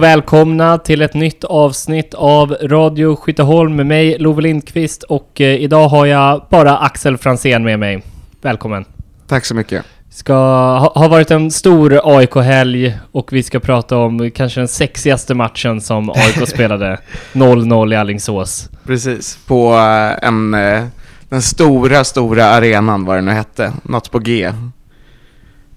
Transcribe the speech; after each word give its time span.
Och 0.00 0.04
välkomna 0.04 0.78
till 0.78 1.02
ett 1.02 1.14
nytt 1.14 1.44
avsnitt 1.44 2.14
av 2.14 2.56
Radio 2.62 3.16
Skytteholm 3.16 3.76
med 3.76 3.86
mig 3.86 4.18
Love 4.18 4.42
Lindqvist 4.42 5.02
och 5.02 5.40
eh, 5.40 5.54
idag 5.54 5.88
har 5.88 6.06
jag 6.06 6.46
bara 6.50 6.78
Axel 6.78 7.18
Fransén 7.18 7.64
med 7.64 7.78
mig. 7.78 8.02
Välkommen! 8.40 8.84
Tack 9.26 9.44
så 9.44 9.54
mycket. 9.54 9.84
Ska 10.10 10.34
ha, 10.34 10.92
ha 10.94 11.08
varit 11.08 11.30
en 11.30 11.50
stor 11.50 12.00
AIK-helg 12.04 12.98
och 13.12 13.32
vi 13.32 13.42
ska 13.42 13.60
prata 13.60 13.96
om 13.96 14.30
kanske 14.30 14.60
den 14.60 14.68
sexigaste 14.68 15.34
matchen 15.34 15.80
som 15.80 16.10
AIK 16.10 16.48
spelade. 16.48 16.98
0-0 17.32 17.92
i 17.92 17.96
Alingsås. 17.96 18.68
Precis, 18.84 19.38
på 19.46 19.74
eh, 19.74 20.28
en, 20.28 20.54
eh, 20.54 20.84
den 21.28 21.42
stora, 21.42 22.04
stora 22.04 22.44
arenan 22.44 23.04
vad 23.04 23.16
det 23.16 23.22
nu 23.22 23.30
hette, 23.30 23.72
något 23.82 24.10
på 24.10 24.18
G. 24.18 24.52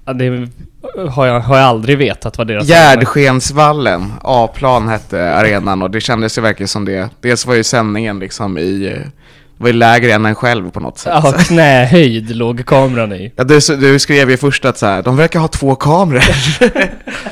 Ja, 0.06 0.14
det 0.14 0.48
har 1.10 1.26
jag, 1.26 1.40
har 1.40 1.58
jag 1.58 1.66
aldrig 1.66 1.98
vetat 1.98 2.38
vad 2.38 2.48
deras... 2.48 2.68
Gärdskensvallen, 2.68 4.14
A-plan 4.22 4.88
hette 4.88 5.34
arenan 5.34 5.82
och 5.82 5.92
det 5.92 6.02
kändes 6.02 6.38
ju 6.38 6.42
verkligen 6.42 6.68
som 6.68 6.86
det. 6.86 7.10
Dels 7.22 7.46
var 7.46 7.56
ju 7.56 7.64
sändningen 7.64 8.20
liksom 8.20 8.58
i, 8.58 8.98
var 9.58 9.68
ju 9.68 9.74
lägre 9.74 10.14
än 10.14 10.26
en 10.26 10.36
själv 10.36 10.72
på 10.72 10.80
något 10.80 10.98
sätt. 10.98 11.14
Ja, 11.24 11.32
knähöjd 11.32 12.36
låg 12.36 12.66
kameran 12.66 13.14
i. 13.14 13.34
Ja, 13.36 13.44
du, 13.44 13.60
du 13.78 14.00
skrev 14.00 14.30
ju 14.30 14.38
först 14.38 14.66
att 14.66 14.78
så 14.78 14.86
här, 14.86 15.04
de 15.04 15.18
verkar 15.18 15.40
ha 15.40 15.48
två 15.48 15.76
kameror. 15.76 16.24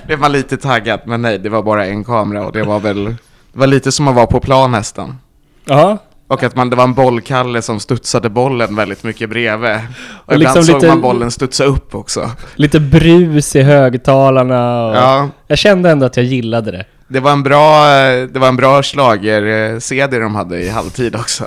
Blev 0.07 0.19
man 0.19 0.31
lite 0.31 0.57
taggad, 0.57 0.99
men 1.05 1.21
nej, 1.21 1.39
det 1.39 1.49
var 1.49 1.63
bara 1.63 1.85
en 1.85 2.03
kamera 2.03 2.45
och 2.45 2.51
det 2.51 2.63
var 2.63 2.79
väl, 2.79 3.05
det 3.05 3.59
var 3.59 3.67
lite 3.67 3.91
som 3.91 4.07
att 4.07 4.15
vara 4.15 4.27
på 4.27 4.39
plan 4.39 4.71
nästan. 4.71 5.17
Ja, 5.65 5.97
Och 6.31 6.43
att 6.43 6.55
man, 6.55 6.69
det 6.69 6.75
var 6.75 6.83
en 6.83 6.93
bollkalle 6.93 7.61
som 7.61 7.79
studsade 7.79 8.29
bollen 8.29 8.75
väldigt 8.75 9.03
mycket 9.03 9.29
bredvid. 9.29 9.69
Och, 9.71 9.77
Och 10.25 10.33
ibland 10.33 10.39
liksom 10.39 10.63
såg 10.63 10.75
lite- 10.75 10.87
man 10.87 11.01
bollen 11.01 11.31
studsa 11.31 11.63
upp 11.63 11.95
också. 11.95 12.31
lite 12.55 12.79
brus 12.79 13.55
i 13.55 13.61
högtalarna 13.61 14.85
och... 14.85 14.95
Ja, 14.95 15.29
Jag 15.47 15.57
kände 15.57 15.89
ändå 15.91 16.05
att 16.05 16.17
jag 16.17 16.25
gillade 16.25 16.71
det. 16.71 16.85
det 17.07 17.19
var 17.19 17.31
en 17.31 17.43
bra, 17.43 17.85
det 18.33 18.39
var 18.39 18.47
en 18.47 18.55
bra 18.55 18.83
schlager-CD 18.83 20.19
de 20.19 20.35
hade 20.35 20.59
i 20.61 20.69
halvtid 20.69 21.15
också. 21.15 21.45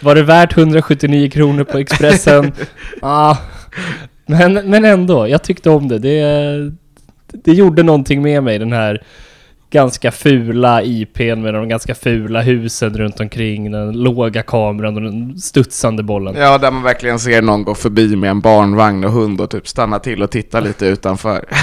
Var 0.00 0.14
det 0.14 0.22
värt 0.22 0.56
179 0.58 1.30
kronor 1.30 1.64
på 1.64 1.78
Expressen? 1.78 2.52
ah, 3.02 3.36
men, 4.26 4.52
men 4.52 4.84
ändå, 4.84 5.28
jag 5.28 5.42
tyckte 5.42 5.70
om 5.70 5.88
det. 5.88 5.98
det. 5.98 6.72
Det 7.44 7.52
gjorde 7.52 7.82
någonting 7.82 8.22
med 8.22 8.42
mig, 8.42 8.58
den 8.58 8.72
här 8.72 9.02
ganska 9.70 10.10
fula 10.10 10.82
IPn 10.82 11.42
med 11.42 11.54
de 11.54 11.68
ganska 11.68 11.94
fula 11.94 12.40
husen 12.40 12.98
runt 12.98 13.20
omkring, 13.20 13.70
den 13.70 13.92
låga 13.92 14.42
kameran 14.42 14.96
och 14.96 15.02
den 15.02 15.38
studsande 15.38 16.02
bollen. 16.02 16.34
Ja, 16.38 16.58
där 16.58 16.70
man 16.70 16.82
verkligen 16.82 17.18
ser 17.18 17.42
någon 17.42 17.64
gå 17.64 17.74
förbi 17.74 18.16
med 18.16 18.30
en 18.30 18.40
barnvagn 18.40 19.04
och 19.04 19.12
hund 19.12 19.40
och 19.40 19.50
typ 19.50 19.68
stanna 19.68 19.98
till 19.98 20.22
och 20.22 20.30
titta 20.30 20.60
lite 20.60 20.86
utanför. 20.86 21.44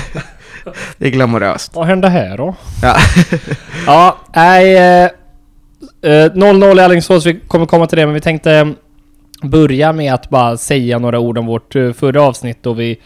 Det 0.98 1.08
är 1.08 1.11
glamoröst. 1.11 1.76
Vad 1.76 1.86
hände 1.86 2.09
här 2.09 2.38
då? 2.38 2.56
Ja. 2.81 2.95
Ja, 3.88 4.17
nej... 4.36 4.76
eh, 4.78 5.09
eh, 6.02 6.31
0-0 6.33 6.78
i 6.78 6.81
Alingsås, 6.81 7.26
vi 7.26 7.39
kommer 7.39 7.66
komma 7.66 7.88
till 7.88 7.98
det, 7.98 8.06
men 8.06 8.14
vi 8.14 8.22
tänkte 8.22 8.73
börja 9.44 9.94
med 9.94 10.14
att 10.14 10.30
bara 10.30 10.58
säga 10.58 11.00
några 11.00 11.20
ord 11.20 11.38
om 11.38 11.45
vårt 11.45 11.76
eh, 11.76 11.92
förra 11.94 12.22
avsnitt 12.22 12.58
då 12.61 12.73
vi 12.73 12.98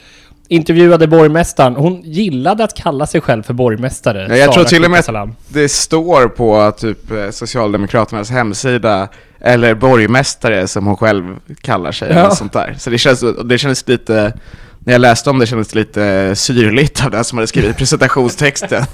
intervjuade 0.49 1.07
borgmästaren. 1.07 1.75
Hon 1.75 2.01
gillade 2.03 2.63
att 2.63 2.73
kalla 2.73 3.07
sig 3.07 3.21
själv 3.21 3.43
för 3.43 3.53
borgmästare. 3.53 4.27
Ja, 4.29 4.35
jag 4.35 4.45
tror 4.53 4.63
Sara 4.63 4.69
till 4.69 4.85
och 4.85 4.91
med- 4.91 5.05
Salam. 5.05 5.35
Det 5.47 5.69
står 5.69 6.27
på 6.27 6.71
typ 6.77 7.11
eh, 7.11 7.29
Socialdemokraternas 7.29 8.29
hemsida, 8.31 9.07
eller 9.41 9.73
borgmästare 9.75 10.67
som 10.67 10.85
hon 10.87 10.97
själv 10.97 11.35
kallar 11.61 11.91
sig, 11.91 12.09
Ja. 12.11 12.19
eller 12.19 12.29
sånt 12.29 12.53
där. 12.53 12.75
Så 12.79 12.89
det 12.89 12.97
känns, 12.97 13.23
det 13.45 13.57
känns 13.57 13.87
lite, 13.87 14.33
när 14.79 14.93
jag 14.93 14.99
läste 15.01 15.29
om 15.29 15.39
det 15.39 15.45
kändes 15.47 15.67
det 15.67 15.79
lite 15.79 16.35
syrligt 16.35 17.05
av 17.05 17.11
den 17.11 17.23
som 17.23 17.37
hade 17.37 17.47
skrivit 17.47 17.77
presentationstexten. 17.77 18.83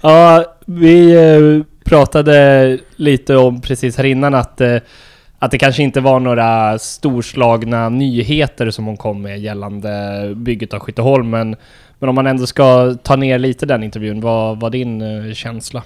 Ja, 0.00 0.44
vi 0.66 1.12
eh, 1.12 1.64
pratade 1.84 2.78
lite 2.96 3.36
om 3.36 3.60
precis 3.60 3.96
här 3.96 4.04
innan 4.04 4.34
att, 4.34 4.60
eh, 4.60 4.76
att 5.42 5.50
det 5.50 5.58
kanske 5.58 5.82
inte 5.82 6.00
var 6.00 6.20
några 6.20 6.78
storslagna 6.78 7.88
nyheter 7.88 8.70
som 8.70 8.86
hon 8.86 8.96
kom 8.96 9.22
med 9.22 9.40
gällande 9.40 10.32
bygget 10.36 10.74
av 10.74 10.80
Skytteholm, 10.80 11.30
men, 11.30 11.56
men 11.98 12.08
om 12.08 12.14
man 12.14 12.26
ändå 12.26 12.46
ska 12.46 12.94
ta 13.02 13.16
ner 13.16 13.38
lite 13.38 13.66
den 13.66 13.82
intervjun, 13.82 14.20
vad 14.20 14.60
var 14.60 14.70
din 14.70 15.02
eh, 15.02 15.34
känsla? 15.34 15.82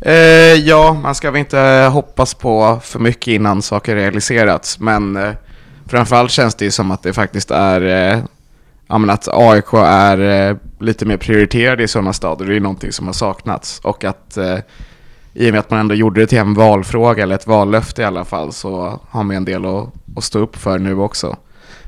Eh, 0.00 0.14
ja, 0.54 0.92
man 1.02 1.14
ska 1.14 1.30
väl 1.30 1.38
inte 1.38 1.88
hoppas 1.92 2.34
på 2.34 2.78
för 2.82 2.98
mycket 2.98 3.28
innan 3.28 3.62
saker 3.62 3.96
realiserats, 3.96 4.78
men 4.80 5.16
eh, 5.16 5.32
framförallt 5.86 6.30
känns 6.30 6.54
det 6.54 6.64
ju 6.64 6.70
som 6.70 6.90
att 6.90 7.02
det 7.02 7.12
faktiskt 7.12 7.50
är, 7.50 7.80
eh, 7.80 8.18
ja 8.88 8.98
men 8.98 9.10
att 9.10 9.28
AIK 9.32 9.72
är 9.74 10.48
eh, 10.50 10.56
lite 10.80 11.06
mer 11.06 11.16
prioriterade 11.16 11.82
i 11.82 11.88
sådana 11.88 12.12
stader, 12.12 12.44
det 12.44 12.52
är 12.52 12.54
ju 12.54 12.60
någonting 12.60 12.92
som 12.92 13.06
har 13.06 13.14
saknats. 13.14 13.80
Och 13.80 14.04
att 14.04 14.36
eh, 14.36 14.58
i 15.34 15.48
och 15.48 15.52
med 15.52 15.60
att 15.60 15.70
man 15.70 15.80
ändå 15.80 15.94
gjorde 15.94 16.20
det 16.20 16.26
till 16.26 16.38
en 16.38 16.54
valfråga, 16.54 17.22
eller 17.22 17.34
ett 17.34 17.46
vallöfte 17.46 18.02
i 18.02 18.04
alla 18.04 18.24
fall, 18.24 18.52
så 18.52 19.00
har 19.10 19.22
man 19.22 19.36
en 19.36 19.44
del 19.44 19.66
att, 19.66 19.88
att 20.16 20.24
stå 20.24 20.38
upp 20.38 20.56
för 20.56 20.78
nu 20.78 20.98
också. 20.98 21.36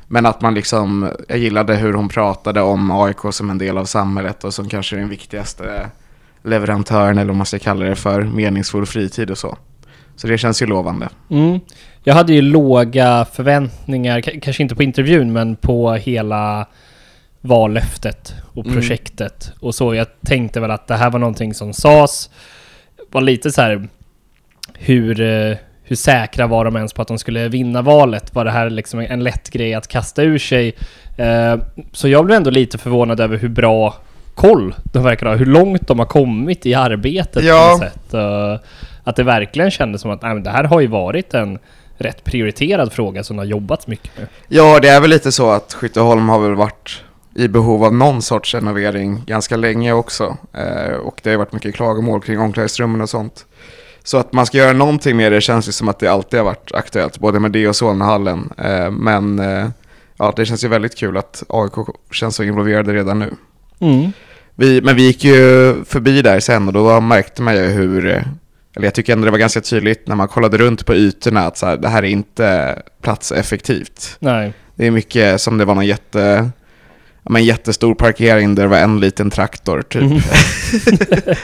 Men 0.09 0.27
att 0.27 0.41
man 0.41 0.55
liksom, 0.55 1.11
jag 1.29 1.39
gillade 1.39 1.75
hur 1.77 1.93
hon 1.93 2.09
pratade 2.09 2.61
om 2.61 2.91
AIK 2.91 3.17
som 3.31 3.51
en 3.51 3.59
del 3.59 3.79
av 3.79 3.85
samhället 3.85 4.45
och 4.45 4.55
som 4.55 4.69
kanske 4.69 4.97
den 4.97 5.09
viktigaste 5.09 5.91
leverantören 6.43 7.19
eller 7.19 7.29
vad 7.29 7.37
man 7.37 7.47
ska 7.47 7.59
kalla 7.59 7.85
det 7.85 7.97
för, 7.97 8.23
meningsfull 8.23 8.87
fritid 8.87 9.31
och 9.31 9.39
så. 9.39 9.57
Så 10.17 10.27
det 10.27 10.39
känns 10.39 10.63
ju 10.63 10.67
lovande. 10.67 11.09
Mm. 11.31 11.61
Jag 12.05 12.15
hade 12.15 12.33
ju 12.33 12.41
låga 12.41 13.27
förväntningar, 13.33 14.21
kanske 14.21 14.63
inte 14.63 14.75
på 14.75 14.83
intervjun, 14.83 15.33
men 15.33 15.57
på 15.57 15.93
hela 15.93 16.67
vallöftet 17.41 18.35
och 18.55 18.67
Mm. 18.67 18.77
projektet. 18.77 19.53
Och 19.61 19.75
så, 19.75 19.95
jag 19.95 20.07
tänkte 20.27 20.61
väl 20.61 20.71
att 20.71 20.87
det 20.89 20.97
här 20.97 21.11
var 21.11 21.19
någonting 21.19 21.55
som 21.55 21.73
sades, 21.73 22.31
var 23.12 23.21
lite 23.21 23.50
så 23.53 23.62
här 23.62 23.89
hur, 24.78 25.21
eh, 25.21 25.56
hur 25.84 25.97
säkra 25.97 26.47
var 26.47 26.65
de 26.65 26.77
ens 26.77 26.93
på 26.93 27.03
att 27.03 27.09
de 27.09 27.19
skulle 27.19 27.49
vinna 27.49 27.83
valet? 27.83 28.34
Var 28.34 28.45
det 28.45 28.50
här 28.50 28.71
liksom 28.71 29.00
en 29.00 29.25
lätt 29.25 29.50
grej 29.50 29.75
att 29.75 29.89
kasta 29.89 30.23
ur 30.23 30.39
sig? 30.39 30.73
Eh, 31.17 31.56
Så 31.93 32.09
jag 32.09 32.25
blev 32.27 32.37
ändå 32.37 32.50
lite 32.50 32.78
förvånad 32.78 33.21
över 33.21 33.37
hur 33.39 33.49
bra 33.49 33.95
koll 34.34 34.75
de 34.93 35.03
verkar 35.03 35.27
ha, 35.27 35.34
hur 35.34 35.47
långt 35.47 35.87
de 35.89 35.99
har 35.99 36.06
kommit 36.06 36.67
i 36.67 36.75
arbetet 36.75 37.45
Ja. 37.45 37.67
på 37.78 37.84
något 37.84 37.93
sätt. 37.93 38.15
Eh, 38.15 38.59
Att 39.05 39.17
det 39.17 39.23
verkligen 39.23 39.71
kändes 39.71 40.00
som 40.03 40.11
att 40.11 40.23
nej, 40.23 40.34
men 40.34 40.43
det 40.43 40.50
här 40.50 40.65
har 40.65 40.81
ju 40.81 40.87
varit 40.87 41.34
en 41.34 41.59
rätt 41.99 42.25
prioriterad 42.25 42.93
fråga 42.93 43.25
som 43.25 43.39
har 43.39 43.44
jobbat 43.44 43.87
mycket 43.87 44.19
med. 44.19 44.27
Ja, 44.49 44.79
det 44.83 44.89
är 44.89 45.00
väl 45.00 45.11
lite 45.11 45.33
så 45.33 45.50
att 45.50 45.73
Skytteholm 45.75 46.29
har 46.29 46.41
väl 46.41 46.55
varit 46.55 47.03
i 47.34 47.48
behov 47.48 47.84
av 47.84 47.94
någon 47.94 48.22
sorts 48.22 48.54
renovering 48.54 49.22
ganska 49.26 49.56
länge 49.56 49.93
också. 49.93 50.37
Eh, 50.53 50.94
och 50.97 51.20
det 51.22 51.31
har 51.31 51.37
varit 51.37 51.53
mycket 51.53 51.75
klagomål 51.75 52.20
kring 52.20 52.38
omklädningsrummen 52.38 53.00
och 53.00 53.10
sånt. 53.10 53.47
Så 54.04 54.19
att 54.19 54.32
man 54.32 54.47
ska 54.47 54.59
göra 54.59 54.72
någonting 54.72 55.16
med 55.16 55.32
det 55.32 55.41
känns 55.41 55.69
ju 55.69 55.72
som 55.72 55.88
att 55.88 55.98
det 55.98 56.09
alltid 56.09 56.38
har 56.38 56.44
varit 56.44 56.72
aktuellt, 56.75 57.19
både 57.19 57.41
med 57.41 57.53
det 57.53 57.69
och 57.69 57.76
Solnahallen. 57.76 58.50
Eh, 58.59 58.91
men 58.91 59.38
eh, 59.38 59.69
ja, 60.16 60.32
det 60.37 60.47
känns 60.47 60.65
ju 60.65 60.69
väldigt 60.69 60.97
kul 60.97 61.16
att 61.16 61.43
AIK 61.48 61.72
känns 62.10 62.37
så 62.37 62.43
involverade 62.43 62.94
redan 62.94 63.19
nu. 63.19 63.34
Mm. 63.78 64.12
Vi, 64.54 64.81
men 64.81 64.97
vi 64.97 65.03
gick 65.03 65.25
ju 65.25 65.75
förbi 65.84 66.22
där 66.22 66.41
sen 66.41 66.66
och 66.66 66.72
då 66.72 67.00
märkte 67.00 67.43
man 67.43 67.54
ju 67.54 67.62
hur, 67.62 68.06
eh, 68.06 68.22
eller 68.76 68.87
jag 68.87 68.94
tycker 68.94 69.12
ändå 69.12 69.25
det 69.25 69.31
var 69.31 69.38
ganska 69.38 69.60
tydligt 69.60 70.06
när 70.06 70.16
man 70.16 70.28
kollade 70.28 70.59
runt 70.59 70.87
på 70.87 70.94
ytorna 70.94 71.41
att 71.41 71.59
så 71.59 71.66
här, 71.66 71.76
det 71.76 71.88
här 71.88 72.03
är 72.03 72.09
inte 72.09 72.78
platseffektivt. 73.03 74.16
Nej. 74.19 74.53
Det 74.75 74.87
är 74.87 74.91
mycket 74.91 75.41
som 75.41 75.59
det 75.59 75.64
var 75.64 75.75
någon 75.75 75.87
jätte, 75.87 76.50
men 77.25 77.44
jättestor 77.44 77.94
parkering 77.94 78.55
där 78.55 78.62
det 78.62 78.69
var 78.69 78.79
en 78.79 79.00
liten 79.00 79.31
traktor 79.31 79.82
typ. 79.82 80.02
Mm. 80.02 80.20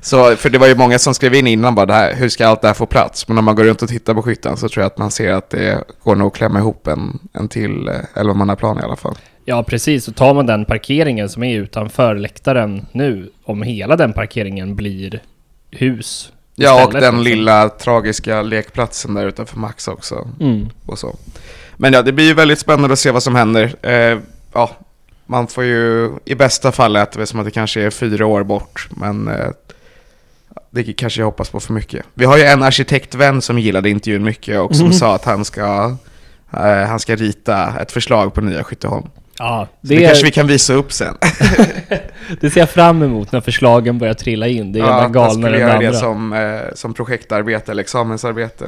Så, 0.00 0.36
för 0.36 0.50
det 0.50 0.58
var 0.58 0.66
ju 0.66 0.74
många 0.74 0.98
som 0.98 1.14
skrev 1.14 1.34
in 1.34 1.46
innan 1.46 1.74
bara 1.74 1.86
det 1.86 1.94
här, 1.94 2.14
hur 2.14 2.28
ska 2.28 2.46
allt 2.46 2.60
det 2.62 2.66
här 2.66 2.74
få 2.74 2.86
plats? 2.86 3.28
Men 3.28 3.38
om 3.38 3.44
man 3.44 3.54
går 3.54 3.64
runt 3.64 3.82
och 3.82 3.88
tittar 3.88 4.14
på 4.14 4.22
skyttan 4.22 4.56
så 4.56 4.68
tror 4.68 4.82
jag 4.82 4.86
att 4.86 4.98
man 4.98 5.10
ser 5.10 5.32
att 5.32 5.50
det 5.50 5.84
går 6.02 6.16
nog 6.16 6.26
att 6.26 6.34
klämma 6.34 6.58
ihop 6.58 6.86
en, 6.86 7.18
en 7.32 7.48
till 7.48 7.88
eh, 7.88 8.20
elvamannaplan 8.20 8.78
i 8.78 8.82
alla 8.82 8.96
fall. 8.96 9.14
Ja, 9.44 9.62
precis. 9.62 10.08
Och 10.08 10.16
tar 10.16 10.34
man 10.34 10.46
den 10.46 10.64
parkeringen 10.64 11.28
som 11.28 11.42
är 11.42 11.56
utanför 11.56 12.14
läktaren 12.14 12.86
nu, 12.92 13.30
om 13.44 13.62
hela 13.62 13.96
den 13.96 14.12
parkeringen 14.12 14.76
blir 14.76 15.22
hus. 15.70 16.32
Ja, 16.54 16.86
och 16.86 16.92
den 16.92 17.02
liksom. 17.02 17.22
lilla 17.22 17.68
tragiska 17.68 18.42
lekplatsen 18.42 19.14
där 19.14 19.26
utanför 19.26 19.58
Max 19.58 19.88
också. 19.88 20.28
Mm. 20.40 20.68
och 20.86 20.98
så. 20.98 21.16
Men 21.76 21.92
ja, 21.92 22.02
det 22.02 22.12
blir 22.12 22.24
ju 22.24 22.34
väldigt 22.34 22.58
spännande 22.58 22.92
att 22.92 22.98
se 22.98 23.10
vad 23.10 23.22
som 23.22 23.34
händer. 23.34 23.74
Eh, 23.82 24.18
ja, 24.52 24.70
man 25.30 25.46
får 25.46 25.64
ju, 25.64 26.10
i 26.24 26.34
bästa 26.34 26.72
fall 26.72 26.92
lät 26.92 27.12
det 27.12 27.26
som 27.26 27.38
att 27.40 27.44
det 27.44 27.50
kanske 27.50 27.82
är 27.82 27.90
fyra 27.90 28.26
år 28.26 28.44
bort, 28.44 28.88
men 28.90 29.28
eh, 29.28 29.46
det 30.70 30.92
kanske 30.92 31.20
jag 31.20 31.26
hoppas 31.26 31.50
på 31.50 31.60
för 31.60 31.72
mycket. 31.72 32.06
Vi 32.14 32.24
har 32.24 32.36
ju 32.38 32.44
en 32.44 32.62
arkitektvän 32.62 33.42
som 33.42 33.58
gillade 33.58 33.90
intervjun 33.90 34.24
mycket 34.24 34.60
och 34.60 34.76
som 34.76 34.84
Mhm. 34.86 34.92
sa 34.94 35.14
att 35.14 35.24
han 35.24 35.44
ska, 35.44 35.96
eh, 36.52 36.60
han 36.88 37.00
ska 37.00 37.16
rita 37.16 37.72
ett 37.80 37.92
förslag 37.92 38.34
på 38.34 38.40
nya 38.40 38.64
Skytteholm. 38.64 39.06
Ja, 39.38 39.68
Det, 39.80 39.96
det, 39.96 40.06
kanske 40.06 40.24
vi 40.24 40.30
kan 40.30 40.46
visa 40.46 40.72
upp 40.74 40.92
sen. 40.92 41.14
det 42.40 42.50
ser 42.50 42.60
jag 42.60 42.70
fram 42.70 43.02
emot 43.02 43.32
när 43.32 43.40
förslagen 43.40 43.98
börjar 43.98 44.14
trilla 44.14 44.46
in. 44.48 44.72
Det 44.72 44.78
ena 44.78 44.88
ja, 44.88 45.00
han 45.00 45.12
galnare 45.12 45.32
skulle 45.32 45.46
än 45.46 45.52
det 45.52 45.58
göra 45.60 45.72
andra. 45.72 45.90
det 45.90 45.96
som, 45.96 46.32
eh, 46.32 46.60
som 46.74 46.94
projektarbete 46.94 47.70
eller 47.72 47.82
examensarbete. 47.82 48.64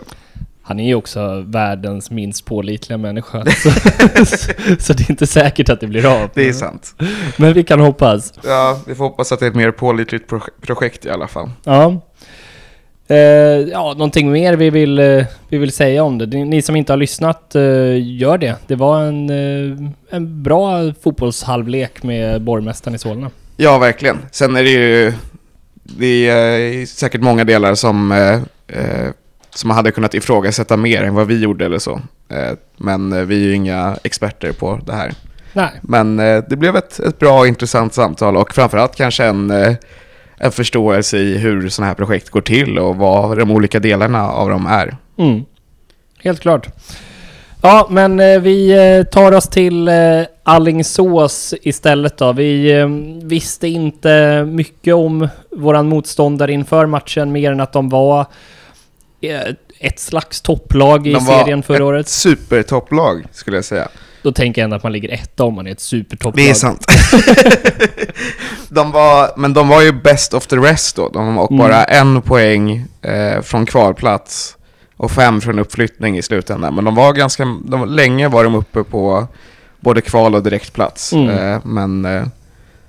Han 0.71 0.81
är 0.81 0.87
ju 0.87 0.95
också 0.95 1.45
världens 1.47 2.11
minst 2.11 2.45
pålitliga 2.45 2.99
människa. 2.99 3.45
så, 3.63 3.71
så 4.79 4.93
det 4.93 5.03
är 5.03 5.11
inte 5.11 5.27
säkert 5.27 5.69
att 5.69 5.81
det 5.81 5.87
blir 5.87 6.07
av. 6.23 6.31
Det 6.35 6.49
är 6.49 6.53
sant. 6.53 6.95
Men 7.37 7.53
vi 7.53 7.65
kan 7.65 7.81
hoppas. 7.81 8.33
Ja, 8.45 8.79
vi 8.87 8.95
får 8.95 9.05
hoppas 9.05 9.33
att 9.33 9.41
det 9.41 9.47
är 9.47 9.51
ett 9.51 9.57
mer 9.57 9.71
pålitligt 9.71 10.31
proj- 10.31 10.51
projekt 10.61 11.07
i 11.07 11.11
alla 11.11 11.29
fall. 11.29 11.51
Ja. 11.65 12.01
Eh, 13.09 13.17
ja, 13.73 13.93
någonting 13.93 14.33
mer 14.33 14.57
vi 14.57 14.71
vill, 14.71 14.99
eh, 14.99 15.25
vi 15.49 15.59
vill 15.59 15.73
säga 15.73 16.03
om 16.05 16.19
det. 16.19 16.27
Ni, 16.27 16.63
som 16.63 16.77
inte 16.77 16.93
har 16.93 16.97
lyssnat, 16.97 17.55
eh, 17.55 17.63
gör 18.17 18.39
det. 18.39 18.57
Det 18.67 18.75
var 18.75 19.01
en, 19.03 19.31
eh, 19.31 19.89
en 20.11 20.43
bra 20.43 20.93
fotbollshalvlek 21.03 22.03
med 22.03 22.43
borgmästaren 22.43 22.95
i 22.95 22.99
Solna. 22.99 23.31
Ja, 23.57 23.79
verkligen. 23.79 24.19
Sen 24.31 24.57
är 24.57 24.63
det 24.63 24.71
ju 24.71 25.13
det 25.83 26.29
är 26.29 26.87
säkert 26.87 27.21
många 27.21 27.45
delar 27.45 27.75
som, 27.75 28.13
som 29.55 29.71
hade 29.71 29.91
kunnat 29.91 30.15
ifrågasätta 30.15 30.77
mer 30.77 31.03
än 31.03 31.15
vad 31.15 31.27
vi 31.27 31.39
gjorde 31.39 31.65
eller 31.65 31.79
så. 31.79 32.01
Eh, 32.29 32.53
men 32.77 33.13
eh, 33.13 33.23
vi 33.23 33.35
är 33.35 33.47
ju 33.47 33.55
inga 33.55 33.97
experter 34.03 34.53
på 34.53 34.81
det 34.87 34.93
här. 34.93 35.13
Nej. 35.53 35.71
Men 35.83 36.21
eh, 36.21 36.45
det 36.49 36.57
blev 36.57 36.77
ett, 36.77 37.01
ett 37.01 37.19
bra 37.19 37.39
och 37.39 37.47
intressant 37.47 37.95
samtal 37.95 38.37
och 38.37 38.55
framförallt 38.55 38.97
kanske 38.97 39.25
en, 39.25 39.51
en 40.37 40.53
förståelse 40.53 41.19
i 41.19 41.39
hur 41.39 41.69
sådana 41.69 41.89
här 41.89 41.95
projekt 41.95 42.31
går 42.31 42.41
till 42.41 42.79
och 42.79 42.97
vad 42.97 43.39
de 43.39 43.51
olika 43.51 43.81
delarna 43.81 44.31
av 44.31 44.49
dem 44.49 44.67
är. 44.67 44.97
Mm. 45.19 45.45
Helt 46.19 46.41
klart. 46.41 46.69
Ja, 47.63 47.87
men 47.91 48.43
vi 48.43 49.05
tar 49.13 49.33
oss 49.33 49.49
till 49.49 49.91
Allingsås 50.43 51.55
istället 51.63 52.17
då. 52.17 52.33
Vi 52.33 52.85
visste 53.23 53.69
inte 53.69 54.45
mycket 54.45 54.95
om 54.95 55.29
våran 55.51 55.89
motståndare 55.89 56.53
inför 56.53 56.87
matchen, 56.87 57.33
mer 57.33 57.53
än 57.53 57.61
att 57.61 57.73
de 57.73 57.89
var 57.89 58.27
ett 59.79 59.99
slags 59.99 60.41
topplag 60.41 61.07
i 61.07 61.21
serien 61.21 61.63
förra 61.63 61.77
ett 61.77 61.83
året. 61.83 62.09
supertopplag 62.09 63.25
skulle 63.33 63.57
jag 63.57 63.65
säga. 63.65 63.89
Då 64.23 64.33
tänker 64.33 64.61
jag 64.61 64.65
ändå 64.65 64.77
att 64.77 64.83
man 64.83 64.93
ligger 64.93 65.09
etta 65.09 65.45
om 65.45 65.55
man 65.55 65.67
är 65.67 65.71
ett 65.73 65.81
supertopplag. 65.81 66.45
Det 66.45 66.51
är 66.51 66.55
sant. 66.55 66.85
de 68.69 68.91
var, 68.93 69.31
men 69.37 69.55
de 69.55 69.69
var 69.69 69.83
ju 69.83 69.93
best 69.93 70.35
of 70.35 70.47
the 70.47 70.57
rest 70.57 70.97
då. 70.97 71.09
De 71.09 71.35
var 71.35 71.47
Mm. 71.51 71.59
bara 71.59 71.85
en 71.85 72.23
poäng 72.23 72.87
eh, 73.03 73.41
från 73.43 73.67
kvalplats 73.67 74.57
och 74.97 75.11
fem 75.11 75.41
från 75.41 75.59
uppflyttning 75.59 76.19
i 76.19 76.23
slutändan. 76.23 76.75
Men 76.75 76.85
de 76.85 76.95
var 76.95 77.13
ganska, 77.13 77.45
de, 77.65 77.89
länge 77.89 78.29
var 78.29 78.45
de 78.45 78.55
uppe 78.55 78.83
på 78.85 79.27
både 79.81 80.01
kval 80.01 80.35
och 80.35 80.43
direktplats. 80.43 81.13
Mm. 81.13 81.29
Eh, 81.31 81.61
men 81.65 82.05
eh, 82.05 82.23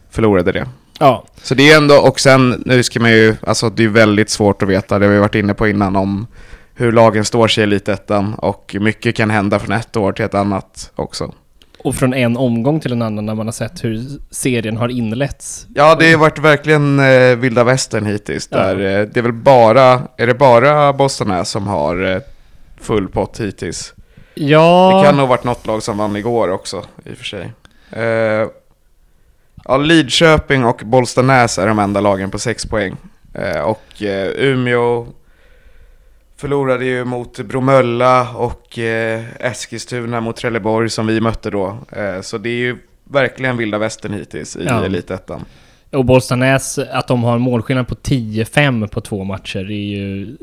förlorade 0.10 0.51
det. 0.51 0.68
Ja. 1.01 1.24
Så 1.44 1.56
det 1.56 1.71
är 1.71 1.77
ändå, 1.77 1.95
och 1.95 2.19
sen, 2.19 2.63
nu 2.65 2.83
ska 2.83 3.00
man 3.00 3.12
ju, 3.12 3.36
alltså 3.48 3.69
det 3.69 3.83
är 3.83 3.88
väldigt 3.88 4.30
svårt 4.30 4.62
att 4.62 4.69
veta, 4.69 5.00
det 5.00 5.06
har 5.06 5.13
vi 5.13 5.19
varit 5.19 5.36
inne 5.36 5.53
på 5.53 5.68
innan, 5.68 5.95
om 5.95 6.27
hur 6.74 6.92
lagen 6.92 7.25
står 7.25 7.48
sig 7.48 7.62
i 7.62 7.63
Elitettan 7.63 8.33
och 8.33 8.75
mycket 8.80 9.15
kan 9.15 9.30
hända 9.30 9.59
från 9.59 9.71
ett 9.71 9.98
år 9.98 10.12
till 10.12 10.25
ett 10.25 10.33
annat 10.33 10.92
också. 10.95 11.33
Och 11.80 11.95
från 11.95 12.13
en 12.13 12.38
omgång 12.38 12.80
till 12.80 12.92
en 12.92 13.01
annan 13.01 13.25
när 13.25 13.36
man 13.36 13.48
har 13.48 13.51
sett 13.51 13.83
hur 13.83 14.06
serien 14.31 14.77
har 14.77 14.89
inletts. 14.89 15.68
Ja, 15.75 15.95
det 16.00 16.12
har 16.12 16.19
varit 16.19 16.39
verkligen 16.39 17.00
eh, 17.00 17.36
vilda 17.36 17.63
västern 17.63 18.06
hittills. 18.06 18.48
Ja. 18.51 18.57
Där, 18.57 18.75
eh, 18.75 19.07
det 19.13 19.19
är 19.19 19.24
väl 19.24 19.33
bara, 19.33 20.01
är 20.18 20.27
det 20.27 20.33
bara 20.33 20.94
Bostonäs 20.94 21.50
som 21.50 21.68
har 21.68 22.12
eh, 22.12 22.21
full 22.81 23.07
pott 23.07 23.39
hittills? 23.39 23.94
Ja... 24.33 24.98
Det 25.01 25.07
kan 25.07 25.18
nog 25.18 25.30
varit 25.30 25.44
något 25.44 25.68
lag 25.68 25.83
som 25.83 25.98
vann 25.98 26.15
igår 26.15 26.51
också, 26.51 26.83
i 27.06 27.13
och 27.13 27.18
för 27.18 27.25
sig. 27.25 27.51
Eh, 27.92 28.48
ja, 29.66 29.78
Lidköping 29.78 30.66
och 30.66 30.81
Bollstanäs 30.86 31.58
är 31.60 31.68
de 31.68 31.80
enda 31.80 32.02
lagen 32.02 32.31
på 32.31 32.40
sex 32.40 32.66
poäng. 32.66 32.96
Eh, 33.34 33.62
och 33.62 34.04
eh, 34.04 34.28
Umeå 34.28 35.08
förlorade 36.38 36.86
ju 36.86 37.06
mot 37.06 37.40
Bromölla 37.40 38.31
och 38.31 38.80
eh, 38.80 39.24
Eskilstuna 39.40 40.22
mot 40.22 40.36
Trelleborg 40.36 40.90
som 40.90 41.08
vi 41.08 41.22
mötte 41.22 41.50
då. 41.50 41.78
Eh, 41.92 42.22
så 42.22 42.38
det 42.38 42.50
är 42.50 42.56
ju 42.58 42.78
verkligen 43.04 43.58
vilda 43.58 43.78
västern 43.78 44.13
hittills 44.13 44.56
i 44.56 44.66
Ja. 44.66 44.86
Elitettan. 44.86 45.46
Och 45.92 46.06
Bollstanäs, 46.06 46.78
att 46.78 47.08
de 47.08 47.24
har 47.24 47.36
en 47.36 47.42
målskillnad 47.42 47.88
på 47.88 47.96
10-5 47.96 48.88
på 48.88 49.02
två 49.02 49.24
matcher 49.24 49.60
är 49.60 49.98
ju... 49.98 50.38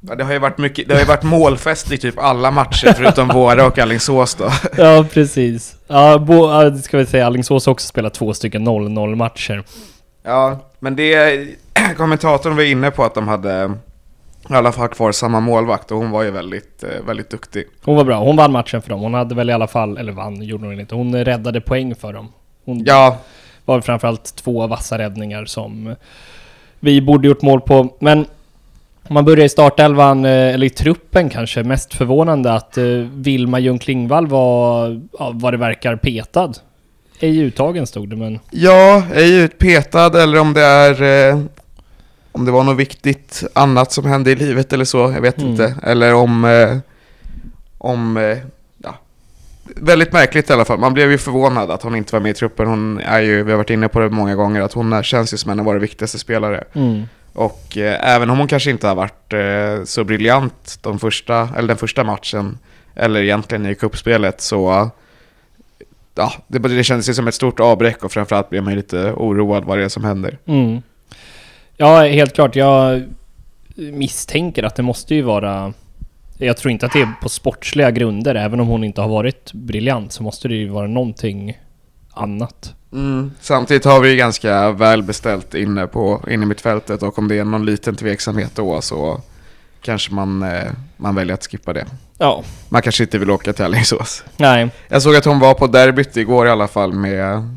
Ja, 0.00 0.14
det 0.14 0.24
har 0.24 0.32
ju 0.32 0.38
varit 0.38 0.58
mycket, 0.58 0.88
det 0.88 0.94
har 0.94 1.00
ju 1.00 1.06
varit 1.06 1.22
målfest 1.22 1.92
i 1.92 1.98
typ 1.98 2.18
alla 2.18 2.50
matcher 2.50 2.92
förutom 2.96 3.28
våra 3.28 3.66
och 3.66 3.78
Alingsås 3.78 4.34
då. 4.34 4.50
Ja, 4.76 5.04
precis. 5.12 5.76
Ja, 5.86 6.18
bo, 6.18 6.48
ska 6.82 6.98
vi 6.98 7.06
säga, 7.06 7.26
Alingsås 7.26 7.66
har 7.66 7.72
också 7.72 7.86
spelat 7.86 8.14
två 8.14 8.34
stycken 8.34 8.68
0-0 8.68 9.14
matcher. 9.14 9.64
Ja, 10.22 10.58
men 10.78 10.96
det... 10.96 11.46
Kommentatorn 11.96 12.56
var 12.56 12.62
inne 12.62 12.90
på 12.90 13.04
att 13.04 13.14
de 13.14 13.28
hade 13.28 13.72
i 14.50 14.54
alla 14.54 14.72
fall 14.72 14.88
kvar 14.88 15.12
samma 15.12 15.40
målvakt 15.40 15.90
och 15.90 15.98
hon 15.98 16.10
var 16.10 16.22
ju 16.22 16.30
väldigt, 16.30 16.82
eh, 16.82 17.06
väldigt 17.06 17.30
duktig. 17.30 17.64
Hon 17.84 17.96
var 17.96 18.04
bra, 18.04 18.18
hon 18.18 18.36
vann 18.36 18.52
matchen 18.52 18.82
för 18.82 18.88
dem. 18.90 19.00
Hon 19.00 19.14
hade 19.14 19.34
väl 19.34 19.50
i 19.50 19.52
alla 19.52 19.66
fall, 19.66 19.98
eller 19.98 20.12
vann 20.12 20.42
gjorde 20.42 20.66
hon 20.66 20.80
inte, 20.80 20.94
hon 20.94 21.24
räddade 21.24 21.60
poäng 21.60 21.94
för 21.94 22.12
dem. 22.12 22.32
Hon 22.64 22.82
Ja, 22.86 23.18
var 23.64 23.80
framförallt 23.80 24.36
två 24.36 24.66
vassa 24.66 24.98
räddningar 24.98 25.44
som 25.44 25.94
vi 26.80 27.00
borde 27.00 27.28
gjort 27.28 27.42
mål 27.42 27.60
på. 27.60 27.88
Men 28.00 28.26
om 29.08 29.14
man 29.14 29.24
börjar 29.24 29.44
i 29.44 29.48
startelvan, 29.48 30.24
eh, 30.24 30.30
eller 30.30 30.66
i 30.66 30.70
truppen 30.70 31.28
kanske, 31.30 31.62
mest 31.62 31.94
förvånande 31.94 32.52
att 32.52 32.78
eh, 32.78 32.84
Vilma 33.12 33.58
Ljung 33.58 33.78
Klingvall 33.78 34.26
var, 34.26 34.88
ja, 35.18 35.30
vad 35.34 35.52
det 35.52 35.56
verkar, 35.56 35.96
petad. 35.96 36.52
Ej 37.20 37.38
uttagen 37.38 37.86
stod 37.86 38.08
det, 38.08 38.16
men... 38.16 38.38
ja, 38.50 39.02
är 39.14 39.24
ju 39.24 39.40
utpetad 39.44 40.22
eller 40.22 40.38
om 40.40 40.52
det 40.52 40.62
är... 40.62 41.02
Eh, 41.30 41.38
om 42.32 42.44
det 42.44 42.50
var 42.50 42.64
något 42.64 42.76
viktigt 42.76 43.44
annat 43.52 43.92
som 43.92 44.04
hände 44.04 44.30
i 44.30 44.36
livet 44.36 44.72
eller 44.72 44.84
så, 44.84 44.98
jag 44.98 45.20
vet 45.20 45.38
Mm. 45.38 45.50
inte. 45.50 45.74
Eller 45.82 46.14
om... 46.14 46.44
Eh, 46.44 46.76
om... 47.78 48.16
Eh, 48.16 48.38
ja. 48.82 48.94
Väldigt 49.76 50.12
märkligt 50.12 50.50
i 50.50 50.52
alla 50.52 50.64
fall. 50.64 50.78
Man 50.78 50.94
blev 50.94 51.10
ju 51.10 51.18
förvånad 51.18 51.70
att 51.70 51.82
hon 51.82 51.96
inte 51.96 52.12
var 52.12 52.20
med 52.20 52.30
i 52.30 52.34
truppen. 52.34 52.66
Hon 52.66 52.98
är 53.00 53.20
ju, 53.20 53.42
vi 53.42 53.50
har 53.50 53.56
varit 53.58 53.70
inne 53.70 53.88
på 53.88 54.00
det 54.00 54.10
många 54.10 54.34
gånger, 54.34 54.60
att 54.60 54.72
hon 54.72 55.02
känns 55.02 55.32
ju 55.32 55.36
som 55.36 55.50
en 55.50 55.58
av 55.60 55.64
våra 55.66 55.78
viktigaste 55.78 56.18
spelare. 56.18 56.64
Mm. 56.72 57.02
Och 57.36 57.76
eh, 57.76 58.14
även 58.14 58.30
om 58.30 58.38
hon 58.38 58.48
kanske 58.48 58.70
inte 58.70 58.88
har 58.88 58.94
varit 58.94 59.32
eh, 59.32 59.84
så 59.84 60.04
briljant 60.04 60.78
de 60.82 60.98
första, 60.98 61.48
eller 61.56 61.68
den 61.68 61.76
första 61.76 62.04
matchen, 62.04 62.58
eller 62.94 63.22
egentligen 63.22 63.66
i 63.66 63.74
kuppspelet 63.74 64.40
så 64.40 64.90
ja, 66.14 66.32
det, 66.46 66.58
det 66.58 66.84
kändes 66.84 67.08
ju 67.08 67.14
som 67.14 67.28
ett 67.28 67.34
stort 67.34 67.60
avbräck 67.60 68.04
och 68.04 68.12
framförallt 68.12 68.50
blev 68.50 68.62
man 68.62 68.72
ju 68.72 68.76
lite 68.76 69.12
oroad 69.12 69.64
vad 69.64 69.78
det 69.78 69.84
är 69.84 69.88
som 69.88 70.04
händer. 70.04 70.38
Mm. 70.46 70.82
Ja, 71.76 72.02
helt 72.02 72.34
klart. 72.34 72.56
Jag 72.56 73.02
misstänker 73.74 74.62
att 74.62 74.74
det 74.74 74.82
måste 74.82 75.14
ju 75.14 75.22
vara... 75.22 75.72
Jag 76.38 76.56
tror 76.56 76.72
inte 76.72 76.86
att 76.86 76.92
det 76.92 77.00
är 77.00 77.12
på 77.22 77.28
sportsliga 77.28 77.90
grunder, 77.90 78.34
även 78.34 78.60
om 78.60 78.66
hon 78.66 78.84
inte 78.84 79.00
har 79.00 79.08
varit 79.08 79.52
briljant, 79.52 80.12
så 80.12 80.22
måste 80.22 80.48
det 80.48 80.54
ju 80.54 80.68
vara 80.68 80.86
någonting 80.86 81.58
annat. 82.10 82.74
Samtidigt 83.40 83.84
har 83.84 84.00
vi 84.00 84.16
ganska 84.16 84.70
väl 84.70 85.02
beställt 85.02 85.54
inne, 85.54 85.86
på, 85.86 86.20
inne 86.30 86.46
mittfältet 86.46 87.02
och 87.02 87.18
om 87.18 87.28
det 87.28 87.38
är 87.38 87.44
någon 87.44 87.66
liten 87.66 87.96
tveksamhet 87.96 88.50
då 88.54 88.80
så 88.80 89.20
kanske 89.82 90.14
man, 90.14 90.42
eh, 90.42 90.70
man 90.96 91.14
väljer 91.14 91.34
att 91.34 91.46
skippa 91.50 91.72
det. 91.72 91.86
Ja, 92.18 92.42
Man 92.68 92.82
kanske 92.82 93.02
inte 93.02 93.18
vill 93.18 93.30
åka 93.30 93.52
till 93.52 93.64
Alingsås. 93.64 94.24
nej. 94.36 94.70
Jag 94.88 95.02
såg 95.02 95.16
att 95.16 95.24
hon 95.24 95.38
var 95.38 95.54
på 95.54 95.66
derbyt 95.66 96.16
igår 96.16 96.46
i 96.46 96.50
alla 96.50 96.68
fall 96.68 96.92
med, 96.92 97.48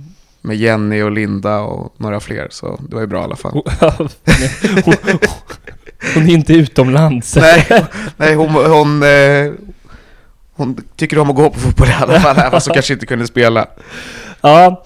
med 0.41 0.57
Jenny 0.57 1.01
och 1.01 1.11
Linda 1.11 1.59
och 1.59 1.93
några 1.97 2.19
fler 2.19 2.47
så 2.51 2.79
det 2.89 2.95
var 2.95 3.01
ju 3.01 3.07
bra 3.07 3.21
i 3.21 3.23
alla 3.23 3.35
fall. 3.35 3.61
Hon, 6.13 6.23
är 6.29 6.33
inte 6.33 6.53
utomlands. 6.53 7.35
Nej, 7.35 7.85
nej 8.17 8.35
hon, 8.35 8.49
hon, 8.49 9.03
eh, 9.03 9.51
hon 10.55 10.83
tycker 10.95 11.19
om 11.19 11.29
att 11.29 11.35
gå 11.35 11.49
på 11.49 11.59
fotboll 11.59 11.87
i 11.87 11.93
alla 11.93 12.19
fall, 12.19 12.37
även 12.37 12.51
hon 12.65 12.73
kanske 12.73 12.93
inte 12.93 13.05
kunde 13.05 13.27
spela. 13.27 13.67
Ja, 14.41 14.83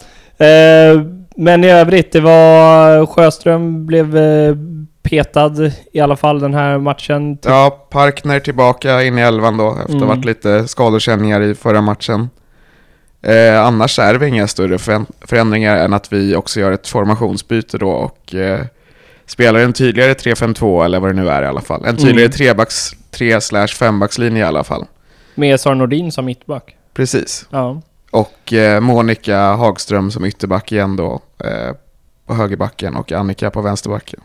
men 1.35 1.63
i 1.63 1.69
övrigt, 1.71 2.11
det 2.11 2.19
var... 2.19 3.05
Sjöström 3.05 3.85
blev 3.85 4.17
eh, 4.17 4.55
petad 5.03 5.53
i 5.93 5.99
alla 5.99 6.15
fall 6.15 6.39
den 6.39 6.53
här 6.53 6.77
matchen. 6.77 7.37
Ja, 7.45 7.87
Parkner 7.89 8.39
tillbaka 8.39 9.03
in 9.03 9.17
i 9.17 9.21
elvan 9.21 9.57
då, 9.57 9.69
efter 9.71 9.83
att 9.83 9.89
ha 9.89 9.95
Mm. 9.97 10.07
varit 10.07 10.25
lite 10.25 10.67
skadekänningar 10.67 11.41
i 11.41 11.55
förra 11.55 11.81
matchen. 11.81 12.29
Eh, 13.21 13.65
annars 13.65 13.99
är 13.99 14.13
det 14.19 14.27
inga 14.27 14.47
större 14.47 14.77
förän- 14.77 15.05
förändringar 15.21 15.77
än 15.77 15.93
att 15.93 16.13
vi 16.13 16.35
också 16.35 16.59
gör 16.59 16.71
ett 16.71 16.87
formationsbyte 16.87 17.77
då 17.77 17.89
och 17.89 18.35
eh, 18.35 18.59
spelar 19.25 19.59
en 19.59 19.73
tydligare 19.73 20.13
3-5-2 20.13 20.85
eller 20.85 20.99
vad 20.99 21.09
det 21.09 21.21
nu 21.21 21.29
är 21.29 21.43
i 21.43 21.45
alla 21.45 21.61
fall. 21.61 21.85
En 21.85 21.97
tydligare 21.97 22.21
Mm. 22.21 22.31
trebacks, 22.31 22.91
3 23.11 23.41
slash 23.41 23.67
5-backslinje 23.67 24.39
i 24.39 24.43
alla 24.43 24.63
fall. 24.63 24.85
Med 25.35 25.59
Sara 25.59 25.73
Nordin 25.73 26.11
som 26.11 26.25
mittback. 26.25 26.75
Precis. 26.93 27.45
Ja. 27.49 27.81
Och 28.13 28.53
eh, 28.53 28.81
Monica 28.81 29.37
Hagström 29.37 30.11
som 30.11 30.25
ytterback 30.25 30.71
igen 30.71 30.95
då 30.95 31.21
eh, 31.39 31.75
på 32.25 32.33
högerbacken 32.33 32.95
och 32.95 33.11
Annika 33.11 33.51
på 33.51 33.61
vänsterbacken. 33.61 34.19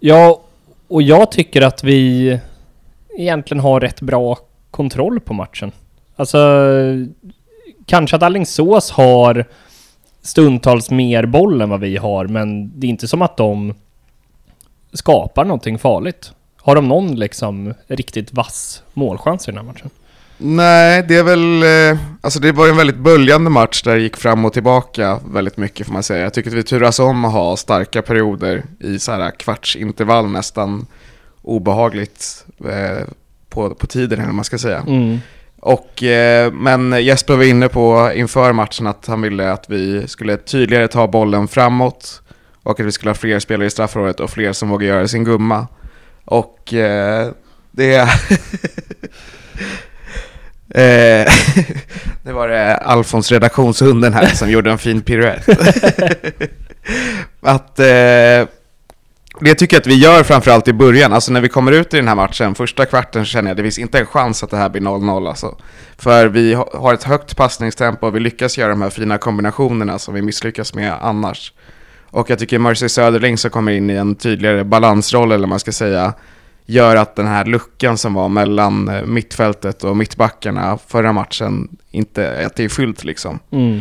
Ja, 0.00 0.42
och 0.88 1.02
jag 1.02 1.32
tycker 1.32 1.62
att 1.62 1.84
vi 1.84 2.38
egentligen 3.18 3.60
har 3.60 3.80
rätt 3.80 4.00
bra 4.00 4.38
kontroll 4.70 5.20
på 5.20 5.34
matchen. 5.34 5.72
Alltså, 6.16 6.38
kanske 7.86 8.16
att 8.16 8.22
Alingsås 8.22 8.90
har 8.90 9.48
stundtals 10.22 10.90
mer 10.90 11.26
boll 11.26 11.60
än 11.60 11.70
vad 11.70 11.80
vi 11.80 11.96
har, 11.96 12.26
men 12.26 12.80
det 12.80 12.86
är 12.86 12.90
inte 12.90 13.08
som 13.08 13.22
att 13.22 13.36
de 13.36 13.74
skapar 14.92 15.44
någonting 15.44 15.78
farligt. 15.78 16.32
Har 16.56 16.74
de 16.74 16.88
någon 16.88 17.14
liksom 17.14 17.74
riktigt 17.86 18.32
vass 18.32 18.82
målchans 18.92 19.48
i 19.48 19.50
den 19.50 19.58
här 19.58 19.72
matchen? 19.72 19.90
Nej, 20.44 21.04
det 21.08 21.16
är 21.16 21.22
väl... 21.22 21.62
Eh, 21.62 21.98
alltså 22.20 22.40
det 22.40 22.52
var 22.52 22.68
en 22.68 22.76
väldigt 22.76 22.96
böljande 22.96 23.50
match 23.50 23.82
där 23.82 23.94
det 23.94 24.02
gick 24.02 24.16
fram 24.16 24.44
och 24.44 24.52
tillbaka 24.52 25.20
väldigt 25.32 25.56
mycket 25.56 25.86
får 25.86 25.92
man 25.92 26.02
säga. 26.02 26.22
Jag 26.22 26.34
tycker 26.34 26.50
att 26.50 26.56
vi 26.56 26.62
turas 26.62 26.98
om 26.98 27.24
att 27.24 27.32
ha 27.32 27.56
starka 27.56 28.02
perioder 28.02 28.62
i 28.80 28.98
så 28.98 29.12
här 29.12 29.30
kvartsintervall 29.30 30.30
nästan 30.30 30.86
obehagligt 31.42 32.44
eh, 32.64 33.06
på, 33.48 33.74
på 33.74 33.86
tiden 33.86 34.20
eller 34.20 34.32
man 34.32 34.44
ska 34.44 34.58
säga. 34.58 34.84
Mm. 34.86 35.18
Och, 35.60 36.02
eh, 36.02 36.52
men 36.52 37.04
Jesper 37.04 37.36
var 37.36 37.44
inne 37.44 37.68
på 37.68 38.12
inför 38.14 38.52
matchen 38.52 38.86
att 38.86 39.06
han 39.06 39.22
ville 39.22 39.52
att 39.52 39.70
vi 39.70 40.08
skulle 40.08 40.36
tydligare 40.36 40.88
ta 40.88 41.06
bollen 41.06 41.48
framåt 41.48 42.22
och 42.62 42.80
att 42.80 42.86
vi 42.86 42.92
skulle 42.92 43.10
ha 43.10 43.14
fler 43.14 43.38
spelare 43.38 43.66
i 43.66 43.70
straffområdet 43.70 44.20
och 44.20 44.30
fler 44.30 44.52
som 44.52 44.68
vågar 44.68 44.88
göra 44.88 45.08
sin 45.08 45.24
gumma. 45.24 45.66
Och 46.24 46.74
eh, 46.74 47.28
det... 47.70 48.08
eh, 50.74 51.32
det 52.22 52.32
var 52.32 52.48
det 52.48 52.76
Alfons 52.76 53.32
redaktionshunden 53.32 54.12
här 54.12 54.26
som 54.26 54.50
gjorde 54.50 54.70
en 54.70 54.78
fin 54.78 55.02
piruett. 55.02 55.48
att... 57.40 57.78
Eh, 57.78 58.48
det 59.40 59.54
tycker 59.54 59.76
jag 59.76 59.80
att 59.80 59.86
vi 59.86 59.98
gör 59.98 60.22
framförallt 60.22 60.68
i 60.68 60.72
början, 60.72 61.12
alltså 61.12 61.32
när 61.32 61.40
vi 61.40 61.48
kommer 61.48 61.72
ut 61.72 61.94
i 61.94 61.96
den 61.96 62.08
här 62.08 62.14
matchen, 62.14 62.54
första 62.54 62.86
kvarten 62.86 63.24
så 63.24 63.28
känner 63.28 63.50
jag 63.50 63.52
att 63.52 63.56
det 63.56 63.62
finns 63.62 63.78
inte 63.78 63.98
en 63.98 64.06
chans 64.06 64.42
att 64.42 64.50
det 64.50 64.56
här 64.56 64.68
blir 64.68 64.82
0-0 64.82 65.28
alltså. 65.28 65.56
För 65.96 66.26
vi 66.26 66.54
har 66.54 66.94
ett 66.94 67.04
högt 67.04 67.36
passningstempo 67.36 68.06
och 68.06 68.16
vi 68.16 68.20
lyckas 68.20 68.58
göra 68.58 68.70
de 68.70 68.82
här 68.82 68.90
fina 68.90 69.18
kombinationerna 69.18 69.98
som 69.98 70.14
vi 70.14 70.22
misslyckas 70.22 70.74
med 70.74 70.94
annars. 71.00 71.52
Och 72.10 72.30
jag 72.30 72.38
tycker 72.38 72.58
Mercy 72.58 72.88
Söderling 72.88 73.38
som 73.38 73.50
kommer 73.50 73.72
in 73.72 73.90
i 73.90 73.94
en 73.94 74.14
tydligare 74.14 74.64
balansroll, 74.64 75.32
eller 75.32 75.42
vad 75.42 75.48
man 75.48 75.60
ska 75.60 75.72
säga, 75.72 76.12
gör 76.66 76.96
att 76.96 77.16
den 77.16 77.26
här 77.26 77.44
luckan 77.44 77.98
som 77.98 78.14
var 78.14 78.28
mellan 78.28 78.88
eh, 78.88 79.04
mittfältet 79.04 79.84
och 79.84 79.96
mittbackarna 79.96 80.78
förra 80.86 81.12
matchen, 81.12 81.68
inte, 81.90 82.46
att 82.46 82.56
det 82.56 82.64
är 82.64 82.68
fyllt 82.68 83.04
liksom. 83.04 83.38
Mm. 83.50 83.80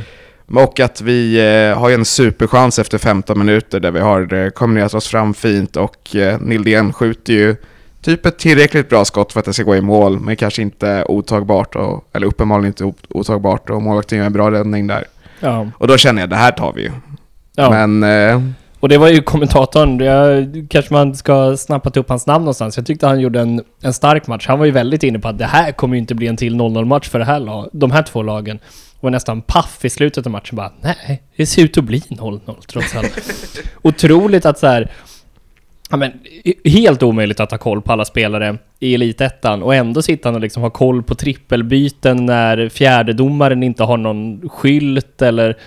Och 0.54 0.80
att 0.80 1.02
vi 1.02 1.40
eh, 1.40 1.80
har 1.80 1.92
en 1.92 2.06
superchans 2.06 2.80
efter 2.80 2.98
15 2.98 3.40
minuter 3.40 3.80
där 3.80 3.92
vi 3.92 4.00
har 4.00 4.34
eh, 4.34 4.50
kombinerat 4.50 4.94
oss 4.94 5.08
fram 5.08 5.34
fint 5.34 5.78
och 5.78 6.16
eh, 6.16 6.40
Nildén 6.40 6.94
skjuter 6.94 7.34
ju 7.34 7.56
typ 8.02 8.26
ett 8.26 8.40
tillräckligt 8.40 8.90
bra 8.90 9.06
skott 9.06 9.34
för 9.34 9.40
att 9.40 9.46
det 9.46 9.54
ska 9.54 9.64
gå 9.64 9.76
i 9.76 9.82
mål, 9.82 10.20
men 10.20 10.36
kanske 10.36 10.62
inte 10.62 11.06
otagbart, 11.08 11.76
och, 11.76 12.10
eller 12.14 12.28
uppenbarligen 12.28 12.68
inte 12.68 12.94
otagbart 13.10 13.70
och 13.70 13.82
målvakten 13.82 14.18
gör 14.18 14.26
en 14.26 14.34
bra 14.34 14.52
räddning 14.52 14.88
där. 14.88 15.04
Ja. 15.40 15.68
Och 15.78 15.88
då 15.88 15.98
känner 15.98 16.22
jag 16.22 16.30
det 16.30 16.36
här 16.36 16.52
tar 16.52 16.74
vi 16.74 16.82
ju. 16.82 16.92
ja. 17.56 17.70
Men 17.70 18.04
eh, 18.04 18.42
Och 18.82 18.90
det 18.90 18.98
var 18.98 19.08
ju 19.08 19.22
kommentatorn, 19.22 20.00
jag, 20.00 20.68
kanske 20.70 20.94
man 20.94 21.16
ska 21.16 21.58
snappat 21.58 21.98
upp 21.98 22.10
hans 22.10 22.28
namn 22.28 22.46
någonstans. 22.46 22.78
Jag 22.78 22.86
tyckte 22.86 23.08
han 23.08 23.20
gjorde 23.20 23.40
en, 23.40 23.64
en 23.82 23.94
stark 23.94 24.28
match. 24.28 24.48
Han 24.48 24.60
var 24.60 24.66
ju 24.66 24.72
väldigt 24.72 25.04
inne 25.04 25.20
på 25.20 25.28
att 25.28 25.38
det 25.38 25.46
här 25.46 25.72
kommer 25.72 25.96
ju 25.96 26.00
inte 26.00 26.16
bli 26.16 26.28
en 26.28 26.38
till 26.38 26.56
0-0 26.56 26.86
match 26.86 27.10
för 27.10 27.20
det 27.20 27.26
här 27.26 27.40
lag, 27.40 27.70
de 27.74 27.92
här 27.92 28.04
två 28.04 28.24
lagen. 28.24 28.60
Och 28.98 29.04
var 29.04 29.10
nästan 29.10 29.42
paff 29.42 29.86
i 29.86 29.90
slutet 29.90 30.26
av 30.26 30.32
matchen 30.32 30.56
bara, 30.56 30.72
nej, 30.82 31.24
det 31.36 31.46
ser 31.46 31.64
ut 31.64 31.78
att 31.78 31.84
bli 31.84 32.00
0-0 32.00 32.56
trots 32.68 32.96
allt. 32.96 33.20
Otroligt 33.82 34.46
att 34.46 34.60
så 34.60 34.68
här, 34.68 34.92
ja 35.90 35.98
men 35.98 36.12
helt 36.66 37.04
omöjligt 37.04 37.40
att 37.40 37.52
ha 37.52 37.58
koll 37.58 37.82
på 37.82 37.92
alla 37.92 38.06
spelare 38.06 38.58
i 38.80 38.94
Elitettan 38.94 39.64
och 39.64 39.76
ändå 39.76 40.02
sitta 40.02 40.30
och 40.30 40.42
liksom 40.42 40.64
ha 40.64 40.70
koll 40.70 41.04
på 41.04 41.16
trippelbyten 41.16 42.26
när 42.26 42.70
fjärdedomaren 42.70 43.64
inte 43.64 43.84
har 43.84 43.98
någon 43.98 44.50
skylt 44.50 45.22
eller 45.22 45.58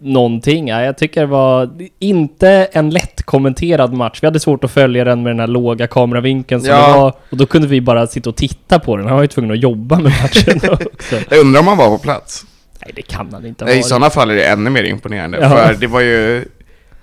någonting. 0.00 0.68
Ja, 0.68 0.82
jag 0.82 0.98
tycker 0.98 1.20
det 1.20 1.26
var 1.26 1.70
inte 1.98 2.48
en 2.72 2.90
lätt 2.90 3.22
kommenterad 3.22 3.92
match. 3.92 4.18
Vi 4.22 4.26
hade 4.26 4.40
svårt 4.40 4.64
att 4.64 4.70
följa 4.70 5.04
den 5.04 5.22
med 5.22 5.30
den 5.30 5.40
här 5.40 5.46
låga 5.46 5.86
kameravinkeln 5.86 6.60
som 6.60 6.70
Ja. 6.70 6.96
var. 6.98 7.12
Och 7.30 7.36
då 7.36 7.46
kunde 7.46 7.68
vi 7.68 7.80
bara 7.80 8.06
sitta 8.06 8.30
och 8.30 8.36
titta 8.36 8.78
på 8.78 8.96
den. 8.96 9.06
Han 9.06 9.14
var 9.14 9.22
ju 9.22 9.28
tvungen 9.28 9.50
att 9.50 9.62
jobba 9.62 9.96
med 9.96 10.12
matchen 10.22 10.60
också. 10.94 11.16
jag 11.30 11.38
undrar 11.40 11.60
om 11.60 11.66
han 11.68 11.76
var 11.78 11.88
på 11.88 11.98
plats. 11.98 12.44
Nej, 12.84 12.92
det 12.96 13.02
kan 13.02 13.28
han 13.32 13.46
inte 13.46 13.64
ha 13.64 13.70
I 13.70 13.74
varit. 13.74 13.86
sådana 13.86 14.10
fall 14.10 14.30
är 14.30 14.34
det 14.34 14.44
ännu 14.46 14.70
mer 14.70 14.82
imponerande. 14.84 15.38
Ja. 15.40 15.48
För 15.48 15.74
det 15.80 15.86
var 15.86 16.00
ju, 16.00 16.44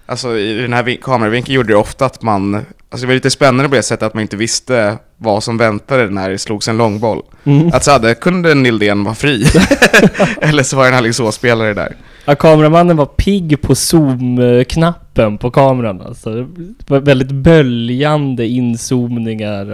alltså 0.06 0.38
i 0.38 0.54
den 0.62 0.74
här 0.74 0.84
vin- 0.84 0.98
kameravinkeln 1.02 1.56
gjorde 1.56 1.74
det 1.74 1.78
ofta 1.78 2.06
att 2.06 2.22
man, 2.22 2.56
alltså 2.56 2.66
det 3.02 3.08
var 3.08 3.14
lite 3.14 3.30
spännande 3.30 3.70
på 3.70 3.76
det 3.76 3.84
sättet 3.84 4.04
att 4.08 4.14
man 4.14 4.22
inte 4.22 4.36
visste 4.38 4.98
vad 5.18 5.44
som 5.44 5.58
väntade 5.58 6.10
när 6.10 6.30
det 6.30 6.38
slogs 6.38 6.68
en 6.68 6.78
långboll. 6.78 7.22
Mm. 7.44 7.68
Att 7.74 7.84
så 7.84 7.92
hade, 7.92 8.16
kunde 8.16 8.54
Nildén 8.56 9.04
vara 9.04 9.16
fri. 9.16 9.46
Eller 10.42 10.64
så 10.64 10.76
var 10.78 10.84
det 10.84 10.90
en 10.90 10.96
Alingsås-spelare 10.96 11.74
där. 11.74 11.96
Ja, 12.26 12.36
kameramannen 12.36 12.98
var 12.98 13.06
pigg 13.06 13.62
på 13.62 13.76
zoom-knappen 13.76 15.38
på 15.38 15.52
kameran. 15.52 16.02
Alltså, 16.02 16.30
det 16.58 16.90
var 16.90 17.00
väldigt 17.00 17.32
böljande 17.32 18.48
inzoomningar. 18.48 19.66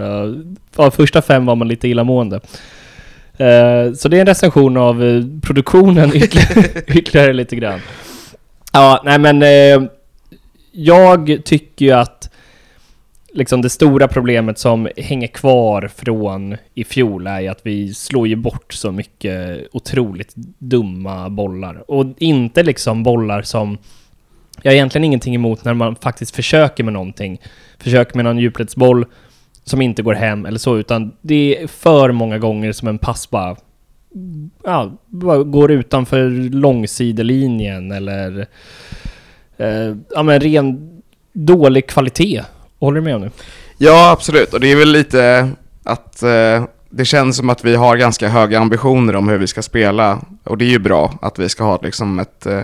Ja, 0.76 0.90
första 0.90 1.22
fem 1.22 1.46
var 1.46 1.54
man 1.56 1.68
lite 1.68 1.88
illamående. 1.88 2.40
Eh, 3.36 3.92
Så 3.94 4.08
det 4.08 4.16
är 4.16 4.20
en 4.20 4.26
recension 4.26 4.76
av 4.76 5.04
eh, 5.04 5.22
produktionen 5.42 6.10
ytterligare, 6.16 6.82
ytterligare 6.86 7.32
lite 7.32 7.56
grann. 7.56 7.80
Ja, 8.72 9.02
nej 9.04 9.18
men 9.18 9.42
eh, 9.42 9.88
jag 10.72 11.40
tycker 11.44 11.84
ju 11.86 11.92
att 11.92 12.30
liksom 13.32 13.62
det 13.62 13.70
stora 13.70 14.08
problemet 14.08 14.58
som 14.58 14.88
hänger 14.96 15.26
kvar 15.26 15.90
från 15.96 16.56
i 16.74 16.84
fjol 16.84 17.26
är 17.26 17.40
ju 17.40 17.48
att 17.48 17.60
vi 17.62 17.94
slår 17.94 18.28
ju 18.28 18.36
bort 18.36 18.72
så 18.72 18.92
mycket 18.92 19.66
otroligt 19.72 20.32
dumma 20.58 21.30
bollar. 21.30 21.90
Och 21.90 22.06
inte 22.18 22.62
liksom 22.62 23.02
bollar 23.02 23.42
som... 23.42 23.78
Jag 24.62 24.70
har 24.70 24.74
egentligen 24.74 25.04
ingenting 25.04 25.34
emot 25.34 25.64
när 25.64 25.74
man 25.74 25.96
faktiskt 25.96 26.36
försöker 26.36 26.84
med 26.84 26.92
någonting. 26.92 27.40
Försöker 27.78 28.16
med 28.16 28.24
någon 28.24 28.38
djupledsboll 28.38 29.06
som 29.64 29.82
inte 29.82 30.02
går 30.02 30.14
hem 30.14 30.46
eller 30.46 30.58
så, 30.58 30.78
utan 30.78 31.12
det 31.20 31.62
är 31.62 31.66
för 31.66 32.12
många 32.12 32.38
gånger 32.38 32.72
som 32.72 32.88
en 32.88 32.98
pass 32.98 33.30
bara... 33.30 33.56
Ja, 34.64 34.92
bara 35.06 35.42
går 35.42 35.70
utanför 35.70 36.30
långsidelinjen 36.50 37.92
eller... 37.92 38.46
Eh, 39.56 39.96
ja 40.14 40.22
men 40.22 40.40
ren 40.40 41.00
dålig 41.32 41.86
kvalitet. 41.86 42.42
Håller 42.80 43.00
du 43.00 43.04
med 43.04 43.14
om 43.14 43.20
det? 43.20 43.30
Ja, 43.78 44.10
absolut. 44.10 44.54
Och 44.54 44.60
det 44.60 44.72
är 44.72 44.76
väl 44.76 44.92
lite 44.92 45.50
att 45.84 46.22
eh, 46.22 46.64
det 46.90 47.04
känns 47.04 47.36
som 47.36 47.50
att 47.50 47.64
vi 47.64 47.74
har 47.74 47.96
ganska 47.96 48.28
höga 48.28 48.58
ambitioner 48.58 49.16
om 49.16 49.28
hur 49.28 49.38
vi 49.38 49.46
ska 49.46 49.62
spela. 49.62 50.20
Och 50.44 50.58
det 50.58 50.64
är 50.64 50.70
ju 50.70 50.78
bra 50.78 51.18
att 51.22 51.38
vi 51.38 51.48
ska 51.48 51.64
ha 51.64 51.78
liksom 51.82 52.18
ett, 52.18 52.46
eh, 52.46 52.62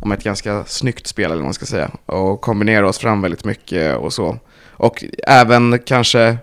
om 0.00 0.12
ett 0.12 0.24
ganska 0.24 0.64
snyggt 0.64 1.06
spel, 1.06 1.24
eller 1.24 1.36
vad 1.36 1.44
man 1.44 1.54
ska 1.54 1.66
säga. 1.66 1.90
Och 2.06 2.40
kombinera 2.40 2.88
oss 2.88 2.98
fram 2.98 3.22
väldigt 3.22 3.44
mycket 3.44 3.96
och 3.96 4.12
så. 4.12 4.38
Och 4.70 5.04
även 5.26 5.78
kanske... 5.78 6.36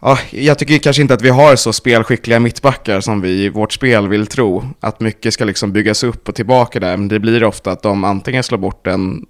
Ja, 0.00 0.18
jag 0.30 0.58
tycker 0.58 0.78
kanske 0.78 1.02
inte 1.02 1.14
att 1.14 1.22
vi 1.22 1.30
har 1.30 1.56
så 1.56 1.72
spelskickliga 1.72 2.40
mittbackar 2.40 3.00
som 3.00 3.20
vi 3.20 3.44
i 3.44 3.48
vårt 3.48 3.72
spel 3.72 4.08
vill 4.08 4.26
tro. 4.26 4.64
Att 4.80 5.00
mycket 5.00 5.34
ska 5.34 5.44
liksom 5.44 5.72
byggas 5.72 6.04
upp 6.04 6.28
och 6.28 6.34
tillbaka 6.34 6.80
där. 6.80 6.96
Men 6.96 7.08
det 7.08 7.18
blir 7.18 7.44
ofta 7.44 7.70
att 7.70 7.82
de 7.82 8.04
antingen 8.04 8.42
slår 8.42 8.58
bort 8.58 8.84
den 8.84 9.26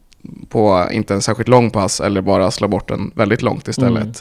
på 0.48 0.88
inte 0.90 1.14
en 1.14 1.22
särskilt 1.22 1.48
lång 1.48 1.70
pass 1.70 2.00
eller 2.00 2.20
bara 2.20 2.50
slår 2.50 2.68
bort 2.68 2.88
den 2.88 3.10
väldigt 3.14 3.42
långt 3.42 3.68
istället. 3.68 4.02
Mm. 4.02 4.14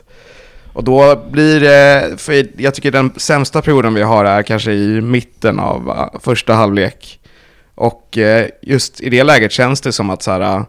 Och 0.75 0.84
då 0.84 1.25
blir 1.32 1.60
det, 1.60 2.14
för 2.18 2.48
jag 2.62 2.74
tycker 2.74 2.92
den 2.92 3.12
sämsta 3.18 3.62
perioden 3.62 3.94
vi 3.94 4.02
har 4.02 4.25
är 4.25 4.44
kanske 4.44 4.72
i 4.72 5.02
mitten 5.02 5.60
av 5.60 5.90
uh, 5.90 6.20
första 6.20 6.54
halvlek. 6.54 7.20
Och 7.75 8.18
eh, 8.18 8.48
just 8.62 9.02
i 9.02 9.10
det 9.10 9.24
läget 9.24 9.52
känns 9.52 9.82
det 9.82 9.92
som 9.92 10.10
att 10.10 10.24
så 10.24 10.32
här, 10.32 10.58
uh, 10.58 10.66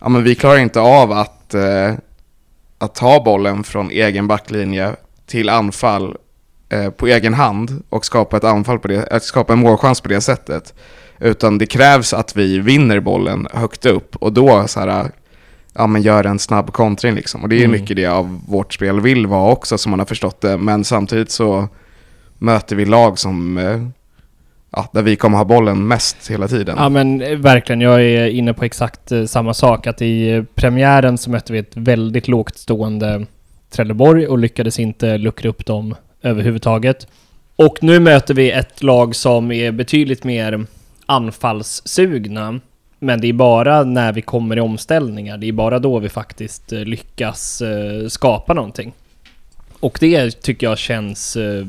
ja 0.00 0.08
men 0.08 0.24
vi 0.24 0.34
klarar 0.34 0.58
inte 0.58 0.80
av 0.80 1.12
att, 1.12 1.54
att 2.78 2.94
ta 2.94 3.22
bollen 3.24 3.64
från 3.64 3.90
egen 3.90 4.26
backlinje 4.26 4.96
till 5.26 5.48
anfall 5.48 6.16
på 6.96 7.06
egen 7.06 7.34
hand 7.34 7.82
och 7.88 8.04
skapa 8.04 8.36
ett 8.36 8.44
anfall 8.44 8.78
på 8.78 8.88
det, 8.88 9.08
att 9.12 9.22
skapa 9.22 9.52
en 9.52 9.58
målchans 9.58 10.00
på 10.00 10.08
det 10.08 10.20
sättet. 10.20 10.74
Utan 11.20 11.58
det 11.58 11.66
krävs 11.66 12.12
att 12.14 12.36
vi 12.36 12.58
vinner 12.58 13.00
bollen 13.00 13.46
högt 13.52 13.86
upp 13.86 14.16
och 14.16 14.32
då 14.32 14.64
så 14.68 14.80
här, 14.80 15.10
ja 15.74 15.86
men 15.86 16.02
gör 16.02 16.24
en 16.24 16.38
snabb 16.38 16.72
kontring 16.72 17.14
liksom. 17.14 17.42
Och 17.42 17.48
det 17.48 17.56
är 17.56 17.64
Mm. 17.64 17.70
mycket 17.80 17.96
det 17.96 18.06
av 18.06 18.40
vårt 18.48 18.74
spel 18.74 19.00
vill 19.00 19.26
vara 19.26 19.52
också 19.52 19.78
som 19.78 19.90
man 19.90 19.98
har 19.98 20.06
förstått 20.06 20.40
det. 20.40 20.56
Men 20.56 20.84
samtidigt 20.84 21.30
så 21.30 21.68
möter 22.38 22.76
vi 22.76 22.84
lag 22.84 23.18
som, 23.18 23.58
eh, 23.58 23.80
ja, 24.72 24.88
där 24.92 25.02
vi 25.02 25.16
kommer 25.16 25.38
ha 25.38 25.44
bollen 25.44 25.88
mest 25.88 26.30
hela 26.30 26.48
tiden. 26.48 26.74
Ja 26.78 26.88
men 26.88 27.22
eh, 27.22 27.38
verkligen, 27.38 27.80
jag 27.80 28.02
är 28.02 28.26
inne 28.26 28.54
på 28.54 28.64
exakt 28.64 29.12
eh, 29.12 29.24
samma 29.24 29.54
sak. 29.54 29.86
Att 29.86 30.02
i 30.02 30.44
premiären 30.54 31.18
så 31.18 31.30
mötte 31.30 31.52
vi 31.52 31.58
ett 31.58 31.76
väldigt 31.76 32.28
lågt 32.28 32.58
stående 32.58 33.26
Trelleborg 33.70 34.26
och 34.26 34.38
lyckades 34.38 34.78
inte 34.78 35.18
luckra 35.18 35.48
upp 35.50 35.66
dem 35.66 35.94
överhuvudtaget. 36.22 37.06
Och 37.56 37.78
nu 37.80 38.00
möter 38.00 38.34
vi 38.34 38.50
ett 38.50 38.82
lag 38.82 39.14
som 39.16 39.52
är 39.52 39.72
betydligt 39.72 40.24
mer 40.24 40.66
anfallssugna. 41.10 42.60
Men 42.98 43.20
det 43.20 43.28
är 43.28 43.32
bara 43.32 43.84
när 43.84 44.12
vi 44.12 44.22
kommer 44.22 44.56
i 44.56 44.60
omställningar, 44.60 45.38
det 45.38 45.48
är 45.48 45.52
bara 45.52 45.78
då 45.78 45.98
vi 45.98 46.08
faktiskt 46.08 46.72
eh, 46.72 46.80
lyckas 46.80 47.62
eh, 47.62 48.08
skapa 48.08 48.54
någonting. 48.54 48.92
Och 49.80 49.98
det 50.00 50.42
tycker 50.42 50.66
jag 50.66 50.78
känns 50.78 51.36
eh, 51.36 51.66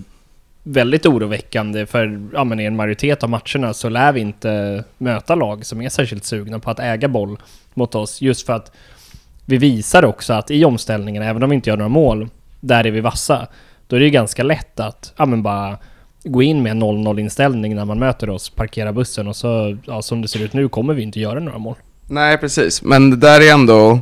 väldigt 0.63 1.05
oroväckande 1.05 1.85
för 1.85 2.29
ja, 2.33 2.43
men 2.43 2.59
i 2.59 2.65
en 2.65 2.75
majoritet 2.75 3.23
av 3.23 3.29
matcherna 3.29 3.73
så 3.73 3.89
lär 3.89 4.11
vi 4.11 4.21
inte 4.21 4.83
möta 4.97 5.35
lag 5.35 5.65
som 5.65 5.81
är 5.81 5.89
särskilt 5.89 6.25
sugna 6.25 6.59
på 6.59 6.69
att 6.69 6.79
äga 6.79 7.07
boll 7.07 7.37
mot 7.73 7.95
oss 7.95 8.21
just 8.21 8.45
för 8.45 8.53
att 8.53 8.71
vi 9.45 9.57
visar 9.57 10.05
också 10.05 10.33
att 10.33 10.51
i 10.51 10.65
omställningen, 10.65 11.23
även 11.23 11.43
om 11.43 11.49
vi 11.49 11.55
inte 11.55 11.69
gör 11.69 11.77
några 11.77 11.89
mål, 11.89 12.29
där 12.59 12.85
är 12.85 12.91
vi 12.91 13.01
vassa. 13.01 13.47
Då 13.87 13.95
är 13.95 13.99
det 13.99 14.05
ju 14.05 14.11
ganska 14.11 14.43
lätt 14.43 14.79
att, 14.79 15.13
ja 15.17 15.25
men 15.25 15.43
bara 15.43 15.77
gå 16.23 16.41
in 16.41 16.63
med 16.63 16.71
en 16.71 16.83
0-0 16.83 17.19
inställning 17.19 17.75
när 17.75 17.85
man 17.85 17.99
möter 17.99 18.29
oss, 18.29 18.49
parkera 18.49 18.93
bussen 18.93 19.27
och 19.27 19.35
så, 19.35 19.77
ja 19.85 20.01
som 20.01 20.21
det 20.21 20.27
ser 20.27 20.43
ut 20.43 20.53
nu 20.53 20.69
kommer 20.69 20.93
vi 20.93 21.03
inte 21.03 21.19
göra 21.19 21.39
några 21.39 21.57
mål. 21.57 21.75
Nej, 22.07 22.37
precis. 22.37 22.81
Men 22.81 23.09
det 23.09 23.17
där 23.17 23.41
är 23.41 23.53
ändå... 23.53 23.99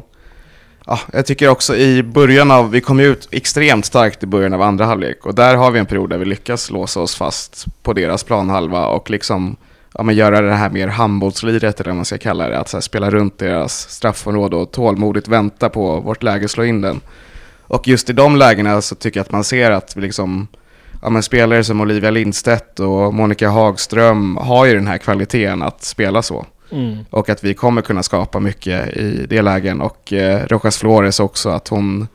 Ja, 0.86 1.00
jag 1.14 1.26
tycker 1.26 1.50
också 1.50 1.76
i 1.76 2.04
början 2.04 2.52
av... 2.52 2.72
Vi 2.72 2.82
kom 2.82 3.00
ju 3.00 3.06
ut 3.06 3.28
extremt 3.32 3.86
starkt 3.86 4.24
i 4.24 4.28
början 4.28 4.54
av 4.54 4.62
andra 4.62 4.86
halvlek 4.86 5.26
och 5.26 5.36
där 5.36 5.56
har 5.56 5.72
vi 5.72 5.80
en 5.80 5.86
period 5.86 6.10
där 6.10 6.18
vi 6.18 6.26
lyckas 6.26 6.72
låsa 6.72 7.00
oss 7.00 7.16
fast 7.16 7.66
på 7.84 7.94
deras 7.94 8.24
planhalva 8.24 8.88
och 8.88 9.10
liksom 9.10 9.56
ja, 9.94 10.04
men 10.04 10.16
göra 10.16 10.42
det 10.42 10.54
här 10.54 10.70
mer 10.70 10.88
handbollsliret 10.88 11.80
eller 11.80 11.90
vad 11.90 11.96
man 11.96 12.06
ska 12.06 12.18
kalla 12.18 12.50
det. 12.50 12.60
Att 12.60 12.70
så 12.70 12.78
här, 12.78 12.82
spela 12.82 13.10
runt 13.10 13.38
deras 13.38 13.90
straffområde 13.90 14.56
och 14.56 14.72
tålmodigt 14.72 15.28
vänta 15.28 15.70
på 15.70 16.00
vårt 16.00 16.24
läge 16.24 16.48
slå 16.48 16.64
in 16.64 16.82
den. 16.82 17.02
Och 17.62 17.88
just 17.88 18.10
i 18.10 18.14
de 18.14 18.36
lägena 18.36 18.82
så 18.82 18.96
tycker 18.96 19.20
jag 19.20 19.26
att 19.26 19.32
man 19.32 19.44
ser 19.44 19.72
att 19.72 19.98
vi 19.98 20.02
liksom 20.02 20.48
ja, 21.02 21.10
men 21.10 21.24
spelare 21.24 21.64
som 21.64 21.82
Olivia 21.82 22.12
Lindstedt 22.12 22.80
och 22.80 23.14
Monica 23.14 23.50
Hagström 23.50 24.38
har 24.38 24.66
ju 24.66 24.74
den 24.74 24.88
här 24.88 24.98
kvaliteten 24.98 25.62
att 25.62 25.84
spela 25.84 26.22
så. 26.22 26.46
Mm. 26.72 26.98
Och 27.10 27.30
att 27.30 27.44
vi 27.44 27.54
kommer 27.54 27.82
kunna 27.82 28.04
skapa 28.04 28.40
mycket 28.40 28.98
i 28.98 29.26
det 29.30 29.42
lägen. 29.42 29.82
Och 29.82 30.14
eh, 30.14 30.46
Rojas 30.48 30.78
Flores 30.78 31.20
också, 31.20 31.50
att 31.50 31.68
hon... 31.68 32.08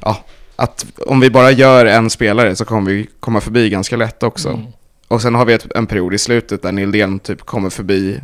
Ja, 0.00 0.24
att 0.56 0.86
om 1.06 1.20
vi 1.20 1.30
bara 1.30 1.50
gör 1.50 1.86
en 1.86 2.10
spelare 2.10 2.56
så 2.56 2.64
kommer 2.64 2.90
vi 2.90 3.06
komma 3.20 3.40
förbi 3.40 3.70
ganska 3.70 3.96
lätt 3.96 4.22
också. 4.22 4.48
Mm. 4.48 4.66
Och 5.08 5.22
sen 5.22 5.34
har 5.34 5.44
vi 5.44 5.52
ett, 5.52 5.72
en 5.74 5.86
period 5.86 6.14
i 6.14 6.18
slutet 6.18 6.62
där 6.62 6.72
Nildén 6.72 7.18
typ 7.18 7.40
kommer 7.40 7.70
förbi 7.70 8.20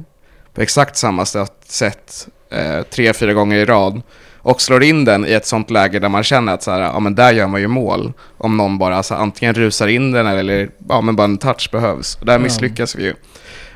på 0.55 0.63
exakt 0.63 0.97
samma 0.97 1.25
sätt 1.67 2.29
eh, 2.51 2.83
tre, 2.83 3.13
fyra 3.13 3.33
gånger 3.33 3.57
i 3.57 3.65
rad. 3.65 4.03
Och 4.47 4.61
slår 4.61 4.83
in 4.83 5.05
den 5.05 5.27
i 5.27 5.33
ett 5.33 5.47
sånt 5.47 5.71
läge 5.71 5.99
där 5.99 6.09
man 6.09 6.23
känner 6.23 6.55
att 6.55 6.63
så 6.63 6.71
här, 6.71 6.81
ja, 6.81 7.01
men 7.01 7.15
där 7.15 7.33
gör 7.33 7.47
man 7.47 7.61
ju 7.61 7.69
mål. 7.69 8.13
Om 8.39 8.57
någon 8.57 8.79
bara 8.79 8.97
alltså, 8.97 9.15
antingen 9.15 9.55
rusar 9.55 9.89
in 9.89 10.13
den 10.13 10.27
eller 10.27 10.69
ja, 10.89 11.01
men 11.01 11.17
bara 11.17 11.25
en 11.25 11.39
touch 11.39 11.69
behövs. 11.73 12.17
Och 12.21 12.27
där 12.27 12.39
misslyckas 12.39 12.95
vi 12.95 13.05
ju. 13.05 13.15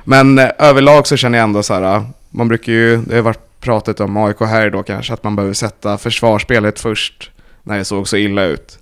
Men 0.05 0.39
eh, 0.39 0.51
överlag 0.59 1.07
så 1.07 1.17
känner 1.17 1.39
jag 1.39 1.45
ändå 1.45 1.63
så 1.63 1.75
här, 1.75 2.05
man 2.31 2.49
brukar 2.49 2.73
ju, 2.73 2.97
det 2.97 3.15
har 3.15 3.23
varit 3.23 3.61
pratat 3.61 4.01
om 4.01 4.17
AIK 4.17 4.41
här 4.41 4.71
då 4.71 4.83
kanske, 4.83 5.13
att 5.13 5.25
man 5.25 5.37
behöver 5.37 5.55
sätta 5.55 5.99
försvarsspelet 5.99 6.81
först 6.81 7.31
när 7.63 7.79
det 7.79 7.85
såg 7.85 8.09
så 8.09 8.17
illa 8.17 8.45
ut. 8.45 8.79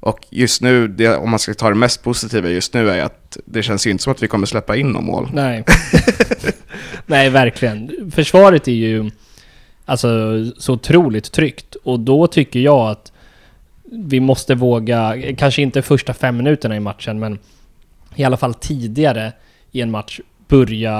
Och 0.00 0.18
just 0.30 0.62
nu, 0.62 0.88
det, 0.88 1.16
om 1.16 1.30
man 1.30 1.38
ska 1.38 1.54
ta 1.54 1.68
det 1.68 1.74
mest 1.74 2.02
positiva 2.02 2.48
just 2.48 2.74
nu 2.74 2.90
är 2.90 3.02
att 3.02 3.36
det 3.44 3.62
känns 3.62 3.86
ju 3.86 3.90
inte 3.90 4.04
som 4.04 4.12
att 4.12 4.22
vi 4.22 4.28
kommer 4.28 4.46
släppa 4.46 4.76
in 4.76 4.88
någon 4.88 5.04
mål. 5.04 5.30
Nej. 5.32 5.64
Nej, 7.06 7.30
verkligen. 7.30 8.10
Försvaret 8.14 8.68
är 8.68 8.72
ju 8.72 9.10
alltså 9.88 10.08
så 10.58 10.72
otroligt 10.72 11.32
tryggt 11.32 11.74
och 11.74 12.00
då 12.00 12.26
tycker 12.26 12.60
jag 12.60 12.90
att 12.90 13.12
vi 13.92 14.20
måste 14.20 14.54
våga, 14.54 15.16
kanske 15.36 15.62
inte 15.62 15.82
första 15.82 16.14
fem 16.14 16.36
minuterna 16.36 16.76
i 16.76 16.80
matchen, 16.80 17.18
men 17.18 17.38
i 18.14 18.24
alla 18.24 18.36
fall 18.36 18.54
tidigare 18.54 19.32
i 19.72 19.80
en 19.80 19.90
match 19.90 20.20
börja 20.48 20.92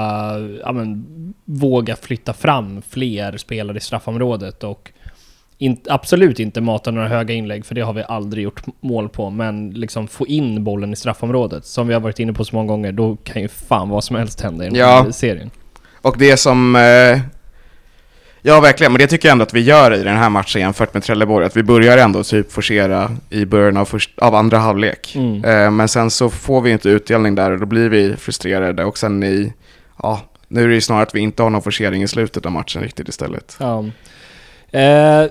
ja, 0.63 0.71
men, 0.71 1.05
våga 1.45 1.95
flytta 1.95 2.33
fram 2.33 2.81
fler 2.89 3.37
spelare 3.37 3.77
i 3.77 3.81
straffområdet 3.81 4.63
och 4.63 4.91
in, 5.57 5.77
absolut 5.89 6.39
inte 6.39 6.61
mata 6.61 6.91
några 6.91 7.07
höga 7.07 7.33
inlägg, 7.33 7.65
för 7.65 7.75
det 7.75 7.81
har 7.81 7.93
vi 7.93 8.03
aldrig 8.07 8.43
gjort 8.43 8.61
mål 8.81 9.09
på, 9.09 9.29
men 9.29 9.69
liksom 9.69 10.07
få 10.07 10.27
in 10.27 10.63
bollen 10.63 10.93
i 10.93 10.95
straffområdet. 10.95 11.65
Som 11.65 11.87
vi 11.87 11.93
har 11.93 12.01
varit 12.01 12.19
inne 12.19 12.33
på 12.33 12.45
så 12.45 12.55
många 12.55 12.67
gånger, 12.67 12.91
då 12.91 13.15
kan 13.15 13.41
ju 13.41 13.47
fan 13.47 13.89
vad 13.89 14.03
som 14.03 14.15
helst 14.15 14.41
hända 14.41 14.65
i 14.65 14.69
den 14.69 14.77
Ja. 14.77 15.01
här 15.03 15.11
serien. 15.11 15.49
Och 16.01 16.15
det 16.19 16.37
som... 16.37 16.75
Eh, 16.75 17.19
ja, 18.41 18.59
verkligen. 18.59 18.91
Men 18.91 18.99
det 18.99 19.07
tycker 19.07 19.27
jag 19.27 19.31
ändå 19.31 19.43
att 19.43 19.53
vi 19.53 19.61
gör 19.61 19.93
i 19.93 20.03
den 20.03 20.17
här 20.17 20.29
matchen 20.29 20.61
jämfört 20.61 20.93
med 20.93 21.03
Trelleborg. 21.03 21.45
Att 21.45 21.57
vi 21.57 21.63
börjar 21.63 21.97
ändå 21.97 22.23
typ 22.23 22.51
forcera 22.51 23.11
i 23.29 23.45
början 23.45 23.77
av, 23.77 23.85
först, 23.85 24.19
av 24.19 24.35
andra 24.35 24.57
halvlek. 24.57 25.15
Mm. 25.15 25.45
Eh, 25.45 25.71
men 25.71 25.87
sen 25.87 26.11
så 26.11 26.29
får 26.29 26.61
vi 26.61 26.71
inte 26.71 26.89
utdelning 26.89 27.35
där 27.35 27.51
och 27.51 27.59
då 27.59 27.65
blir 27.65 27.89
vi 27.89 28.15
frustrerade. 28.15 28.85
Och 28.85 28.97
sen 28.97 29.23
i... 29.23 29.53
Ja, 30.03 30.21
nu 30.47 30.63
är 30.63 30.67
det 30.67 30.73
ju 30.73 30.81
snarare 30.81 31.03
att 31.03 31.15
vi 31.15 31.19
inte 31.19 31.43
har 31.43 31.49
någon 31.49 31.61
forcering 31.61 32.03
i 32.03 32.07
slutet 32.07 32.45
av 32.45 32.51
matchen 32.51 32.81
riktigt 32.81 33.09
istället. 33.09 33.57
Ja. 33.59 33.85
Eh, 34.79 35.25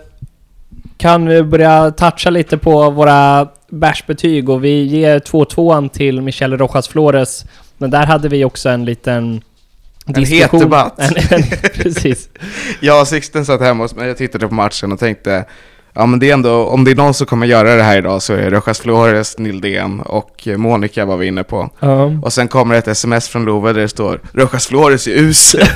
kan 0.96 1.26
vi 1.26 1.42
börja 1.42 1.90
toucha 1.90 2.30
lite 2.30 2.59
på 2.59 2.90
våra 2.90 3.48
bärsbetyg 3.68 4.48
och 4.48 4.64
vi 4.64 4.82
ger 4.82 5.18
2-2 5.18 5.88
till 5.88 6.22
Michelle 6.22 6.56
Rojas 6.56 6.88
Flores. 6.88 7.44
Men 7.78 7.90
där 7.90 8.06
hade 8.06 8.28
vi 8.28 8.44
också 8.44 8.68
en 8.68 8.85
liten 8.85 9.40
En 10.16 10.24
het 10.24 10.50
debatt. 10.50 10.98
En, 10.98 11.16
en, 11.30 11.42
precis. 11.74 12.28
Jag 12.80 13.00
och 13.00 13.08
Sixten 13.08 13.46
satt 13.46 13.60
hemma 13.60 13.84
hos 13.84 13.94
mig 13.94 14.10
och 14.10 14.16
tittade 14.16 14.48
på 14.48 14.54
matchen 14.54 14.92
och 14.92 14.98
tänkte 14.98 15.44
Ja 15.94 16.06
men 16.06 16.18
det 16.18 16.30
är 16.30 16.32
ändå, 16.32 16.64
om 16.64 16.84
det 16.84 16.90
är 16.90 16.94
någon 16.94 17.14
som 17.14 17.26
kommer 17.26 17.46
göra 17.46 17.74
det 17.76 17.82
här 17.82 17.98
idag 17.98 18.22
så 18.22 18.32
är 18.32 18.36
det 18.36 18.50
Rojas 18.50 18.80
Flores, 18.80 19.38
Nildén 19.38 20.00
och 20.00 20.48
Monica 20.56 21.04
var 21.04 21.16
vi 21.16 21.26
inne 21.26 21.44
på. 21.44 21.70
Ja. 21.80 22.04
Och 22.22 22.32
sen 22.32 22.48
kommer 22.48 22.74
ett 22.74 22.88
sms 22.88 23.28
från 23.28 23.44
Love 23.44 23.72
där 23.72 23.80
det 23.80 23.88
står 23.88 24.20
Rojas 24.32 24.66
Flores 24.66 25.06
är 25.06 25.10
usel. 25.12 25.66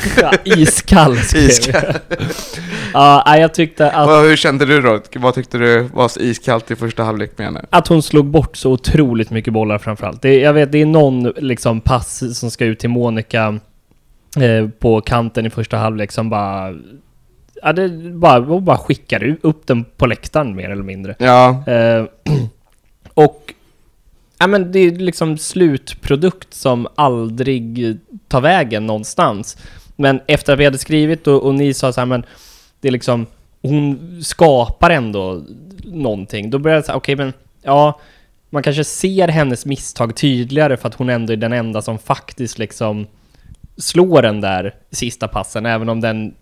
Iskall 0.44 1.18
Iskall. 1.34 1.94
Ja, 2.92 3.38
jag 3.38 3.54
tyckte 3.54 3.90
att, 3.90 4.06
Vad- 4.06 4.24
Hur 4.24 4.36
kände 4.36 4.66
du 4.66 4.80
då? 4.80 5.00
Vad 5.14 5.34
tyckte 5.34 5.58
du 5.58 5.88
var 5.94 6.08
så 6.08 6.20
iskallt 6.20 6.70
i 6.70 6.76
första 6.76 7.02
halvlek 7.04 7.38
med 7.38 7.46
henne? 7.46 7.64
att 7.70 7.88
hon 7.88 8.02
slog 8.02 8.26
bort 8.26 8.56
så 8.56 8.70
otroligt 8.72 9.30
mycket 9.30 9.52
bollar 9.52 9.78
framförallt. 9.78 10.22
Det, 10.22 10.34
jag 10.40 10.52
vet, 10.52 10.72
det 10.72 10.78
är 10.82 10.86
någon 10.86 11.22
liksom 11.36 11.80
pass 11.80 12.38
som 12.38 12.50
ska 12.50 12.64
ut 12.64 12.78
till 12.78 12.90
Monica 12.90 13.58
eh, 14.40 14.68
på 14.68 15.00
kanten 15.00 15.46
i 15.46 15.50
första 15.50 15.76
halvlek 15.76 16.12
som 16.12 16.30
bara... 16.30 16.74
Ja, 17.62 17.72
det 17.72 17.88
bara, 18.12 18.60
bara 18.60 18.78
skickar 18.78 19.22
u- 19.24 19.36
upp 19.42 19.66
den 19.66 19.84
på 19.84 20.06
läktaren 20.06 20.56
mer 20.56 20.70
eller 20.70 20.82
mindre. 20.82 21.14
Ja, 21.18 21.64
Eh, 21.66 22.04
och... 23.14 23.54
Ja 24.38 24.46
men 24.46 24.72
det 24.72 24.78
är 24.78 24.90
liksom 24.90 25.38
slutprodukt 25.38 26.54
som 26.54 26.86
aldrig 26.94 27.96
tar 28.28 28.40
vägen 28.40 28.86
någonstans. 28.86 29.56
Men 29.96 30.20
efter 30.26 30.52
att 30.52 30.58
vi 30.58 30.64
hade 30.64 30.78
skrivit 30.78 31.26
och, 31.26 31.42
och 31.42 31.54
ni 31.54 31.74
sa 31.74 31.92
så 31.92 32.00
här, 32.00 32.06
men 32.06 32.24
det 32.80 32.88
är 32.88 32.92
liksom... 32.92 33.26
Hon 33.62 33.98
skapar 34.24 34.90
ändå 34.90 35.42
någonting. 35.84 36.50
Då 36.50 36.58
börjar 36.58 36.76
jag 36.76 36.84
säga, 36.84 36.96
okej 36.96 37.16
men... 37.16 37.32
Ja, 37.62 38.00
man 38.50 38.62
kanske 38.62 38.84
ser 38.84 39.28
hennes 39.28 39.66
misstag 39.66 40.16
tydligare 40.16 40.76
för 40.76 40.88
att 40.88 40.94
hon 40.94 41.08
ändå 41.10 41.32
är 41.32 41.36
den 41.36 41.52
enda 41.52 41.82
som 41.82 41.98
faktiskt 41.98 42.58
liksom 42.58 43.06
slår 43.76 44.22
den 44.22 44.40
där 44.40 44.74
sista 44.90 45.28
passen, 45.28 45.66
även 45.66 45.88
om 45.88 46.00
den 46.00 46.35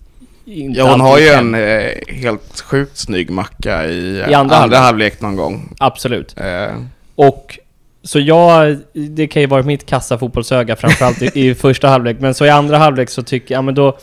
inte 0.45 0.79
ja 0.79 0.91
hon 0.91 1.01
har 1.01 1.19
ju 1.19 1.29
en 1.29 1.55
eh, 1.55 1.91
helt 2.09 2.61
sjukt 2.61 2.97
snygg 2.97 3.31
macka 3.31 3.87
i, 3.87 4.17
I 4.17 4.23
andra, 4.23 4.37
andra 4.39 4.57
andra 4.57 4.79
halvlek. 4.79 5.21
någon 5.21 5.37
gång. 5.37 5.75
Absolut. 5.79 6.35
Eh, 6.41 6.75
Och 7.15 7.59
så 8.03 8.21
jag, 8.21 8.79
det 8.93 9.27
kan 9.27 9.43
ju 9.43 9.47
vara 9.49 9.63
mitt 9.63 9.87
kassa 9.87 10.19
fotbollsöga 10.19 10.77
framförallt 10.77 11.23
i, 11.23 11.49
i 11.49 11.55
första 11.65 11.89
halvlek, 11.89 12.17
men 12.21 12.35
så 12.35 12.47
i 12.47 12.51
andra 12.51 12.79
halvlek 12.79 13.11
så 13.11 13.23
tycker 13.23 13.55
jag, 13.55 13.59
ja 13.59 13.63
men 13.63 13.75
då, 13.75 13.99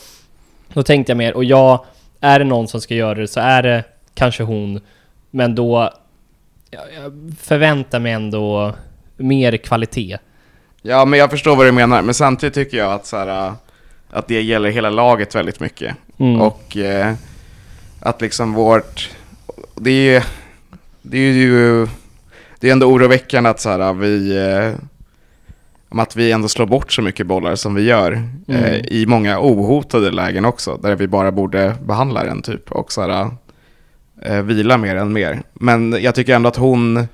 då 0.73 0.83
tänkte 0.83 1.11
jag 1.11 1.17
mer, 1.17 1.33
och 1.33 1.43
jag, 1.43 1.85
är 2.21 2.39
det 2.39 2.45
någon 2.45 2.67
som 2.67 2.81
ska 2.81 2.95
göra 2.95 3.15
det 3.19 3.27
så 3.27 3.39
är 3.39 3.63
det 3.63 3.83
kanske 4.13 4.43
hon, 4.43 4.79
men 5.31 5.55
då, 5.55 5.93
jag, 6.69 6.83
jag 7.03 7.33
förväntar 7.41 7.99
mig 7.99 8.11
ändå 8.11 8.73
mer 9.17 9.57
kvalitet. 9.57 10.17
Ja, 10.87 11.05
men 11.05 11.19
jag 11.19 11.29
förstår 11.29 11.55
vad 11.55 11.65
du 11.65 11.71
menar. 11.71 12.01
Men 12.01 12.13
samtidigt 12.13 12.53
tycker 12.53 12.77
jag 12.77 12.93
att, 12.93 13.05
så 13.05 13.17
här, 13.17 13.47
äh, 13.47 13.53
att 14.09 14.27
det 14.27 14.41
gäller 14.41 14.69
hela 14.69 14.89
laget 14.89 15.35
väldigt 15.35 15.59
mycket. 15.59 15.95
Mm. 16.17 16.41
Och 16.41 16.77
eh, 16.77 17.13
att 17.99 18.21
liksom 18.21 18.53
vårt... 18.53 19.09
Det 19.75 19.91
är 19.91 20.13
ju... 20.13 20.21
Det 21.01 21.17
är 21.17 21.33
ju... 21.33 21.87
Det 22.59 22.67
är 22.67 22.71
ändå 22.71 22.87
oroväckande 22.87 23.49
att 23.49 23.59
så 23.59 23.69
här, 23.69 23.93
vi... 23.93 24.37
Eh, 24.37 24.73
att 26.01 26.15
vi 26.15 26.31
ändå 26.31 26.47
slår 26.47 26.65
bort 26.65 26.91
så 26.91 27.01
mycket 27.01 27.27
bollar 27.27 27.55
som 27.55 27.75
vi 27.75 27.81
gör. 27.83 28.11
Eh, 28.47 28.57
Mm. 28.57 28.85
I 28.87 29.05
många 29.05 29.39
ohotade 29.39 30.11
lägen 30.11 30.45
också. 30.45 30.77
Där 30.77 30.95
vi 30.95 31.07
bara 31.07 31.31
borde 31.31 31.75
behandla 31.85 32.23
den 32.23 32.41
typ. 32.41 32.71
Och 32.71 32.91
så 32.91 33.01
här, 33.01 33.29
eh, 34.21 34.41
vila 34.41 34.77
mer 34.77 34.95
än 34.95 35.13
mer. 35.13 35.41
Men 35.53 35.97
jag 36.01 36.15
tycker 36.15 36.35
ändå 36.35 36.47
att 36.49 36.55
hon... 36.55 37.07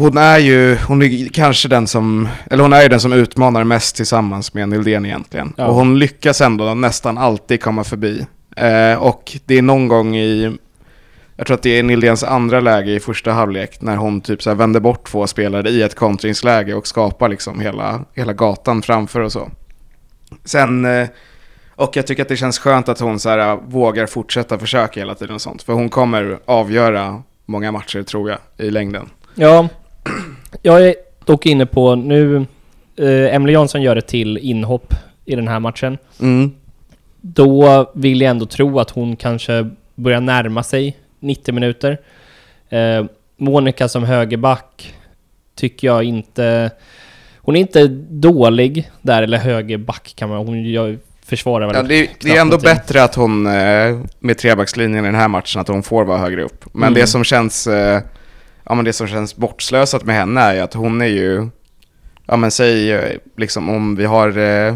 Hon 0.00 0.16
är 0.16 0.38
ju, 0.38 0.76
hon 0.76 1.02
är 1.02 1.28
kanske 1.28 1.68
den 1.68 1.86
som, 1.86 2.28
eller 2.50 2.62
hon 2.62 2.72
är 2.72 2.82
ju 2.82 2.88
den 2.88 3.00
som 3.00 3.12
utmanar 3.12 3.64
mest 3.64 3.96
tillsammans 3.96 4.54
med 4.54 4.68
Nildén 4.68 5.06
egentligen. 5.06 5.52
Ja. 5.56 5.66
Och 5.66 5.74
hon 5.74 5.98
lyckas 5.98 6.40
ändå 6.40 6.74
nästan 6.74 7.18
alltid 7.18 7.62
komma 7.62 7.84
förbi. 7.84 8.26
Eh, 8.56 9.02
och 9.02 9.36
det 9.44 9.58
är 9.58 9.62
någon 9.62 9.88
gång 9.88 10.16
i, 10.16 10.58
jag 11.36 11.46
tror 11.46 11.54
att 11.54 11.62
det 11.62 11.78
är 11.78 11.82
Nildéns 11.82 12.24
andra 12.24 12.60
läge 12.60 12.92
i 12.92 13.00
första 13.00 13.32
halvlek, 13.32 13.80
när 13.80 13.96
hon 13.96 14.20
typ 14.20 14.42
så 14.42 14.50
här 14.50 14.54
vänder 14.54 14.80
bort 14.80 15.08
två 15.08 15.26
spelare 15.26 15.68
i 15.68 15.82
ett 15.82 15.94
kontringsläge 15.94 16.74
och 16.74 16.86
skapar 16.86 17.28
liksom 17.28 17.60
hela, 17.60 18.04
hela 18.14 18.32
gatan 18.32 18.82
framför 18.82 19.20
och 19.20 19.32
så. 19.32 19.50
Sen, 20.44 20.84
eh, 20.84 21.08
och 21.74 21.96
jag 21.96 22.06
tycker 22.06 22.22
att 22.22 22.28
det 22.28 22.36
känns 22.36 22.58
skönt 22.58 22.88
att 22.88 23.00
hon 23.00 23.18
så 23.18 23.28
här, 23.28 23.38
eh, 23.38 23.58
vågar 23.66 24.06
fortsätta 24.06 24.58
försöka 24.58 25.00
hela 25.00 25.14
tiden 25.14 25.34
och 25.34 25.42
sånt. 25.42 25.62
För 25.62 25.72
hon 25.72 25.88
kommer 25.88 26.38
avgöra 26.44 27.22
många 27.46 27.72
matcher 27.72 28.02
tror 28.02 28.30
jag, 28.30 28.38
i 28.66 28.70
längden. 28.70 29.10
Ja, 29.34 29.68
jag 30.62 30.86
är 30.88 30.94
dock 31.24 31.46
inne 31.46 31.66
på 31.66 31.94
nu, 31.94 32.36
eh, 32.96 33.34
Emily 33.34 33.52
Jansson 33.52 33.82
gör 33.82 33.96
ett 33.96 34.06
till 34.08 34.38
inhopp 34.38 34.94
i 35.24 35.34
den 35.36 35.48
här 35.48 35.60
matchen. 35.60 35.98
Mm. 36.20 36.52
Då 37.20 37.90
vill 37.94 38.20
jag 38.20 38.30
ändå 38.30 38.46
tro 38.46 38.78
att 38.80 38.90
hon 38.90 39.16
kanske 39.16 39.70
börjar 39.94 40.20
närma 40.20 40.62
sig 40.62 40.96
90 41.20 41.54
minuter. 41.54 41.98
Eh, 42.68 43.04
Monica 43.36 43.88
som 43.88 44.04
högerback 44.04 44.94
tycker 45.54 45.86
jag 45.88 46.04
inte... 46.04 46.70
Hon 47.42 47.56
är 47.56 47.60
inte 47.60 47.86
dålig 48.10 48.90
där, 49.02 49.22
eller 49.22 49.38
högerback 49.38 50.12
kan 50.16 50.28
man... 50.28 50.46
Hon 50.46 50.64
gör, 50.64 50.98
försvarar 51.24 51.66
väl 51.66 51.76
Ja, 51.76 51.82
det, 51.82 52.10
det 52.20 52.28
är 52.36 52.40
ändå 52.40 52.44
någonting. 52.56 52.74
bättre 52.74 53.02
att 53.02 53.14
hon, 53.14 53.46
eh, 53.46 53.98
med 54.18 54.38
trebackslinjen 54.38 55.04
i 55.04 55.08
den 55.08 55.20
här 55.20 55.28
matchen, 55.28 55.60
att 55.60 55.68
hon 55.68 55.82
får 55.82 56.04
vara 56.04 56.18
högre 56.18 56.42
upp. 56.42 56.64
Men 56.72 56.82
Mm. 56.82 56.94
det 57.00 57.06
som 57.06 57.24
känns, 57.24 57.66
eh, 57.66 58.00
ja 58.70 58.74
men 58.74 58.84
det 58.84 58.92
som 58.92 59.06
känns 59.06 59.36
bortslösat 59.36 60.04
med 60.04 60.14
henne 60.14 60.40
är 60.40 60.54
ju 60.54 60.60
att 60.60 60.74
hon 60.74 61.00
är 61.02 61.06
ju, 61.06 61.48
ja 62.26 62.36
men 62.36 62.50
säg 62.50 63.18
liksom 63.36 63.68
om 63.68 63.96
vi 63.96 64.04
har 64.04 64.38
eh, 64.38 64.74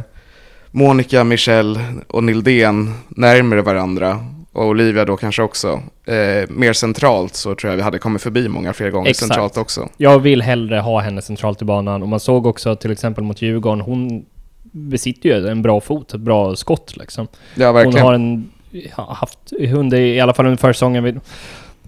Monica, 0.71 1.25
Michelle 1.25 1.81
och 2.09 2.25
Nildén 2.25 2.95
närmare 3.09 3.63
varandra, 3.63 4.21
och 4.53 4.67
Olivia 4.67 5.05
då 5.05 5.17
kanske 5.17 5.43
också, 5.43 5.69
eh, 6.07 6.49
mer 6.51 6.73
centralt 6.73 7.35
så 7.35 7.55
tror 7.55 7.71
jag 7.73 7.77
vi 7.77 7.83
hade 7.83 7.99
kommit 7.99 8.23
förbi 8.23 8.49
många 8.49 8.73
fler 8.73 8.91
gånger 8.91 9.11
Exakt. 9.11 9.29
centralt 9.29 9.57
också. 9.57 9.89
Jag 9.97 10.19
vill 10.19 10.43
hellre 10.43 10.77
ha 10.79 11.01
henne 11.01 11.23
centralt 11.23 11.63
i 11.63 11.65
banan 11.65 12.03
och 12.03 12.09
man 12.09 12.21
såg 12.21 12.47
också 12.47 12.77
till 12.77 12.91
exempel 12.93 13.25
mot 13.25 13.43
Djurgården, 13.43 13.81
hon 13.81 14.25
besitter 14.63 15.29
ju 15.29 15.49
en 15.49 15.63
bra 15.63 15.81
fot, 15.81 16.15
ett 16.15 16.21
bra 16.21 16.57
skott 16.57 16.97
liksom. 16.97 17.29
Ja, 17.55 17.67
Hon 17.67 17.75
verkligen. 17.75 18.07
har 18.07 18.15
en, 18.15 18.51
ha- 18.97 19.15
haft 19.15 19.53
under, 19.73 19.99
i 19.99 20.21
alla 20.21 20.35
fall 20.35 20.47
under 20.47 20.59
försäsongen, 20.59 21.21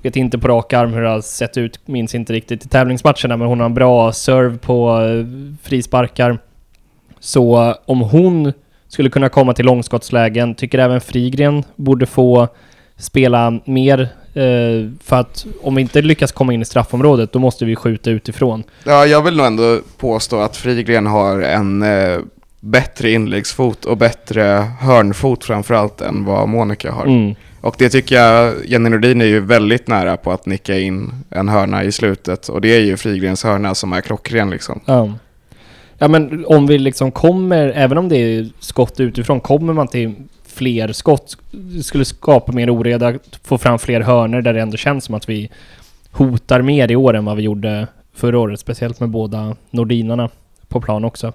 vet 0.07 0.17
inte 0.17 0.39
på 0.39 0.49
rak 0.49 0.73
arm 0.73 0.93
hur 0.93 1.03
det 1.03 1.09
har 1.09 1.21
sett 1.21 1.57
ut, 1.57 1.81
minns 1.85 2.15
inte 2.15 2.33
riktigt 2.33 2.65
i 2.65 2.69
tävlingsmatcherna, 2.69 3.37
men 3.37 3.49
hon 3.49 3.61
har 3.61 3.67
en 3.67 3.75
bra 3.75 4.13
serve 4.13 4.59
på 4.59 5.03
eh, 5.03 5.27
frisparkar. 5.63 6.39
Så 7.21 7.75
om 7.87 8.01
hon 8.01 8.53
skulle 8.89 9.11
kunna 9.11 9.29
komma 9.29 9.55
till 9.55 9.65
långskottslägen, 9.65 10.55
tycker 10.55 10.79
även 10.79 11.01
Frigren 11.01 11.65
borde 11.77 12.07
få 12.07 12.49
spela 12.97 13.61
mer. 13.65 14.01
Eh, 14.35 14.91
för 15.05 15.17
att 15.17 15.47
om 15.63 15.75
vi 15.75 15.83
inte 15.83 16.03
lyckas 16.03 16.33
komma 16.33 16.53
in 16.53 16.63
i 16.63 16.65
straffområdet, 16.65 17.33
då 17.33 17.39
måste 17.39 17.65
vi 17.65 17.77
skjuta 17.77 18.11
utifrån. 18.11 18.63
Ja, 18.85 19.07
jag 19.07 19.23
vill 19.23 19.37
nog 19.37 19.47
ändå 19.47 19.81
påstå 19.99 20.41
att 20.41 20.57
Frigren 20.57 21.07
har 21.07 21.41
en 21.41 21.83
eh, 21.83 22.19
bättre 22.61 23.11
inläggsfot 23.11 23.85
och 23.85 23.97
bättre 23.97 24.43
hörnfot 24.81 25.45
framförallt 25.45 26.01
än 26.01 26.25
vad 26.25 26.49
Monica 26.49 26.93
har. 26.93 27.07
Mm. 27.07 27.35
Och 27.67 27.75
det 27.79 27.89
tycker 27.89 28.17
jag, 28.17 28.67
Jenny 28.67 28.89
Nordin 28.89 29.21
är 29.21 29.27
ju 29.27 29.41
väldigt 29.41 29.89
nära 29.89 30.17
på 30.17 30.33
att 30.33 30.47
nicka 30.47 30.79
in 30.79 31.13
en 31.31 31.49
hörna 31.49 31.85
i 31.85 31.93
slutet. 31.93 32.49
Och 32.49 32.61
det 32.61 32.77
är 32.77 32.81
ju 32.81 32.97
Frigrens 32.97 33.45
hörna 33.45 33.75
som 33.75 33.93
är 33.93 34.01
klockren 34.01 34.51
liksom. 34.51 34.81
Ja. 34.85 35.13
Ja 35.99 36.09
men 36.09 36.47
om 36.47 36.67
vi 36.67 36.79
liksom 36.79 37.11
kommer, 37.13 37.69
även 37.69 37.99
om 37.99 38.09
det 38.09 38.17
är 38.17 38.49
skott 38.61 39.01
utifrån, 39.01 39.41
kommer 39.41 39.73
man 39.73 39.89
till 39.89 40.15
fler 40.47 40.93
skott, 40.93 41.37
det 41.51 41.83
skulle 41.83 42.05
skapa 42.05 42.53
mer 42.53 42.71
oreda, 42.71 43.15
få 43.43 43.59
fram 43.59 43.79
fler 43.79 44.01
hörnor 44.01 44.43
där 44.43 44.53
det 44.53 44.61
ändå 44.61 44.77
känns 44.77 45.05
som 45.05 45.15
att 45.15 45.29
vi 45.29 45.51
hotar 46.11 46.63
mer 46.63 46.91
i 46.91 46.97
år 46.97 47.17
än 47.17 47.25
vad 47.25 47.37
vi 47.37 47.43
gjorde 47.43 47.87
förra 48.15 48.39
året, 48.39 48.61
speciellt 48.61 49.01
med 49.01 49.09
båda 49.09 49.57
nordinarna 49.71 50.31
på 50.69 50.81
plan 50.81 51.05
också. 51.05 51.33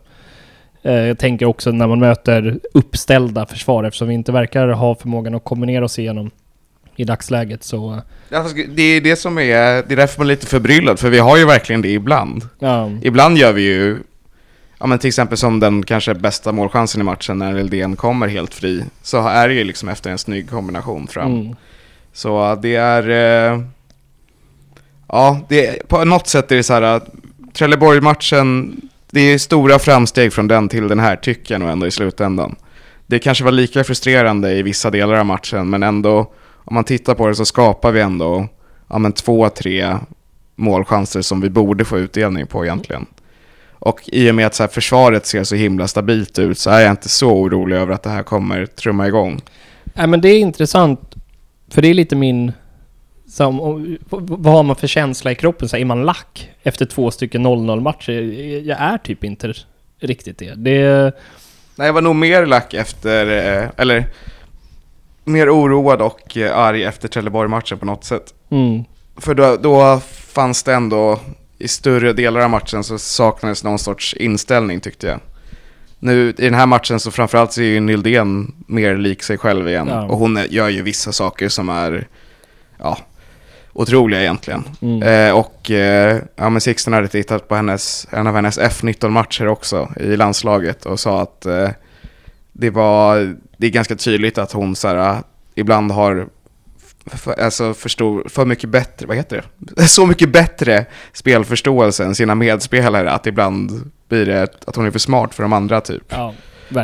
Eh, 0.83 0.93
Jag 0.93 1.17
tänker 1.17 1.45
också 1.45 1.71
när 1.71 1.87
man 1.87 1.99
möter 1.99 2.59
uppställda 2.73 3.45
försvar, 3.45 3.83
eftersom 3.83 4.07
vi 4.07 4.13
inte 4.13 4.31
verkar 4.31 4.67
ha 4.67 4.95
förmågan 4.95 5.35
att 5.35 5.43
kombinera 5.43 5.85
oss 5.85 5.99
igenom 5.99 6.31
i 6.95 7.03
dagsläget 7.03 7.63
så... 7.63 8.01
Ja, 8.29 8.43
fast 8.43 8.55
det 8.75 8.81
är 8.81 9.01
det 9.01 9.15
som 9.15 9.37
är, 9.37 9.43
det 9.87 9.93
är 9.93 9.95
därför 9.95 10.19
man 10.19 10.27
är 10.27 10.31
lite 10.31 10.45
förbryllad, 10.47 10.99
för 10.99 11.09
vi 11.09 11.19
har 11.19 11.37
ju 11.37 11.45
verkligen 11.45 11.81
det 11.81 11.89
ibland. 11.89 12.47
Ja, 12.59 12.91
Ibland 13.01 13.37
gör 13.37 13.53
vi 13.53 13.61
ju, 13.61 13.97
ja 14.79 14.87
men 14.87 14.99
till 14.99 15.07
exempel 15.07 15.37
som 15.37 15.59
den 15.59 15.83
kanske 15.83 16.13
bästa 16.13 16.51
målchansen 16.51 17.01
i 17.01 17.03
matchen 17.03 17.37
när 17.37 17.55
Eldén 17.55 17.95
kommer 17.95 18.27
helt 18.27 18.53
fri, 18.53 18.83
så 19.01 19.27
är 19.27 19.47
det 19.47 19.53
ju 19.53 19.63
liksom 19.63 19.89
efter 19.89 20.09
en 20.09 20.17
snygg 20.17 20.49
kombination 20.49 21.07
fram. 21.07 21.41
mm. 21.41 21.55
Så 22.13 22.55
det 22.61 22.75
är... 22.75 23.09
Eh, 23.53 23.61
ja, 25.07 25.39
det, 25.49 25.87
på 25.87 26.05
något 26.05 26.27
sätt 26.27 26.51
är 26.51 26.55
det 26.55 26.63
så 26.63 26.73
här 26.73 26.81
att 26.81 27.09
Trelleborg-matchen, 27.53 28.81
det 29.11 29.21
är 29.21 29.37
stora 29.37 29.79
framsteg 29.79 30.33
från 30.33 30.47
den 30.47 30.69
till 30.69 30.87
den 30.87 30.99
här 30.99 31.15
tycker 31.15 31.53
jag 31.53 31.61
nog 31.61 31.69
ändå 31.69 31.87
i 31.87 31.91
slutändan. 31.91 32.55
Det 33.07 33.19
kanske 33.19 33.43
var 33.43 33.51
lika 33.51 33.83
frustrerande 33.83 34.53
i 34.53 34.61
vissa 34.61 34.89
delar 34.89 35.13
av 35.13 35.25
matchen, 35.25 35.69
men 35.69 35.83
ändå, 35.83 36.31
om 36.55 36.73
man 36.73 36.83
tittar 36.83 37.15
på 37.15 37.27
det 37.27 37.35
så 37.35 37.45
skapar 37.45 37.91
vi 37.91 38.01
ändå 38.01 38.47
ja, 38.89 38.97
men 38.97 39.11
två, 39.11 39.49
tre 39.49 39.97
målchanser 40.55 41.21
som 41.21 41.41
vi 41.41 41.49
borde 41.49 41.85
få 41.85 41.99
utdelning 41.99 42.47
på 42.47 42.65
egentligen. 42.65 43.05
Och 43.71 44.01
i 44.05 44.31
och 44.31 44.35
med 44.35 44.47
att 44.47 44.55
så 44.55 44.63
här, 44.63 44.67
försvaret 44.67 45.25
ser 45.25 45.43
så 45.43 45.55
himla 45.55 45.87
stabilt 45.87 46.39
ut 46.39 46.57
så 46.57 46.69
är 46.69 46.79
jag 46.79 46.91
inte 46.91 47.09
så 47.09 47.31
orolig 47.31 47.75
över 47.75 47.93
att 47.93 48.03
det 48.03 48.09
här 48.09 48.23
kommer 48.23 48.65
trumma 48.65 49.07
igång. 49.07 49.41
Nej 49.93 50.07
men 50.07 50.21
det 50.21 50.29
är 50.29 50.39
intressant, 50.39 51.15
för 51.69 51.81
det 51.81 51.87
är 51.87 51.93
lite 51.93 52.15
min... 52.15 52.51
Som, 53.31 53.61
om- 53.61 53.97
vad 54.09 54.53
har 54.53 54.63
man 54.63 54.75
för 54.75 54.87
känsla 54.87 55.31
i 55.31 55.35
kroppen? 55.35 55.69
Så 55.69 55.75
här, 55.75 55.81
är 55.81 55.85
man 55.85 56.03
lack 56.03 56.49
efter 56.63 56.85
två 56.85 57.11
stycken 57.11 57.45
0-0 57.47 57.79
matcher? 57.81 58.11
Jag 58.67 58.79
är 58.81 58.97
typ 58.97 59.23
inte 59.23 59.53
riktigt 59.99 60.37
det. 60.37 60.53
Det... 60.55 61.11
Nej, 61.75 61.85
jag 61.87 61.93
var 61.93 62.01
nog 62.01 62.15
mer 62.15 62.45
lack 62.45 62.73
efter, 62.73 63.27
eh, 63.63 63.69
eller 63.77 64.05
mer 65.23 65.49
oroad 65.55 66.01
och 66.01 66.37
eh, 66.37 66.57
arg 66.57 66.83
efter 66.83 67.07
Trelleborg-matchen 67.07 67.79
på 67.79 67.85
något 67.85 68.03
sätt. 68.03 68.33
Mm, 68.49 68.83
För 69.17 69.33
då, 69.33 69.57
då 69.57 69.99
fanns 70.11 70.63
det 70.63 70.73
ändå, 70.73 71.19
i 71.57 71.67
större 71.67 72.13
delar 72.13 72.41
av 72.41 72.49
matchen 72.49 72.83
så 72.83 72.97
saknades 72.97 73.63
någon 73.63 73.79
sorts 73.79 74.13
inställning 74.13 74.79
tyckte 74.79 75.07
jag. 75.07 75.19
Nu 75.99 76.29
i 76.29 76.31
den 76.31 76.53
här 76.53 76.65
matchen 76.65 76.99
så 76.99 77.11
framförallt 77.11 77.53
så 77.53 77.61
är 77.61 77.65
ju 77.65 77.79
Nildén 77.79 78.53
mer 78.67 78.97
lik 78.97 79.23
sig 79.23 79.37
själv 79.37 79.67
igen. 79.67 79.87
Ja. 79.87 80.03
Och 80.03 80.17
hon 80.17 80.39
gör 80.49 80.69
ju 80.69 80.81
vissa 80.81 81.11
saker 81.11 81.49
som 81.49 81.69
är, 81.69 82.07
ja, 82.79 82.97
otroliga 83.73 84.21
egentligen. 84.21 84.63
mm. 84.81 85.03
Eh, 85.03 85.37
och 85.37 85.71
eh, 85.71 86.21
ja, 86.35 86.49
men 86.49 86.61
Sixten 86.61 86.93
hade 86.93 87.07
tittat 87.07 87.47
på 87.47 87.55
hennes, 87.55 88.07
en 88.11 88.27
av 88.27 88.35
hennes 88.35 88.59
F19-matcher 88.59 89.47
också 89.47 89.89
i 89.99 90.17
landslaget 90.17 90.85
och 90.85 90.99
sa 90.99 91.21
att 91.21 91.45
eh, 91.45 91.69
det 92.51 92.69
var, 92.69 93.35
det 93.57 93.67
är 93.67 93.71
ganska 93.71 93.95
tydligt 93.95 94.37
att 94.37 94.51
hon 94.51 94.75
så 94.75 94.87
här, 94.87 95.23
ibland 95.55 95.91
har 95.91 96.27
för, 97.05 97.39
alltså 97.39 97.73
för, 97.73 97.89
stor, 97.89 98.27
för 98.29 98.45
mycket 98.45 98.69
bättre, 98.69 99.07
vad 99.07 99.17
heter 99.17 99.43
det? 99.57 99.87
Så 99.87 100.05
mycket 100.05 100.29
bättre 100.29 100.85
spelförståelse 101.13 102.05
än 102.05 102.15
sina 102.15 102.35
medspelare 102.35 103.11
att 103.11 103.27
ibland 103.27 103.91
blir 104.09 104.25
det 104.25 104.43
att 104.65 104.75
hon 104.75 104.85
är 104.85 104.91
för 104.91 104.99
smart 104.99 105.33
för 105.33 105.43
de 105.43 105.53
andra 105.53 105.81
typ. 105.81 106.03
Ja. 106.09 106.33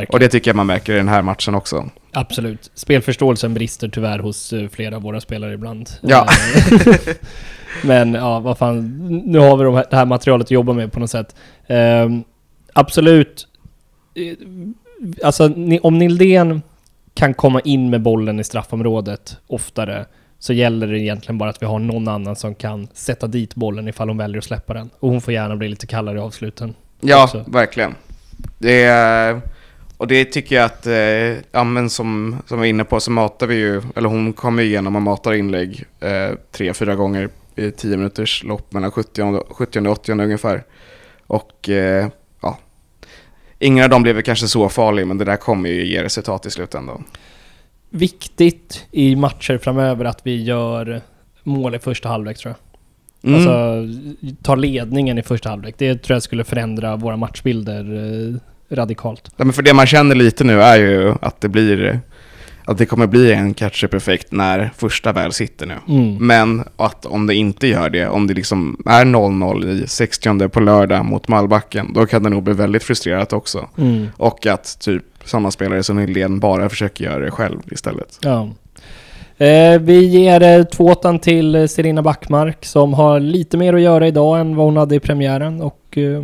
Och 0.10 0.20
det 0.20 0.30
tycker 0.30 0.50
jag 0.50 0.56
man 0.56 0.68
märker 0.68 0.94
i 0.94 0.98
den 0.98 1.08
här 1.08 1.22
matchen 1.22 1.56
också. 1.56 1.90
Absolut. 2.20 2.72
Spelförståelsen 2.74 3.54
brister 3.54 3.88
tyvärr 3.90 4.20
hos 4.20 4.54
eh, 4.54 4.68
flera 4.70 4.96
av 4.96 5.02
våra 5.02 5.22
spelare 5.22 5.54
ibland. 5.54 5.90
Ja. 6.02 6.28
Eh, 6.72 6.98
Men 7.84 8.14
ja, 8.14 8.40
vad 8.40 8.58
fan. 8.58 8.98
Nu 9.26 9.40
har 9.40 9.58
vi 9.58 9.64
de 9.64 9.76
här, 9.76 9.86
det 9.90 9.96
här 9.96 10.06
materialet 10.06 10.46
att 10.48 10.52
jobba 10.52 10.74
med 10.74 10.92
på 10.92 11.00
något 11.00 11.10
sätt. 11.10 11.36
Ehm, 11.68 12.24
absolut. 12.74 13.48
Eh, 14.16 14.34
Alltså, 15.24 15.48
ni- 15.48 15.80
om 15.80 15.98
Nildén 16.00 16.62
kan 17.14 17.34
komma 17.34 17.60
in 17.60 17.90
med 17.90 18.02
bollen 18.02 18.40
i 18.40 18.44
straffområdet 18.44 19.38
oftare 19.48 20.06
så 20.40 20.54
gäller 20.54 20.88
det 20.88 21.00
egentligen 21.00 21.38
bara 21.38 21.50
att 21.50 21.62
vi 21.62 21.66
har 21.66 21.80
någon 21.80 22.08
annan 22.08 22.36
som 22.36 22.56
kan 22.56 22.88
sätta 22.94 23.28
dit 23.28 23.56
bollen 23.56 23.88
ifall 23.88 24.08
hon 24.08 24.18
väljer 24.18 24.38
att 24.38 24.44
släppa 24.44 24.74
den. 24.74 24.90
Och 25.00 25.10
hon 25.10 25.22
får 25.22 25.34
gärna 25.34 25.56
bli 25.56 25.68
lite 25.70 25.88
kallare 25.88 26.18
i 26.18 26.22
avsluten. 26.22 26.74
Ja, 27.02 27.24
också. 27.24 27.44
verkligen. 27.48 27.96
Det 28.58 28.84
är, 28.84 29.42
och 29.98 30.08
det 30.08 30.26
tycker 30.26 30.56
jag 30.56 30.66
att, 30.66 30.88
eh, 30.88 31.44
ja 31.52 31.64
men 31.64 31.90
som, 31.90 32.38
som 32.46 32.58
vi 32.58 32.60
var 32.60 32.66
inne 32.66 32.84
på 32.84 33.00
så 33.00 33.12
matar 33.12 33.48
vi 33.48 33.56
ju, 33.56 33.82
eller 33.96 34.10
hon 34.10 34.34
kommer 34.34 34.64
igenom 34.64 34.96
och 34.96 35.02
matar 35.02 35.34
inlägg 35.34 35.86
eh, 36.00 36.30
tre, 36.52 36.74
fyra 36.74 36.96
gånger 36.96 37.30
i 37.56 37.72
tio 37.72 37.98
minuters 37.98 38.44
lopp 38.44 38.74
mellan 38.74 38.92
70 38.92 39.22
och 39.22 39.58
70 39.58 39.80
och 39.80 39.92
80 39.92 40.12
ungefär. 40.12 40.64
Och 41.28 41.70
eh, 41.70 42.08
ja, 42.42 42.58
ingen 43.60 43.84
av 43.84 43.90
dem 43.90 44.04
blev 44.04 44.22
kanske 44.22 44.48
så 44.48 44.70
farlig, 44.70 45.08
men 45.08 45.18
det 45.18 45.26
där 45.26 45.38
kommer 45.38 45.70
ju 45.70 45.86
ge 45.86 46.04
resultat 46.04 46.46
i 46.46 46.50
slutändan. 46.50 47.04
Viktigt 47.90 48.86
i 48.92 49.16
matcher 49.16 49.58
framöver 49.58 50.06
att 50.06 50.22
vi 50.24 50.44
gör 50.44 51.02
mål 51.44 51.76
i 51.76 51.80
första 51.80 52.10
halvlek 52.10 52.38
tror 52.38 52.54
jag. 52.54 52.68
Mm. 53.24 53.36
Alltså, 53.36 53.86
ta 54.44 54.56
ledningen 54.56 55.18
i 55.18 55.24
första 55.24 55.50
halvlek. 55.50 55.76
Det 55.78 56.04
tror 56.04 56.16
jag 56.16 56.24
skulle 56.24 56.44
förändra 56.44 56.96
våra 56.96 57.18
matchbilder 57.18 57.96
eh, 57.96 58.40
radikalt. 58.70 59.32
Ja, 59.38 59.46
men 59.46 59.54
för 59.54 59.62
det 59.62 59.74
man 59.74 59.88
känner 59.88 60.16
lite 60.16 60.44
nu 60.44 60.62
är 60.62 60.78
ju 60.78 61.14
att 61.22 61.42
det 61.42 61.50
blir, 61.50 62.00
att 62.66 62.78
det 62.78 62.86
kommer 62.86 63.08
bli 63.08 63.34
en 63.34 63.54
catch-up-effekt 63.54 64.32
när 64.32 64.72
första 64.78 65.14
väl 65.14 65.32
sitter 65.32 65.66
nu. 65.66 65.76
Mm. 65.88 66.28
Men 66.28 66.64
att 66.78 67.06
om 67.06 67.28
det 67.28 67.36
inte 67.36 67.68
gör 67.68 67.90
det, 67.90 68.08
om 68.08 68.28
det 68.28 68.34
liksom 68.34 68.84
är 68.86 69.06
0-0 69.06 69.84
i 69.84 69.88
60 69.88 70.50
på 70.50 70.60
lördag 70.60 71.06
mot 71.06 71.28
Malbacken, 71.28 71.94
då 71.94 72.06
kan 72.06 72.24
det 72.24 72.30
nog 72.30 72.44
bli 72.44 72.54
väldigt 72.54 72.84
frustrerat 72.84 73.34
också. 73.34 73.70
Mm. 73.78 74.08
Och 74.18 74.46
att 74.46 74.80
typ 74.80 75.04
sådana 75.26 75.52
spelare 75.52 75.84
som 75.84 75.96
Nylén 75.96 76.40
bara 76.40 76.70
försöker 76.70 77.06
göra 77.06 77.20
det 77.20 77.32
själv 77.32 77.60
istället. 77.72 78.20
Ja. 78.22 78.50
Eh, 79.38 79.80
vi 79.82 80.06
ger 80.06 80.42
eh, 80.42 80.64
tvåtan 80.64 81.20
till 81.20 81.56
eh, 81.56 81.66
Serena 81.66 82.02
Backmark 82.02 82.66
som 82.66 82.94
har 82.94 83.20
lite 83.20 83.58
mer 83.58 83.74
att 83.74 83.82
göra 83.82 84.08
idag 84.08 84.40
än 84.40 84.56
vad 84.56 84.66
hon 84.66 84.78
hade 84.78 84.96
i 84.96 85.00
premiären 85.00 85.62
och 85.62 85.98
eh, 85.98 86.24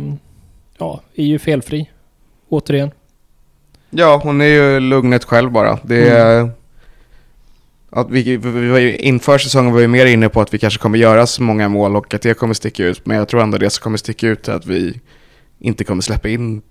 ja, 0.78 1.00
är 1.14 1.24
ju 1.24 1.38
felfri. 1.38 1.90
Återigen. 2.48 2.90
Ja, 3.90 4.20
hon 4.22 4.40
är 4.40 4.44
ju 4.44 4.80
lugnet 4.80 5.24
själv 5.24 5.50
bara. 5.50 5.78
Det 5.82 6.08
är, 6.08 6.50
att 7.90 8.10
vi, 8.10 8.36
vi 8.36 8.68
var 8.68 8.78
ju, 8.78 8.96
inför 8.96 9.38
säsongen 9.38 9.72
var 9.72 9.80
vi 9.80 9.88
mer 9.88 10.06
inne 10.06 10.28
på 10.28 10.40
att 10.40 10.54
vi 10.54 10.58
kanske 10.58 10.78
kommer 10.78 10.98
göra 10.98 11.26
så 11.26 11.42
många 11.42 11.68
mål 11.68 11.96
och 11.96 12.14
att 12.14 12.22
det 12.22 12.34
kommer 12.34 12.54
sticka 12.54 12.84
ut. 12.84 13.06
Men 13.06 13.16
jag 13.16 13.28
tror 13.28 13.42
ändå 13.42 13.58
det 13.58 13.70
som 13.70 13.82
kommer 13.82 13.98
sticka 13.98 14.28
ut 14.28 14.48
är 14.48 14.52
att 14.52 14.66
vi 14.66 15.00
inte 15.58 15.84
kommer 15.84 16.02
släppa 16.02 16.28
in... 16.28 16.62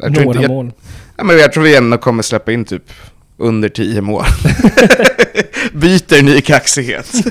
Jag 0.00 0.12
Några 0.12 0.24
inte, 0.24 0.38
jag, 0.38 0.50
mål. 0.50 0.72
ja, 1.16 1.24
men 1.24 1.38
jag 1.38 1.52
tror 1.52 1.62
vi 1.62 1.76
ändå 1.76 1.98
kommer 1.98 2.22
släppa 2.22 2.52
in 2.52 2.64
typ 2.64 2.92
under 3.36 3.68
10 3.68 4.00
mål. 4.00 4.24
Byter 5.72 6.22
ny 6.22 6.40
kaxighet. 6.40 7.12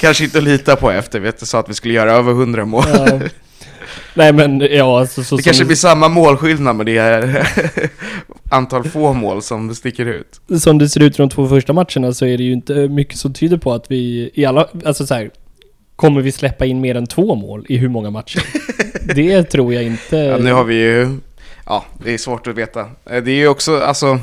kanske 0.00 0.24
inte 0.24 0.38
att 0.38 0.44
lita 0.44 0.76
på 0.76 0.90
efter 0.90 1.20
vi 1.20 1.32
sa 1.36 1.60
att 1.60 1.68
vi 1.68 1.74
skulle 1.74 1.94
göra 1.94 2.12
över 2.12 2.32
100 2.32 2.64
mål. 2.64 2.84
Ja. 2.88 3.20
Nej 4.16 4.32
men 4.32 4.60
ja, 4.60 5.00
alltså, 5.00 5.24
så 5.24 5.36
Det 5.36 5.42
kanske 5.42 5.64
blir 5.64 5.76
samma 5.76 6.08
målskillnad 6.08 6.76
men 6.76 6.86
det 6.86 6.96
är 6.98 7.48
antal 8.50 8.84
få 8.84 9.12
mål 9.12 9.42
som 9.42 9.74
sticker 9.74 10.06
ut. 10.06 10.40
som 10.60 10.78
det 10.78 10.88
ser 10.88 11.02
ut 11.02 11.14
i 11.14 11.16
de 11.16 11.28
två 11.28 11.48
första 11.48 11.72
matcherna 11.72 12.12
så 12.12 12.26
är 12.26 12.38
det 12.38 12.44
ju 12.44 12.52
inte 12.52 12.74
mycket 12.88 13.18
som 13.18 13.32
tyder 13.32 13.56
på 13.56 13.72
att 13.72 13.90
vi 13.90 14.30
i 14.34 14.44
alla, 14.44 14.68
alltså 14.84 15.06
så 15.06 15.14
här, 15.14 15.30
kommer 15.96 16.20
vi 16.20 16.32
släppa 16.32 16.66
in 16.66 16.80
mer 16.80 16.94
än 16.94 17.06
två 17.06 17.34
mål 17.34 17.66
i 17.68 17.76
hur 17.76 17.88
många 17.88 18.10
matcher? 18.10 18.42
det 19.14 19.42
tror 19.42 19.74
jag 19.74 19.82
inte. 19.82 20.16
Ja, 20.16 20.36
nu 20.38 20.52
har 20.52 20.64
vi 20.64 20.74
ju, 20.74 21.16
ja 21.66 21.84
det 22.04 22.14
är 22.14 22.18
svårt 22.18 22.46
att 22.46 22.54
veta. 22.54 22.86
Det 23.04 23.16
är 23.16 23.28
ju 23.28 23.48
också, 23.48 23.78
alltså, 23.80 24.18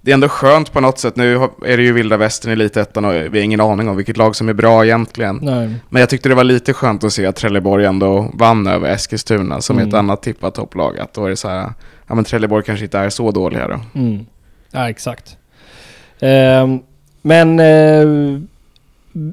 det 0.00 0.10
är 0.10 0.14
ändå 0.14 0.28
skönt 0.28 0.72
på 0.72 0.80
något 0.80 0.98
sätt. 0.98 1.16
Nu 1.16 1.34
är 1.66 1.76
det 1.76 1.82
ju 1.82 1.92
vilda 1.92 2.16
västern 2.16 2.50
i 2.50 2.52
Elitettan 2.52 3.04
och 3.04 3.12
vi 3.14 3.28
har 3.28 3.36
ingen 3.44 3.60
aning 3.60 3.88
om 3.88 3.96
vilket 3.96 4.16
lag 4.16 4.36
som 4.36 4.48
är 4.48 4.52
bra 4.52 4.84
egentligen. 4.84 5.38
Nej. 5.42 5.74
Men 5.88 6.00
jag 6.00 6.08
tyckte 6.08 6.28
det 6.28 6.34
var 6.34 6.44
lite 6.44 6.72
skönt 6.72 7.04
att 7.04 7.12
se 7.12 7.26
att 7.26 7.36
Trelleborg 7.36 7.84
ändå 7.84 8.30
vann 8.34 8.66
över 8.66 8.88
Eskilstuna 8.90 9.60
som 9.60 9.76
är 9.78 9.82
ett 9.82 9.86
Mm. 9.88 9.98
annat 9.98 10.22
tippat 10.22 10.54
topplag. 10.54 10.98
Att 10.98 11.14
då 11.14 11.24
är 11.26 11.30
det 11.30 11.36
så 11.36 11.48
här, 11.48 11.72
ja 12.06 12.14
men 12.14 12.24
Trelleborg 12.24 12.64
kanske 12.64 12.84
inte 12.84 12.98
är 12.98 13.10
så 13.10 13.30
dåliga 13.30 13.68
då. 13.68 13.80
Mm. 14.00 14.26
Ja, 14.72 14.90
exakt. 14.90 15.36
Ehm, 16.20 16.78
men 17.22 17.60
eh, 17.60 18.40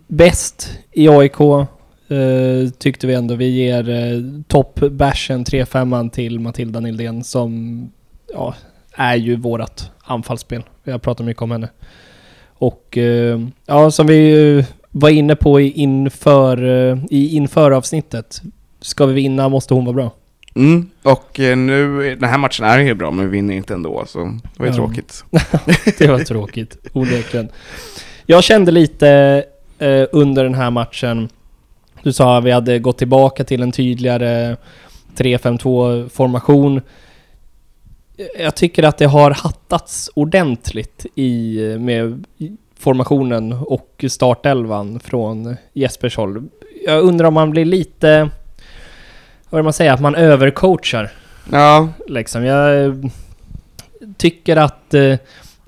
bäst 0.08 0.72
i 0.92 1.10
AIK 1.10 1.40
eh, 1.42 2.70
tyckte 2.78 3.08
vi 3.08 3.14
ändå. 3.14 3.36
Vi 3.36 3.46
ger 3.50 3.90
eh, 3.90 4.22
toppbashen 4.48 5.46
3-5 5.46 6.10
till 6.10 6.40
Matilda 6.40 6.80
Nildén 6.80 7.24
som 7.24 7.82
ja, 8.34 8.56
är 8.98 9.16
ju 9.16 9.36
vårat 9.36 9.92
anfallsspel. 10.04 10.64
Vi 10.84 10.92
har 10.92 11.00
pratat 11.00 11.26
mycket 11.26 11.44
om 11.44 11.52
henne. 11.52 11.70
Och 12.60 12.98
eh, 12.98 13.40
ja, 13.66 13.92
som 13.92 14.08
vi 14.08 14.58
eh, 14.60 14.66
var 14.92 15.10
inne 15.10 15.36
på 15.36 15.62
i 15.62 15.70
inför, 15.72 16.64
eh, 16.92 16.98
i 17.10 17.36
inför 17.36 17.72
avsnittet. 17.72 18.42
Ska 18.82 19.06
vi 19.06 19.14
vinna 19.14 19.50
måste 19.50 19.74
hon 19.74 19.86
vara 19.86 19.96
bra. 19.96 20.12
Mm. 20.56 20.90
Och 21.04 21.40
nu, 21.40 22.16
den 22.20 22.30
här 22.30 22.38
matchen 22.38 22.66
är 22.66 22.80
ju 22.80 22.94
bra 22.94 23.12
men 23.12 23.26
vi 23.26 23.32
vinner 23.32 23.54
inte 23.54 23.74
ändå 23.74 24.04
så 24.08 24.20
det 24.20 24.60
var 24.60 24.66
ju 24.66 24.72
Ja. 24.72 24.76
tråkigt. 24.76 25.24
Det 25.98 26.08
var 26.08 26.20
tråkigt, 26.20 26.78
onekligen. 26.94 27.50
Jag 28.26 28.44
kände 28.44 28.72
lite 28.72 29.10
eh, 29.80 30.04
under 30.12 30.44
den 30.44 30.54
här 30.54 30.72
matchen, 30.72 31.30
du 32.04 32.14
sa 32.14 32.38
att 32.38 32.44
vi 32.44 32.52
hade 32.52 32.80
gått 32.80 32.98
tillbaka 32.98 33.44
till 33.44 33.62
en 33.62 33.72
tydligare 33.72 34.56
3-5-2 35.18 36.10
formation. 36.10 36.82
Jag 38.40 38.56
tycker 38.56 38.84
att 38.84 38.98
det 38.98 39.06
har 39.06 39.32
hattats 39.32 40.10
ordentligt 40.14 41.06
i, 41.16 41.58
med 41.80 42.26
formationen 42.76 43.54
och 43.54 44.06
startelvan 44.10 45.00
från 45.00 45.56
Jespers 45.74 46.18
håll. 46.18 46.44
Jag 46.86 47.04
undrar 47.04 47.28
om 47.28 47.34
man 47.34 47.52
blir 47.52 47.66
lite, 47.66 48.30
vad 49.50 49.60
vill 49.60 49.64
man 49.64 49.74
säga, 49.74 49.94
att 49.94 50.02
man 50.02 50.16
övercoachar 50.16 51.12
Ja, 51.52 51.90
liksom. 52.08 52.44
Jag 52.46 52.86
eh, 52.86 52.94
tycker 54.18 54.58
att... 54.58 54.94
eh, 54.94 55.16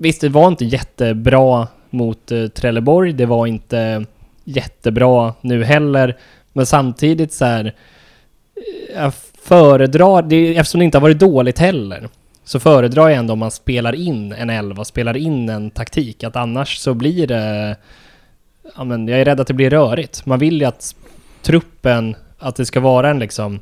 Visst, 0.02 0.20
det 0.20 0.28
var 0.28 0.48
inte 0.48 0.64
jättebra 0.64 1.68
mot 1.90 2.32
eh, 2.32 2.46
Trelleborg. 2.46 3.12
Det 3.12 3.26
var 3.26 3.46
inte 3.46 4.04
jättebra 4.44 5.34
nu 5.40 5.64
heller. 5.64 6.16
Men 6.52 6.66
samtidigt 6.66 7.32
så 7.32 7.44
här... 7.44 7.74
Jag 8.94 9.12
föredrar... 9.42 10.22
Det, 10.22 10.56
eftersom 10.56 10.78
det 10.78 10.84
inte 10.84 10.98
har 10.98 11.02
varit 11.02 11.18
dåligt 11.18 11.58
heller. 11.58 12.08
Så 12.50 12.60
föredrar 12.60 13.08
jag 13.08 13.18
ändå 13.18 13.32
om 13.32 13.38
man 13.38 13.50
spelar 13.50 13.94
in 13.94 14.32
en 14.32 14.50
elva, 14.50 14.84
spelar 14.84 15.16
in 15.16 15.48
en 15.48 15.70
taktik. 15.70 16.24
Att 16.24 16.36
annars 16.36 16.78
så 16.78 16.94
blir 16.94 17.26
det... 17.26 17.76
Ja, 18.76 18.84
men 18.84 19.08
jag 19.08 19.20
är 19.20 19.24
rädd 19.24 19.40
att 19.40 19.46
det 19.46 19.54
blir 19.54 19.70
rörigt. 19.70 20.26
Man 20.26 20.38
vill 20.38 20.60
ju 20.60 20.66
att 20.66 20.94
truppen... 21.42 22.16
Att 22.38 22.56
det 22.56 22.66
ska 22.66 22.80
vara 22.80 23.10
en 23.10 23.18
liksom 23.18 23.60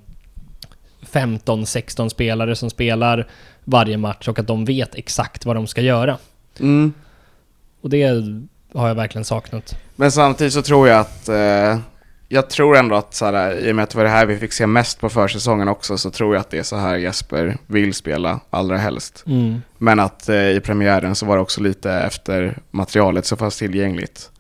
15-16 1.13 2.09
spelare 2.09 2.57
som 2.57 2.71
spelar 2.71 3.27
varje 3.65 3.97
match 3.97 4.29
och 4.29 4.39
att 4.39 4.47
de 4.47 4.65
vet 4.65 4.95
exakt 4.95 5.47
vad 5.47 5.57
de 5.57 5.67
ska 5.67 5.81
göra. 5.81 6.19
mm. 6.61 6.93
Och 7.81 7.91
det 7.91 8.03
har 8.75 8.89
jag 8.89 8.95
verkligen 8.95 9.25
saknat. 9.25 9.77
Men 9.97 10.13
samtidigt 10.13 10.53
så 10.53 10.63
tror 10.63 10.89
jag 10.89 11.01
att, 11.01 11.29
eh, 11.29 11.79
jag 12.29 12.51
tror 12.51 12.77
ändå 12.77 12.97
att 12.97 13.15
så 13.15 13.25
här, 13.25 13.67
i 13.67 13.73
och 13.73 13.77
med 13.77 13.83
att 13.83 13.91
det 13.91 13.97
var 13.97 14.05
det 14.05 14.11
här 14.11 14.27
vi 14.27 14.39
fick 14.39 14.53
se 14.53 14.67
mest 14.67 15.01
på 15.01 15.09
försäsongen 15.09 15.69
också, 15.69 15.99
så 15.99 16.11
tror 16.11 16.35
jag 16.35 16.41
att 16.41 16.51
det 16.51 16.59
är 16.59 16.63
så 16.63 16.77
här 16.77 16.97
Jesper 16.97 17.57
vill 17.67 17.95
spela 17.95 18.41
allra 18.51 18.77
helst. 18.77 19.25
Men 19.79 20.01
att 20.01 20.29
eh, 20.29 20.51
i 20.51 20.61
premiären 20.65 21.15
så 21.15 21.27
var 21.27 21.37
det 21.37 21.43
också 21.43 21.61
lite 21.61 21.93
efter 21.93 22.59
materialet 22.71 23.27
så 23.27 23.37
fanns 23.37 23.57
tillgängligt. 23.59 24.31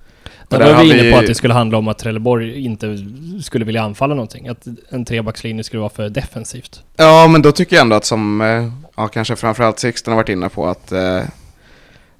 Där 0.48 0.58
där 0.58 0.74
var 0.74 0.82
vi 0.82 1.00
inne 1.00 1.12
på 1.12 1.18
att 1.18 1.26
det 1.26 1.34
skulle 1.34 1.54
handla 1.54 1.78
om 1.78 1.88
att 1.88 1.98
Trelleborg 1.98 2.64
inte 2.64 2.98
skulle 3.42 3.64
vilja 3.64 3.82
anfalla 3.82 4.14
någonting. 4.14 4.48
Att 4.48 4.66
en 4.88 5.04
trebackslinje 5.04 5.64
skulle 5.64 5.80
vara 5.80 5.90
för 5.90 6.08
defensivt. 6.08 6.82
Ja, 6.96 7.28
men 7.28 7.42
då 7.42 7.52
tycker 7.52 7.76
jag 7.76 7.82
ändå 7.82 7.96
att 7.96 8.04
som, 8.04 8.40
eh, 8.40 8.70
ja 8.96 9.08
kanske 9.08 9.36
framförallt 9.36 9.78
Sixten 9.78 10.12
har 10.12 10.16
varit 10.16 10.28
inne 10.28 10.48
på 10.48 10.66
att, 10.66 10.92
eh, 10.92 11.20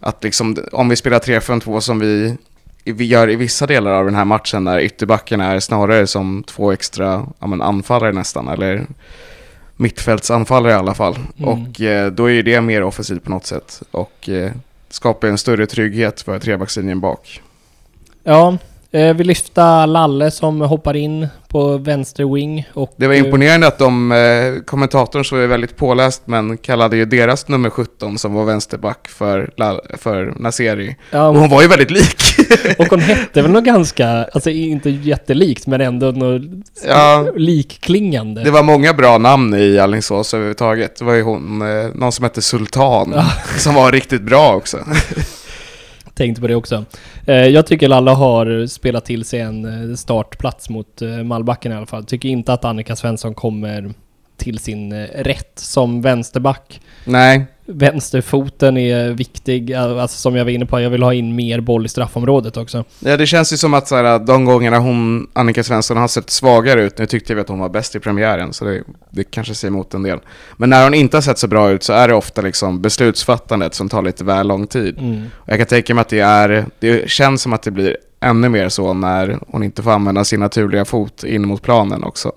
att 0.00 0.24
liksom, 0.24 0.56
om 0.72 0.88
vi 0.88 0.96
spelar 0.96 1.18
3-5-2 1.18 1.80
som 1.80 1.98
vi, 1.98 2.36
vi 2.92 3.04
gör 3.04 3.30
i 3.30 3.36
vissa 3.36 3.66
delar 3.66 3.92
av 3.92 4.04
den 4.04 4.14
här 4.14 4.24
matchen 4.24 4.64
där 4.64 4.80
ytterbacken 4.80 5.40
är 5.40 5.60
snarare 5.60 6.06
som 6.06 6.44
två 6.46 6.72
extra 6.72 7.26
ja, 7.38 7.46
men 7.46 7.62
anfallare 7.62 8.12
nästan, 8.12 8.48
eller 8.48 8.86
mittfältsanfallare 9.76 10.72
i 10.72 10.76
alla 10.76 10.94
fall. 10.94 11.16
Mm. 11.38 11.48
Och 11.48 11.80
eh, 11.80 12.12
då 12.12 12.26
är 12.26 12.32
ju 12.32 12.42
det 12.42 12.60
mer 12.60 12.82
offensivt 12.82 13.24
på 13.24 13.30
något 13.30 13.46
sätt 13.46 13.82
och 13.90 14.28
eh, 14.28 14.52
skapar 14.88 15.28
en 15.28 15.38
större 15.38 15.66
trygghet 15.66 16.20
för 16.20 16.38
trebackslinjen 16.38 17.00
bak. 17.00 17.42
Ja, 18.24 18.58
vi 18.90 19.24
lyfta 19.24 19.86
Lalle 19.86 20.30
som 20.30 20.60
hoppar 20.60 20.96
in 20.96 21.28
på 21.48 21.76
vänster 21.78 22.34
wing 22.34 22.68
och... 22.74 22.94
Det 22.96 23.06
var 23.06 23.14
eh, 23.14 23.20
imponerande 23.24 23.66
att 23.66 23.78
de, 23.78 24.12
eh, 24.12 24.62
kommentatorn 24.66 25.24
så 25.24 25.36
är 25.36 25.46
väldigt 25.46 25.76
påläst 25.76 26.22
men 26.24 26.56
kallade 26.58 26.96
ju 26.96 27.04
deras 27.04 27.48
nummer 27.48 27.70
17 27.70 28.18
som 28.18 28.34
var 28.34 28.44
vänsterback 28.44 29.08
för, 29.08 29.50
för 29.98 30.34
Naseri. 30.38 30.96
Ja, 31.10 31.28
Och 31.28 31.36
hon 31.38 31.48
var 31.50 31.62
ju 31.62 31.68
väldigt 31.68 31.90
lik. 31.90 32.22
och 32.78 32.86
hon 32.86 33.00
hette 33.00 33.42
väl 33.42 33.50
något 33.50 33.64
ganska, 33.74 34.08
alltså 34.08 34.50
inte 34.50 34.90
jättelikt 34.90 35.66
men 35.66 35.80
ändå 35.80 36.06
något 36.06 36.42
Ja. 36.86 37.26
likklingande. 37.36 38.44
Det 38.44 38.50
var 38.50 38.62
många 38.62 38.92
bra 38.92 39.18
namn 39.18 39.54
i 39.54 39.78
Alingsås 39.78 40.34
överhuvudtaget. 40.34 40.96
Det 40.98 41.04
var 41.04 41.14
ju 41.14 41.22
hon, 41.22 41.62
eh, 41.62 41.86
någon 41.94 42.12
som 42.12 42.22
hette 42.22 42.42
Sultan, 42.42 43.12
Ja. 43.14 43.24
som 43.58 43.74
var 43.74 43.92
riktigt 43.92 44.22
bra 44.22 44.54
också. 44.54 44.78
Tänkte 46.14 46.40
på 46.40 46.46
det 46.48 46.54
också. 46.54 46.84
Eh, 47.28 47.34
jag 47.46 47.66
tycker 47.66 47.90
alla 47.90 48.14
har 48.14 48.66
spelat 48.66 49.04
till 49.04 49.24
sig 49.24 49.40
en 49.40 49.90
eh, 49.90 49.96
startplats 49.96 50.68
mot 50.70 51.02
eh, 51.02 51.08
Malbacken 51.08 51.72
i 51.72 51.74
alla 51.74 51.86
fall. 51.86 52.04
Tycker 52.04 52.28
inte 52.28 52.52
att 52.52 52.64
Annika 52.64 52.96
Svensson 52.96 53.34
kommer 53.34 53.90
till 54.36 54.58
sin 54.58 55.06
rätt 55.06 55.52
som 55.58 56.02
vänsterback. 56.02 56.80
Nej, 57.04 57.46
Vänsterfoten 57.70 58.76
är 58.76 59.10
viktig, 59.10 59.72
alltså 59.72 60.18
som 60.18 60.36
jag 60.36 60.44
var 60.44 60.50
inne 60.52 60.66
på, 60.66 60.80
jag 60.80 60.90
vill 60.90 61.02
ha 61.02 61.14
in 61.14 61.34
mer 61.34 61.60
boll 61.60 61.86
i 61.86 61.88
straffområdet 61.88 62.56
också. 62.56 62.84
ja, 62.98 63.16
det 63.16 63.26
känns 63.26 63.52
ju 63.52 63.56
som 63.56 63.74
att 63.74 63.88
så 63.88 63.96
här, 63.96 64.18
de 64.18 64.44
gångerna 64.44 64.78
hon, 64.78 65.28
Annika 65.32 65.62
Svensson 65.62 65.96
har 65.96 66.08
sett 66.08 66.30
svagare 66.30 66.82
ut, 66.82 66.98
nu 66.98 67.06
tyckte 67.06 67.34
vi 67.34 67.40
att 67.40 67.48
hon 67.48 67.58
var 67.58 67.68
bäst 67.68 67.94
i 67.94 68.00
premiären, 68.00 68.52
så 68.52 68.64
det, 68.64 68.82
det 69.10 69.24
kanske 69.24 69.54
ser 69.54 69.68
emot 69.68 69.94
en 69.94 70.02
del. 70.02 70.18
Men 70.56 70.70
när 70.70 70.84
hon 70.84 70.94
inte 70.94 71.16
har 71.16 71.22
sett 71.22 71.38
så 71.38 71.48
bra 71.48 71.70
ut 71.70 71.82
så 71.82 71.92
är 71.92 72.08
det 72.08 72.14
ofta 72.14 72.42
liksom 72.42 72.82
beslutsfattandet 72.82 73.74
som 73.74 73.88
tar 73.88 74.02
lite 74.02 74.24
väl 74.24 74.48
lång 74.48 74.66
tid. 74.66 74.98
Mm. 74.98 75.24
Och 75.34 75.48
Jag 75.48 75.58
kan 75.58 75.66
tänka 75.66 75.94
mig 75.94 76.02
att 76.02 76.08
det 76.08 76.20
är, 76.20 76.66
det 76.78 77.10
känns 77.10 77.42
som 77.42 77.52
att 77.52 77.62
det 77.62 77.70
blir 77.70 77.96
ännu 78.20 78.48
mer 78.48 78.68
så 78.68 78.94
när 78.94 79.38
hon 79.48 79.62
inte 79.62 79.82
får 79.82 79.90
använda 79.90 80.24
sin 80.24 80.40
naturliga 80.40 80.84
fot 80.84 81.24
in 81.24 81.48
mot 81.48 81.62
planen 81.62 82.04
också. 82.04 82.32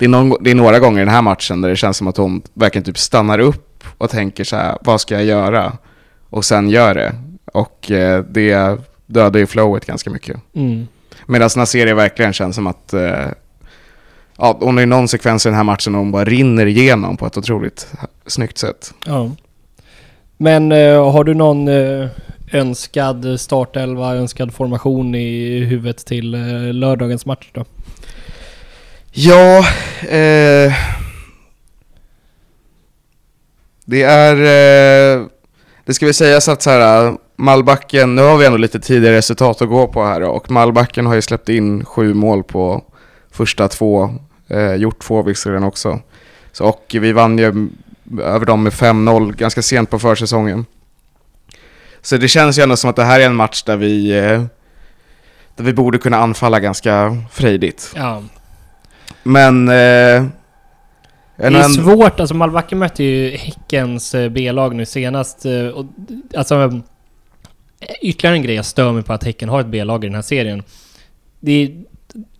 Det 0.00 0.06
är, 0.06 0.08
någon, 0.08 0.36
det 0.40 0.50
är 0.50 0.54
några 0.54 0.78
gånger 0.78 1.02
i 1.02 1.04
den 1.04 1.14
här 1.14 1.22
matchen 1.22 1.60
där 1.60 1.68
det 1.68 1.76
känns 1.76 1.96
som 1.96 2.08
att 2.08 2.16
hon 2.16 2.42
verkligen 2.54 2.84
typ 2.84 2.98
stannar 2.98 3.38
upp 3.38 3.84
och 3.98 4.10
tänker 4.10 4.44
så 4.44 4.56
här, 4.56 4.78
vad 4.80 5.00
ska 5.00 5.14
jag 5.14 5.24
göra? 5.24 5.72
Och 6.30 6.44
sen 6.44 6.70
gör 6.70 6.94
det. 6.94 7.12
Och 7.52 7.90
eh, 7.90 8.24
det 8.24 8.78
dödar 9.06 9.40
ju 9.40 9.46
flowet 9.46 9.86
ganska 9.86 10.10
mycket. 10.10 10.36
Mm. 10.54 10.88
Medan 11.26 11.50
Naseri 11.56 11.92
verkligen 11.92 12.32
känns 12.32 12.56
som 12.56 12.66
att 12.66 12.92
eh, 12.92 13.26
ja, 14.36 14.58
hon 14.60 14.74
har 14.74 14.80
ju 14.80 14.86
någon 14.86 15.08
sekvens 15.08 15.46
i 15.46 15.48
den 15.48 15.56
här 15.56 15.64
matchen 15.64 15.94
och 15.94 15.98
hon 15.98 16.12
bara 16.12 16.24
rinner 16.24 16.66
igenom 16.66 17.16
på 17.16 17.26
ett 17.26 17.36
otroligt 17.36 17.88
snyggt 18.26 18.58
sätt. 18.58 18.94
Ja. 19.06 19.30
Men 20.36 20.72
eh, 20.72 21.12
har 21.12 21.24
du 21.24 21.34
någon 21.34 21.68
eh, 21.68 22.08
önskad 22.52 23.40
startelva, 23.40 24.14
önskad 24.14 24.54
formation 24.54 25.14
i 25.14 25.58
huvudet 25.58 26.06
till 26.06 26.34
eh, 26.34 26.72
lördagens 26.72 27.26
match 27.26 27.48
då? 27.52 27.64
Ja, 29.12 29.58
eh, 30.00 30.72
det 33.84 34.02
är... 34.02 34.36
Eh, 34.36 35.26
det 35.84 35.94
ska 35.94 36.06
vi 36.06 36.12
säga 36.12 36.40
så 36.40 36.52
att 36.52 36.62
så 36.62 36.70
här, 36.70 37.16
Malbacken, 37.36 38.14
nu 38.14 38.22
har 38.22 38.36
vi 38.36 38.46
ändå 38.46 38.58
lite 38.58 38.80
tidigare 38.80 39.16
resultat 39.16 39.62
att 39.62 39.68
gå 39.68 39.88
på 39.88 40.04
här 40.04 40.22
och 40.22 40.50
Malbacken 40.50 41.06
har 41.06 41.14
ju 41.14 41.22
släppt 41.22 41.48
in 41.48 41.84
sju 41.84 42.14
mål 42.14 42.44
på 42.44 42.84
första 43.30 43.68
två, 43.68 44.14
eh, 44.48 44.74
gjort 44.74 44.98
två 44.98 45.22
visserligen 45.22 45.64
också. 45.64 46.00
Så, 46.52 46.64
och 46.64 46.84
vi 47.00 47.12
vann 47.12 47.38
ju 47.38 47.68
över 48.22 48.46
dem 48.46 48.62
med 48.62 48.72
5-0 48.72 49.32
ganska 49.36 49.62
sent 49.62 49.90
på 49.90 49.98
försäsongen. 49.98 50.66
Så 52.02 52.16
det 52.16 52.28
känns 52.28 52.58
ju 52.58 52.62
ändå 52.62 52.76
som 52.76 52.90
att 52.90 52.96
det 52.96 53.04
här 53.04 53.20
är 53.20 53.26
en 53.26 53.36
match 53.36 53.62
där 53.62 53.76
vi, 53.76 54.18
eh, 54.18 54.42
där 55.56 55.64
vi 55.64 55.72
borde 55.72 55.98
kunna 55.98 56.16
anfalla 56.16 56.60
ganska 56.60 57.16
frejdigt. 57.32 57.92
Ja. 57.96 58.22
Men... 59.22 59.68
Eh, 59.68 59.74
Det 61.36 61.46
är 61.46 61.62
svårt, 61.82 62.20
alltså 62.20 62.34
Malbacken 62.34 62.78
mötte 62.78 63.04
ju 63.04 63.30
Häckens 63.36 64.14
eh, 64.14 64.28
B-lag 64.28 64.74
nu 64.74 64.86
senast. 64.86 65.44
eh, 65.46 65.66
Och, 65.66 65.86
alltså, 66.36 66.80
ytterligare 68.00 68.36
en 68.36 68.42
grej 68.42 68.54
jag 68.54 68.64
stör 68.64 68.92
mig 68.92 69.02
på 69.02 69.12
att 69.12 69.24
Häcken 69.24 69.48
har 69.48 69.60
ett 69.60 69.66
B-lag 69.66 70.04
i 70.04 70.06
den 70.06 70.14
här 70.14 70.22
serien. 70.22 70.62
Det 71.40 71.52
är, 71.52 71.70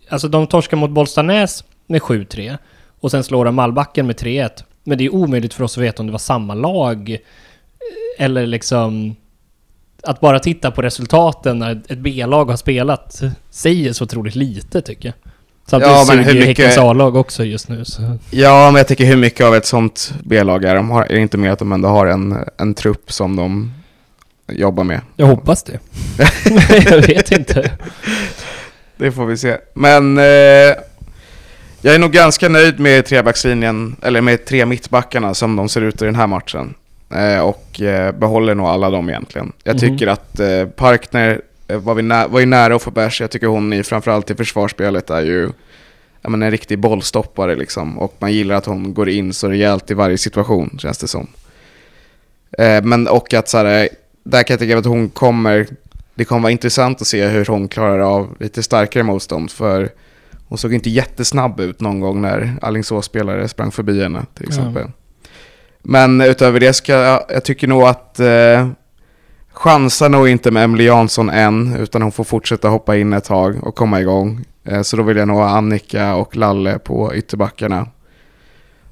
alltså 0.09 0.29
de 0.29 0.47
torskar 0.47 0.77
mot 0.77 0.90
Bollstanäs 0.90 1.64
med 1.87 2.01
7-3 2.03 2.59
och 3.01 3.11
sen 3.11 3.25
slår 3.25 3.45
de 3.45 3.55
Malbacken 3.55 4.07
med 4.07 4.16
3-1. 4.16 4.51
Men 4.85 4.99
det 4.99 5.05
är 5.05 5.14
omöjligt 5.14 5.55
för 5.55 5.64
oss 5.64 5.79
att 5.79 5.85
veta 5.85 6.03
om 6.03 6.07
det 6.07 6.12
var 6.12 6.19
samma 6.19 6.55
lag 6.55 7.11
eh, 7.11 7.16
eller 8.27 8.47
liksom 8.47 9.16
att 10.03 10.21
bara 10.21 10.38
titta 10.38 10.71
på 10.71 10.83
resultaten 10.83 11.59
när 11.59 11.71
ett 11.88 11.99
B-lag 11.99 12.45
har 12.45 12.57
spelat 12.57 13.23
säger 13.51 13.93
så 13.93 14.05
otroligt 14.05 14.35
lite 14.35 14.81
tycker 14.83 15.09
jag. 15.09 15.30
Samtidigt 15.70 15.96
Ja, 15.96 16.04
men 16.09 16.18
hur 16.24 16.35
mycket- 16.35 16.46
Häckens 16.46 16.78
A-lag 16.78 17.16
också 17.16 17.44
just 17.44 17.68
nu. 17.68 17.85
Så. 17.85 18.02
Ja, 18.30 18.70
men 18.70 18.78
jag 18.78 18.88
tycker 18.88 19.04
hur 19.04 19.16
mycket 19.16 19.46
av 19.46 19.54
ett 19.54 19.66
sånt 19.66 20.14
B-lag 20.24 20.64
är 20.64 20.74
de 20.74 20.90
har, 20.90 21.02
är 21.04 21.14
det 21.14 21.20
inte 21.20 21.38
mer 21.38 21.50
att 21.50 21.59
de 21.59 21.72
ändå 21.72 21.88
har 21.88 22.06
en, 22.06 22.37
en 22.59 22.74
trupp 22.74 23.12
som 23.12 23.37
de 23.37 23.72
jobbar 24.48 24.85
med. 24.85 25.00
Jag 25.16 25.26
hoppas 25.26 25.62
det. 25.62 25.78
jag 26.90 27.06
vet 27.06 27.33
inte. 27.33 27.70
Det 28.96 29.12
får 29.12 29.26
vi 29.26 29.37
se. 29.37 29.56
Men 29.74 30.18
eh, 30.18 30.24
jag 31.83 31.94
är 31.94 31.98
nog 31.98 32.11
ganska 32.12 32.48
nöjd 32.48 32.80
med 32.80 33.06
trebackslinjen, 33.06 33.96
eller 34.02 34.20
med 34.20 34.44
tre 34.44 34.66
mittbackarna 34.66 35.35
som 35.35 35.56
de 35.56 35.68
ser 35.68 35.80
ut 35.80 36.02
i 36.02 36.04
den 36.04 36.14
här 36.14 36.26
matchen. 36.26 36.74
Eh, 37.14 37.40
och 37.40 37.80
eh, 37.80 38.12
behåller 38.12 38.54
nog 38.54 38.66
alla 38.66 38.90
dem 38.90 39.09
egentligen. 39.09 39.52
Jag 39.64 39.74
Mhm. 39.74 39.80
tycker 39.80 40.06
att 40.06 40.40
eh, 40.40 40.64
Parkner 40.66 41.40
var, 41.76 41.94
vi 41.94 42.02
nä- 42.02 42.26
var 42.26 42.40
ju 42.40 42.46
nära 42.46 42.74
att 42.76 42.83
få 42.83 42.90
bärs. 42.90 43.20
Jag 43.20 43.30
tycker 43.30 43.46
hon 43.46 43.72
i, 43.72 43.83
framförallt 43.83 44.30
i 44.30 44.35
försvarsspelet 44.35 45.11
är 45.11 45.20
ju 45.22 45.50
men 46.22 46.42
en 46.42 46.50
riktig 46.50 46.78
bollstoppare 46.78 47.56
liksom. 47.56 47.98
Och 47.98 48.16
man 48.18 48.33
gillar 48.33 48.54
att 48.54 48.66
hon 48.66 48.94
går 48.94 49.09
in 49.09 49.33
så 49.33 49.48
rejält 49.48 49.90
i 49.90 49.94
varje 49.94 50.18
situation, 50.18 50.78
känns 50.78 50.98
det 50.98 51.09
som. 51.09 51.26
Eh, 52.59 52.83
men 52.83 53.09
och 53.09 53.35
att 53.35 53.48
så 53.48 53.59
här, 53.59 53.88
där 54.24 54.42
kan 54.42 54.54
jag 54.54 54.61
tycka 54.61 54.78
att 54.78 54.85
hon 54.85 55.09
kommer, 55.09 55.66
det 56.14 56.24
kommer 56.24 56.42
vara 56.42 56.52
intressant 56.52 57.00
att 57.00 57.06
se 57.06 57.26
hur 57.26 57.46
hon 57.46 57.68
klarar 57.68 57.98
av 57.98 58.37
lite 58.40 58.62
starkare 58.62 59.02
motstånd. 59.02 59.50
För 59.50 59.88
hon 60.48 60.59
såg 60.59 60.74
inte 60.74 60.90
jättesnabb 60.90 61.61
ut 61.61 61.80
någon 61.80 62.00
gång 62.00 62.20
när 62.22 62.56
Alingsås-spelare 62.62 63.48
sprang 63.48 63.70
förbi 63.72 64.02
henne 64.02 64.26
till 64.35 64.46
exempel. 64.48 64.87
Men 65.83 66.20
utöver 66.20 66.61
det 66.61 66.72
ska 66.72 66.92
jag, 66.92 67.24
jag 67.28 67.44
tycker 67.44 67.66
nog 67.66 67.83
att 67.83 68.20
eh, 68.20 68.68
chansar 69.52 70.08
nog 70.08 70.28
inte 70.28 70.50
med 70.50 70.64
Emily 70.64 70.84
Jansson 70.84 71.30
än, 71.30 71.76
utan 71.76 72.02
hon 72.02 72.12
får 72.12 72.24
fortsätta 72.24 72.68
hoppa 72.68 72.96
in 72.96 73.12
ett 73.12 73.24
tag 73.24 73.64
och 73.64 73.74
komma 73.74 74.00
igång. 74.00 74.44
Eh, 74.64 74.82
så 74.82 74.96
då 74.96 75.02
vill 75.02 75.16
jag 75.16 75.28
nog 75.28 75.36
ha 75.36 75.48
Annika 75.48 76.14
och 76.14 76.36
Lalle 76.36 76.78
på 76.78 77.14
ytterbackarna. 77.14 77.86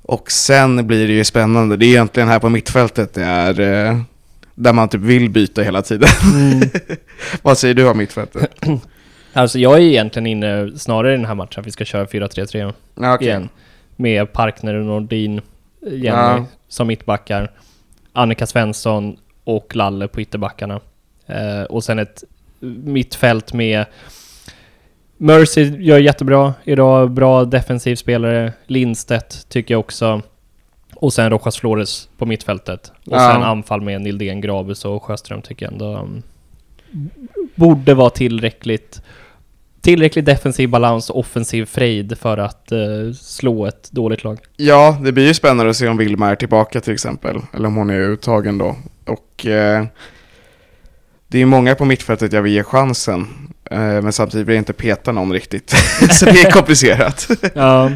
Och 0.02 0.30
sen 0.30 0.86
blir 0.86 1.06
det 1.08 1.12
ju 1.12 1.24
spännande, 1.24 1.76
det 1.76 1.86
är 1.86 1.88
egentligen 1.88 2.28
här 2.28 2.38
på 2.38 2.48
mittfältet 2.48 3.14
det 3.14 3.24
är 3.24 3.60
eh, 3.60 3.98
där 4.54 4.72
man 4.72 4.88
typ 4.88 5.00
vill 5.00 5.30
byta 5.30 5.62
hela 5.62 5.82
tiden. 5.82 6.08
Mm. 6.34 6.60
Vad 7.42 7.58
säger 7.58 7.74
du 7.74 7.88
om 7.88 7.98
mittfältet? 7.98 8.50
Alltså 9.32 9.58
jag 9.58 9.74
är 9.76 9.80
egentligen 9.82 10.26
inne 10.26 10.70
snarare 10.78 11.12
i 11.14 11.16
den 11.16 11.24
här 11.24 11.34
matchen 11.34 11.60
att 11.60 11.66
vi 11.66 11.70
ska 11.70 11.84
köra 11.84 12.04
4-3-3 12.04 12.72
Ja, 12.94 13.14
okej. 13.14 13.28
igen. 13.28 13.48
Med 13.96 14.32
Parkner 14.32 14.74
och 14.74 14.86
Nordin, 14.86 15.40
Jenny 15.82 16.06
Ja. 16.06 16.44
som 16.68 16.86
mittbackar. 16.86 17.50
Annika 18.12 18.46
Svensson 18.46 19.16
och 19.48 19.76
Lalle 19.76 20.08
på 20.08 20.20
ytterbackarna. 20.20 20.80
Eh, 21.26 21.62
och 21.62 21.84
sen 21.84 21.98
ett 21.98 22.24
mittfält 22.84 23.52
med 23.52 23.84
Mercy 25.16 25.62
gör 25.78 25.98
jättebra 25.98 26.54
idag, 26.64 27.10
bra 27.10 27.44
defensiv 27.44 27.96
spelare. 27.96 28.52
Lindstedt 28.66 29.48
tycker 29.48 29.74
jag 29.74 29.80
också. 29.80 30.22
Och 30.94 31.12
sen 31.12 31.30
Rojas 31.30 31.56
Flores 31.56 32.08
på 32.18 32.26
mittfältet. 32.26 32.92
Och 33.06 33.16
Ja. 33.16 33.30
sen 33.32 33.42
anfall 33.42 33.80
med 33.80 34.00
Nildén, 34.02 34.40
Grabus 34.40 34.84
och 34.84 35.02
Sjöström 35.04 35.42
tycker 35.42 35.66
jag 35.66 35.72
ändå 35.72 35.96
um, 35.96 36.22
borde 37.54 37.94
vara 37.94 38.10
tillräckligt 38.10 39.02
tillräckligt 39.80 40.26
defensiv 40.26 40.68
balans 40.68 41.10
och 41.10 41.18
offensiv 41.18 41.64
frejd 41.64 42.18
för 42.18 42.38
att 42.38 42.72
eh, 42.72 43.12
slå 43.14 43.66
ett 43.66 43.90
dåligt 43.92 44.24
lag. 44.24 44.38
Ja, 44.56 44.98
det 45.04 45.12
blir 45.12 45.26
ju 45.26 45.34
spännande 45.34 45.70
att 45.70 45.76
se 45.76 45.88
om 45.88 45.96
Vilma 45.96 46.30
är 46.30 46.36
tillbaka 46.36 46.80
till 46.80 46.92
exempel. 46.92 47.40
Eller 47.54 47.68
om 47.68 47.76
hon 47.76 47.90
är 47.90 48.00
uttagen 48.00 48.58
då. 48.58 48.76
Och 49.08 49.46
eh, 49.46 49.84
det 51.28 51.42
är 51.42 51.46
många 51.46 51.74
på 51.74 51.84
mittfältet 51.84 52.32
jag 52.32 52.42
vill 52.42 52.52
ge 52.52 52.62
chansen. 52.62 53.26
Eh, 53.70 53.78
men 53.78 54.12
samtidigt 54.12 54.46
vill 54.46 54.54
jag 54.54 54.60
inte 54.60 54.72
peta 54.72 55.12
någon 55.12 55.32
riktigt. 55.32 55.70
Så 56.10 56.24
det 56.24 56.40
är 56.42 56.50
komplicerat. 56.50 57.28
Ja. 57.54 57.90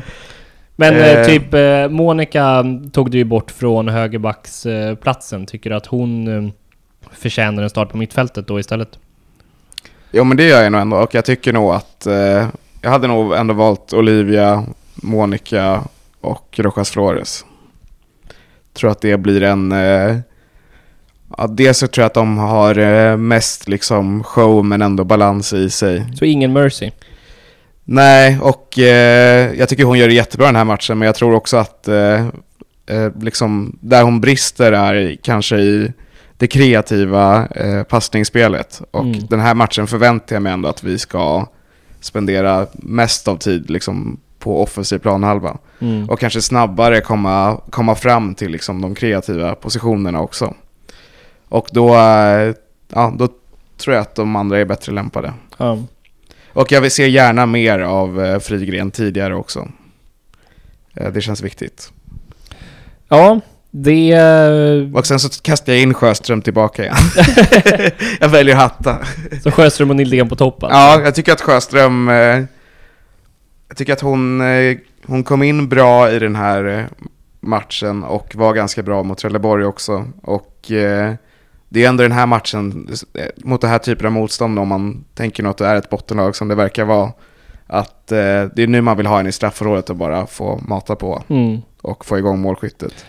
Men 0.77 0.94
eh, 0.96 1.07
Eh. 1.07 1.27
typ 1.27 1.55
eh, 1.55 1.88
Monica 1.88 2.64
tog 2.92 3.11
du 3.11 3.18
ju 3.18 3.25
bort 3.25 3.51
från 3.51 3.88
högerbacksplatsen. 3.88 5.46
Tycker 5.46 5.70
du 5.70 5.77
att 5.77 5.87
hon 5.87 6.29
eh, 6.46 6.53
förtjänar 7.12 7.62
en 7.62 7.70
start 7.70 7.90
på 7.90 7.96
mittfältet 7.96 8.46
då 8.46 8.61
istället? 8.61 8.98
jo 10.14 10.25
men 10.25 10.37
det 10.37 10.44
gör 10.48 10.62
jag 10.62 10.72
nog 10.72 10.81
ändå. 10.81 10.96
Och 10.96 11.14
jag 11.14 11.25
tycker 11.25 11.53
nog 11.53 11.75
att 11.75 12.07
eh, 12.07 12.46
jag 12.81 12.90
hade 12.90 13.07
nog 13.09 13.35
ändå 13.35 13.55
valt 13.55 13.92
Olivia, 13.92 14.64
Monica 14.94 15.85
och 16.20 16.55
Rojas 16.59 16.90
Flores. 16.90 17.44
Tror 18.72 18.90
att 18.90 19.01
det 19.01 19.16
blir 19.16 19.42
en... 19.42 19.72
Eh, 19.72 20.16
ja, 21.38 21.47
dels 21.47 21.79
så 21.79 21.87
tror 21.87 22.03
jag 22.03 22.07
att 22.07 22.14
de 22.14 22.38
har 22.38 22.79
eh, 22.79 23.16
mest 23.16 23.68
liksom 23.68 24.25
show 24.25 24.64
men 24.64 24.83
ändå 24.83 25.05
balans 25.05 25.53
i 25.53 25.71
sig. 25.71 26.07
Så 26.18 26.25
ingen 26.25 26.53
Mercy? 26.53 26.90
Nej, 27.85 28.38
och 28.40 28.79
eh, 28.79 29.55
jag 29.55 29.68
tycker 29.68 29.85
hon 29.85 29.99
gör 29.99 30.09
det 30.09 30.14
jättebra 30.14 30.47
den 30.47 30.57
här 30.57 30.64
matchen, 30.64 30.99
men 30.99 31.07
jag 31.07 31.14
tror 31.14 31.35
också 31.35 31.57
att 31.57 31.88
eh, 31.88 32.27
eh, 32.87 33.11
liksom, 33.21 33.79
där 33.81 34.03
hon 34.03 34.21
brister 34.21 34.73
är 34.73 35.16
kanske 35.23 35.57
i 35.57 35.92
det 36.37 36.47
kreativa 36.47 37.47
eh, 37.47 37.83
passningsspelet. 37.83 38.83
Och 38.90 39.05
Mm. 39.05 39.27
den 39.31 39.40
här 39.40 39.55
matchen 39.55 39.87
förväntar 39.87 40.37
jag 40.37 40.42
mig 40.42 40.53
ändå 40.53 40.68
att 40.68 40.85
vi 40.85 40.99
ska 40.99 41.47
spendera 42.01 42.66
mest 42.73 43.29
av 43.29 43.37
tid 43.37 43.71
liksom, 43.71 44.21
på 44.38 44.62
offensiv 44.62 44.99
planhalva. 44.99 45.57
Mm. 45.81 46.11
Och 46.11 46.21
kanske 46.21 46.42
snabbare 46.42 47.01
komma, 47.01 47.61
komma 47.71 47.95
fram 47.95 48.35
till 48.35 48.51
liksom, 48.51 48.81
de 48.83 48.95
kreativa 48.95 49.55
positionerna 49.55 50.21
också. 50.21 50.55
Och 51.53 51.69
då, 51.73 51.95
eh, 51.95 52.55
ja, 52.88 53.15
då 53.19 53.29
tror 53.77 53.95
jag 53.95 54.03
att 54.03 54.15
de 54.15 54.37
andra 54.37 54.59
är 54.59 54.65
bättre 54.65 54.93
lämpade. 54.93 55.33
Ja. 55.57 55.79
Och 56.53 56.73
jag 56.73 56.81
vill 56.81 56.91
se 56.91 57.09
gärna 57.09 57.47
mer 57.47 57.79
av 57.79 58.25
eh, 58.25 58.38
Frigren 58.38 58.91
tidigare 58.91 59.35
också. 59.35 59.69
Eh, 60.95 61.12
det 61.12 61.21
känns 61.21 61.43
viktigt. 61.43 61.93
ja, 63.09 63.41
det... 63.71 64.15
Och 64.95 65.07
sen 65.07 65.21
så 65.21 65.43
kastar 65.43 65.73
jag 65.73 65.83
in 65.83 65.95
Sjöström 65.95 66.43
tillbaka 66.43 66.83
igen. 66.83 66.97
jag 68.21 68.29
väljer 68.29 68.55
hatta. 68.55 68.99
Så 69.43 69.51
Sjöström 69.51 69.91
och 69.91 69.97
Nildén 69.97 70.29
på 70.29 70.37
toppen? 70.37 70.69
Ja, 70.73 71.01
jag 71.05 71.15
tycker 71.15 71.33
att 71.33 71.41
Sjöström... 71.41 72.09
Jag 73.69 73.77
tycker 73.77 73.93
att 73.93 74.01
hon, 74.01 74.43
hon 75.07 75.25
kom 75.25 75.42
in 75.42 75.69
bra 75.69 76.11
i 76.11 76.19
den 76.19 76.37
här 76.37 76.88
matchen 77.40 78.05
och 78.05 78.37
var 78.37 78.55
ganska 78.55 78.83
bra 78.83 79.03
mot 79.03 79.19
Trelleborg 79.19 79.65
också. 79.65 80.05
Och 80.23 80.71
det 81.73 81.85
är 81.85 81.88
ändå 81.88 82.02
den 82.02 82.12
här 82.12 82.27
matchen, 82.27 82.88
eh, 83.14 83.27
mot 83.37 83.60
det 83.60 83.68
här 83.68 83.79
typen 83.79 84.06
av 84.06 84.12
motstånd, 84.12 84.58
om 84.58 84.68
man 84.68 85.04
tänker 85.14 85.42
något 85.42 85.58
det 85.58 85.66
är 85.66 85.77
ett 85.77 85.90
bottenlag 85.90 86.37
som 86.37 86.48
det 86.48 86.54
verkar 86.54 86.85
vara, 86.85 87.12
att 87.66 88.12
eh, 88.12 88.44
det 88.54 88.62
är 88.62 88.66
nu 88.66 88.81
man 88.81 88.96
vill 88.96 89.06
ha 89.06 89.20
en 89.20 89.27
i 89.27 89.33
straffområdet 89.33 89.90
och 89.90 89.96
bara 89.96 90.27
få 90.27 90.60
mata 90.68 90.96
på 90.96 91.23
Mm. 91.29 91.60
och 91.83 92.04
få 92.04 92.18
igång 92.18 92.40
målskyttet. 92.40 93.06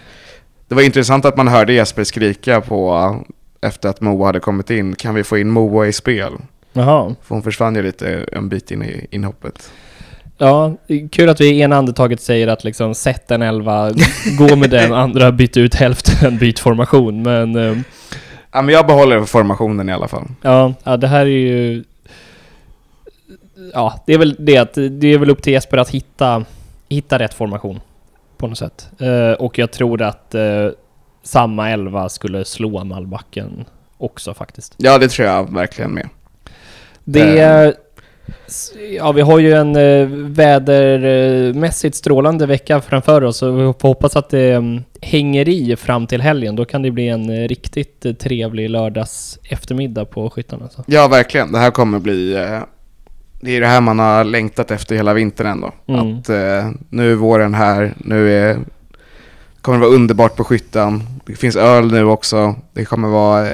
Det 0.67 0.75
var 0.75 0.81
intressant 0.81 1.25
att 1.25 1.37
man 1.37 1.47
hörde 1.47 1.73
Jesper 1.73 2.03
skrika 2.03 2.61
på 2.61 3.15
efter 3.61 3.89
att 3.89 4.01
Moa 4.01 4.25
hade 4.25 4.39
kommit 4.39 4.69
in, 4.69 4.95
kan 4.95 5.15
vi 5.15 5.23
få 5.23 5.37
in 5.37 5.49
Moa 5.49 5.87
i 5.87 5.93
spel? 5.93 6.33
Jaha. 6.73 7.15
För 7.21 7.35
hon 7.35 7.43
försvann 7.43 7.75
ju 7.75 7.81
lite 7.83 8.25
en 8.31 8.49
bit 8.49 8.71
in 8.71 8.83
i 8.83 9.07
inhoppet. 9.11 9.71
Ja, 10.37 10.75
kul 11.11 11.29
att 11.29 11.41
vi 11.41 11.47
i 11.47 11.61
ena 11.61 11.75
andetaget 11.75 12.21
säger 12.21 12.47
att 12.47 12.63
liksom 12.63 12.95
sätt 12.95 13.31
en 13.31 13.41
elva, 13.41 13.91
gå 14.37 14.55
med 14.55 14.69
den, 14.69 14.93
andra 15.03 15.31
byt 15.31 15.57
ut 15.57 15.75
hälften, 15.75 16.37
byt 16.37 16.59
formation. 16.59 17.21
Men 17.21 17.55
eh, 17.55 17.77
Ja, 18.53 18.61
men 18.61 18.73
jag 18.73 18.87
behåller 18.87 19.25
formationen 19.25 19.89
i 19.89 19.93
alla 19.93 20.07
fall. 20.07 20.23
ja, 20.41 20.73
ja, 20.83 20.97
det 20.97 21.07
här 21.07 21.21
är 21.21 21.25
ju... 21.25 21.83
Ja, 23.73 24.03
det 24.05 24.13
är 24.13 24.17
väl 24.17 24.35
det 24.39 24.57
att 24.57 24.73
det 24.73 25.07
är 25.07 25.17
väl 25.17 25.29
upp 25.29 25.41
till 25.41 25.53
Jesper 25.53 25.77
att 25.77 25.89
hitta, 25.89 26.45
hitta 26.89 27.19
rätt 27.19 27.33
formation 27.33 27.79
på 28.37 28.47
något 28.47 28.57
sätt. 28.57 28.89
Eh, 28.99 29.31
och 29.31 29.59
jag 29.59 29.71
tror 29.71 30.01
att 30.01 30.35
eh, 30.35 30.67
samma 31.23 31.69
elva 31.69 32.09
skulle 32.09 32.45
slå 32.45 32.83
Malbacken 32.83 33.65
också 33.97 34.33
faktiskt. 34.33 34.73
Ja, 34.77 34.97
det 34.97 35.09
tror 35.09 35.27
jag 35.27 35.53
verkligen 35.53 35.91
med. 35.91 36.09
Det... 37.03 37.39
Eh. 37.39 37.71
Ja, 38.97 39.11
vi 39.11 39.21
har 39.21 39.39
ju 39.39 39.53
en 39.53 39.75
eh, 39.75 40.07
vädermässigt 40.07 41.95
strålande 41.95 42.45
vecka 42.45 42.81
framför 42.81 43.23
oss 43.23 43.41
och 43.41 43.59
vi 43.59 43.73
får 43.79 43.87
hoppas 43.87 44.15
att 44.15 44.29
det 44.29 44.51
mm, 44.51 44.83
hänger 45.03 45.49
i 45.49 45.75
fram 45.75 46.07
till 46.07 46.21
helgen. 46.21 46.55
Då 46.55 46.65
kan 46.65 46.81
det 46.81 46.91
bli 46.91 47.07
en 47.07 47.29
eh, 47.29 47.47
riktigt 47.47 48.05
eh, 48.05 48.13
trevlig 48.13 48.69
lördags 48.69 49.39
eftermiddag 49.43 50.05
på 50.05 50.29
skyttarna. 50.29 50.69
Så. 50.69 50.83
Ja, 50.87 51.07
verkligen. 51.07 51.51
Det 51.51 51.59
här 51.59 51.71
kommer 51.71 51.99
bli... 51.99 52.33
Eh, 52.35 52.59
det 53.41 53.51
är 53.57 53.61
det 53.61 53.67
här 53.67 53.81
man 53.81 53.99
har 53.99 54.23
längtat 54.23 54.71
efter 54.71 54.95
hela 54.95 55.13
vintern 55.13 55.47
ändå. 55.47 55.71
Mm. 55.87 56.17
Att 56.17 56.29
nu 56.89 57.11
är 57.11 57.15
våren 57.15 57.53
här, 57.53 57.93
nu 57.97 58.31
är... 58.33 58.57
kommer 59.61 59.77
det 59.77 59.85
vara 59.85 59.95
underbart 59.95 60.35
på 60.35 60.43
skyttan. 60.43 61.03
Det 61.25 61.35
finns 61.35 61.55
öl 61.55 61.91
nu 61.91 62.03
också. 62.05 62.55
Det 62.73 62.85
kommer 62.85 63.07
vara 63.07 63.47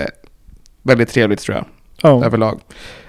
väldigt 0.84 1.10
trevligt 1.10 1.40
tror 1.40 1.58
jag, 1.58 1.66
Ja. 2.02 2.26
överlag. 2.26 2.60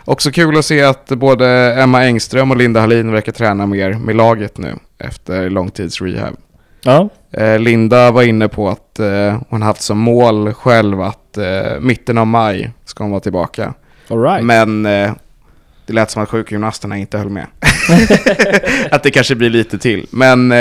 Också 0.04 0.30
kul 0.30 0.58
att 0.58 0.64
se 0.64 0.82
att 0.82 1.08
både 1.08 1.46
Emma 1.74 2.04
Engström 2.04 2.50
och 2.50 2.56
Linda 2.56 2.80
Hallin 2.80 3.12
verkar 3.12 3.32
träna 3.32 3.66
mer 3.66 3.92
med 3.92 4.16
laget 4.16 4.58
nu 4.58 4.74
efter 4.98 5.50
långtids 5.50 6.00
rehab. 6.02 6.36
ja. 6.84 7.08
Eh, 7.32 7.58
Linda 7.58 8.10
var 8.10 8.22
inne 8.22 8.48
på 8.48 8.68
att 8.68 8.98
eh, 8.98 9.40
hon 9.48 9.62
haft 9.62 9.82
som 9.82 9.98
mål 9.98 10.52
själv 10.52 11.00
att 11.00 11.36
eh, 11.36 11.80
mitten 11.80 12.18
av 12.18 12.26
maj 12.26 12.70
ska 12.84 13.04
hon 13.04 13.10
vara 13.10 13.20
tillbaka. 13.20 13.74
Right. 14.08 14.44
Men 14.44 14.82
det 15.86 15.92
lät 15.92 16.10
som 16.10 16.22
att 16.22 16.28
sjukgymnasterna 16.28 16.98
inte 16.98 17.18
höll 17.18 17.28
med. 17.28 17.46
att 18.90 19.02
det 19.02 19.10
kanske 19.10 19.34
blir 19.34 19.50
lite 19.50 19.78
till. 19.78 20.06
Men 20.10 20.54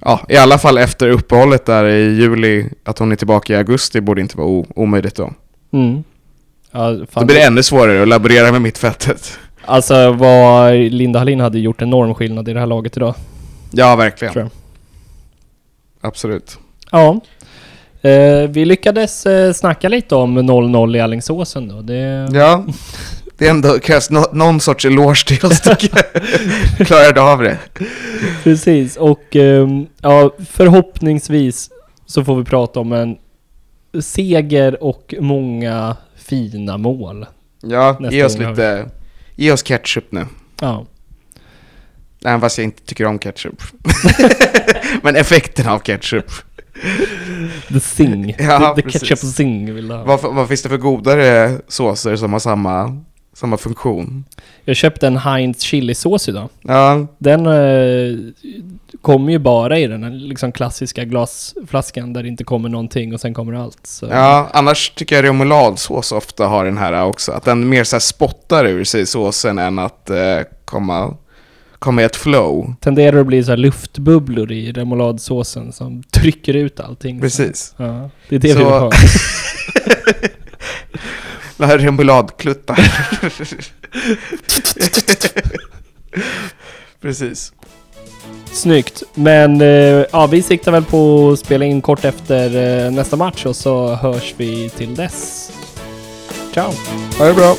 ja, 0.00 0.20
i 0.28 0.36
alla 0.36 0.58
fall 0.58 0.78
efter 0.78 1.08
uppehållet 1.08 1.66
där 1.66 1.84
i 1.84 2.14
juli, 2.14 2.68
att 2.84 2.98
hon 2.98 3.12
är 3.12 3.16
tillbaka 3.16 3.52
i 3.52 3.56
augusti 3.56 4.00
borde 4.00 4.20
inte 4.20 4.38
vara 4.38 4.64
omöjligt 4.74 5.16
då. 5.16 5.32
Mm. 5.72 6.04
Ja, 6.70 6.90
Då 6.90 7.24
blir 7.24 7.36
det 7.36 7.42
ännu 7.42 7.62
svårare 7.62 8.02
att 8.02 8.08
laborera 8.08 8.52
med 8.52 8.62
mittfältet. 8.62 9.38
Alltså 9.64 10.12
vad 10.12 10.74
Linda 10.74 11.18
Hallin 11.18 11.40
hade 11.40 11.58
gjort 11.58 11.82
enorm 11.82 12.14
skillnad 12.14 12.48
i 12.48 12.52
det 12.52 12.60
här 12.60 12.66
laget 12.66 12.96
idag. 12.96 13.14
Ja, 13.70 13.96
verkligen. 13.96 14.50
Absolut. 16.04 16.58
Ja. 16.90 17.20
Eh, 18.02 18.48
vi 18.50 18.64
lyckades 18.64 19.26
eh, 19.26 19.52
snacka 19.52 19.88
lite 19.88 20.14
om 20.14 20.38
0-0 20.38 20.96
i 20.96 21.00
Alingsåsen 21.00 21.68
då. 21.68 21.80
Det... 21.82 22.28
Ja, 22.32 22.64
det 23.38 23.46
är 23.46 23.50
ändå 23.50 23.78
krävs 23.78 24.10
nå- 24.10 24.30
någon 24.32 24.60
sorts 24.60 24.84
eloge 24.84 25.24
till 25.26 25.46
oss 25.46 25.60
tycker 25.60 25.90
jag. 25.94 26.86
Klarade 26.86 27.20
av 27.22 27.42
det. 27.42 27.58
Precis, 28.42 28.96
och 28.96 29.36
ehm, 29.36 29.86
ja, 30.00 30.30
förhoppningsvis 30.50 31.70
så 32.06 32.24
får 32.24 32.36
vi 32.36 32.44
prata 32.44 32.80
om 32.80 32.92
en 32.92 33.16
seger 34.02 34.84
och 34.84 35.14
många 35.20 35.96
fina 36.16 36.76
mål. 36.78 37.26
Ja, 37.62 37.96
Nästa 38.00 38.16
ge 38.16 38.24
oss 38.24 38.38
lite, 38.38 38.88
ge 39.36 39.52
oss 39.52 39.62
ketchup 39.62 40.12
nu. 40.12 40.26
Ja, 40.60 40.86
Även 42.24 42.40
fast 42.40 42.58
jag 42.58 42.64
inte 42.64 42.82
tycker 42.82 43.06
om 43.06 43.18
ketchup. 43.18 43.62
Men 45.02 45.16
effekten 45.16 45.68
av 45.68 45.78
ketchup. 45.78 46.30
the 47.68 47.80
sing. 47.80 48.34
Ja, 48.38 48.74
the, 48.76 48.82
the 48.82 48.90
ketchup 48.90 49.18
sing 49.18 49.74
vill 49.74 49.90
ha. 49.90 50.04
Vad, 50.04 50.20
vad 50.34 50.48
finns 50.48 50.62
det 50.62 50.68
för 50.68 50.76
godare 50.76 51.58
såser 51.68 52.16
som 52.16 52.32
har 52.32 52.40
samma, 52.40 53.02
samma 53.34 53.56
funktion? 53.56 54.24
Jag 54.64 54.76
köpte 54.76 55.06
en 55.06 55.16
Heinz 55.16 55.60
chilisås 55.60 56.28
idag. 56.28 56.48
Ja, 56.62 57.06
Den 57.18 57.46
eh, 57.46 58.18
kommer 59.02 59.32
ju 59.32 59.38
bara 59.38 59.78
i 59.78 59.86
den 59.86 60.02
här 60.04 60.10
liksom 60.10 60.52
klassiska 60.52 61.04
glasflaskan 61.04 62.12
där 62.12 62.22
det 62.22 62.28
inte 62.28 62.44
kommer 62.44 62.68
någonting 62.68 63.14
och 63.14 63.20
sen 63.20 63.34
kommer 63.34 63.52
allt. 63.52 63.86
Så. 63.86 64.06
ja, 64.06 64.50
annars 64.52 64.90
tycker 64.90 65.16
jag 65.16 65.24
remouladsås 65.24 66.12
ofta 66.12 66.46
har 66.46 66.64
den 66.64 66.78
här 66.78 67.04
också. 67.04 67.32
Att 67.32 67.44
den 67.44 67.68
mer 67.68 67.84
så 67.84 67.96
här 67.96 68.00
spottar 68.00 68.64
ur 68.66 68.84
sig 68.84 69.06
såsen 69.06 69.58
än 69.58 69.78
att 69.78 70.10
eh, 70.10 70.38
komma, 70.64 71.16
komma 71.84 72.02
i 72.02 72.04
ett 72.04 72.16
flow. 72.16 72.74
Tenderar 72.80 73.20
att 73.20 73.26
bli 73.26 73.44
så 73.44 73.56
luftbubblor 73.56 74.52
i 74.52 74.72
remouladsåsen 74.72 75.72
som 75.72 76.02
trycker 76.12 76.54
ut 76.54 76.80
allting. 76.80 77.20
Precis. 77.20 77.74
Ja, 77.76 78.10
det 78.28 78.34
är 78.36 78.38
det 78.38 78.52
Så- 78.52 78.58
vi 78.58 78.64
vill 78.64 78.72
ha. 78.72 78.90
Det 81.56 81.66
här 81.66 81.74
är 81.74 81.78
remouladkluttar. 81.84 82.78
Precis. 87.02 87.52
Snyggt. 88.52 89.02
Men 89.14 89.60
eh, 89.60 90.04
ja, 90.12 90.26
vi 90.30 90.42
siktar 90.42 90.72
väl 90.72 90.84
på 90.84 91.30
att 91.32 91.38
spela 91.38 91.64
in 91.64 91.80
kort 91.82 92.04
efter 92.04 92.84
eh, 92.86 92.90
nästa 92.92 93.16
match 93.16 93.46
och 93.46 93.56
så 93.56 93.94
hörs 93.94 94.34
vi 94.36 94.68
till 94.70 94.94
dess. 94.94 95.50
Ciao! 96.54 96.72
Ha 97.18 97.24
det 97.26 97.34
bra. 97.34 97.56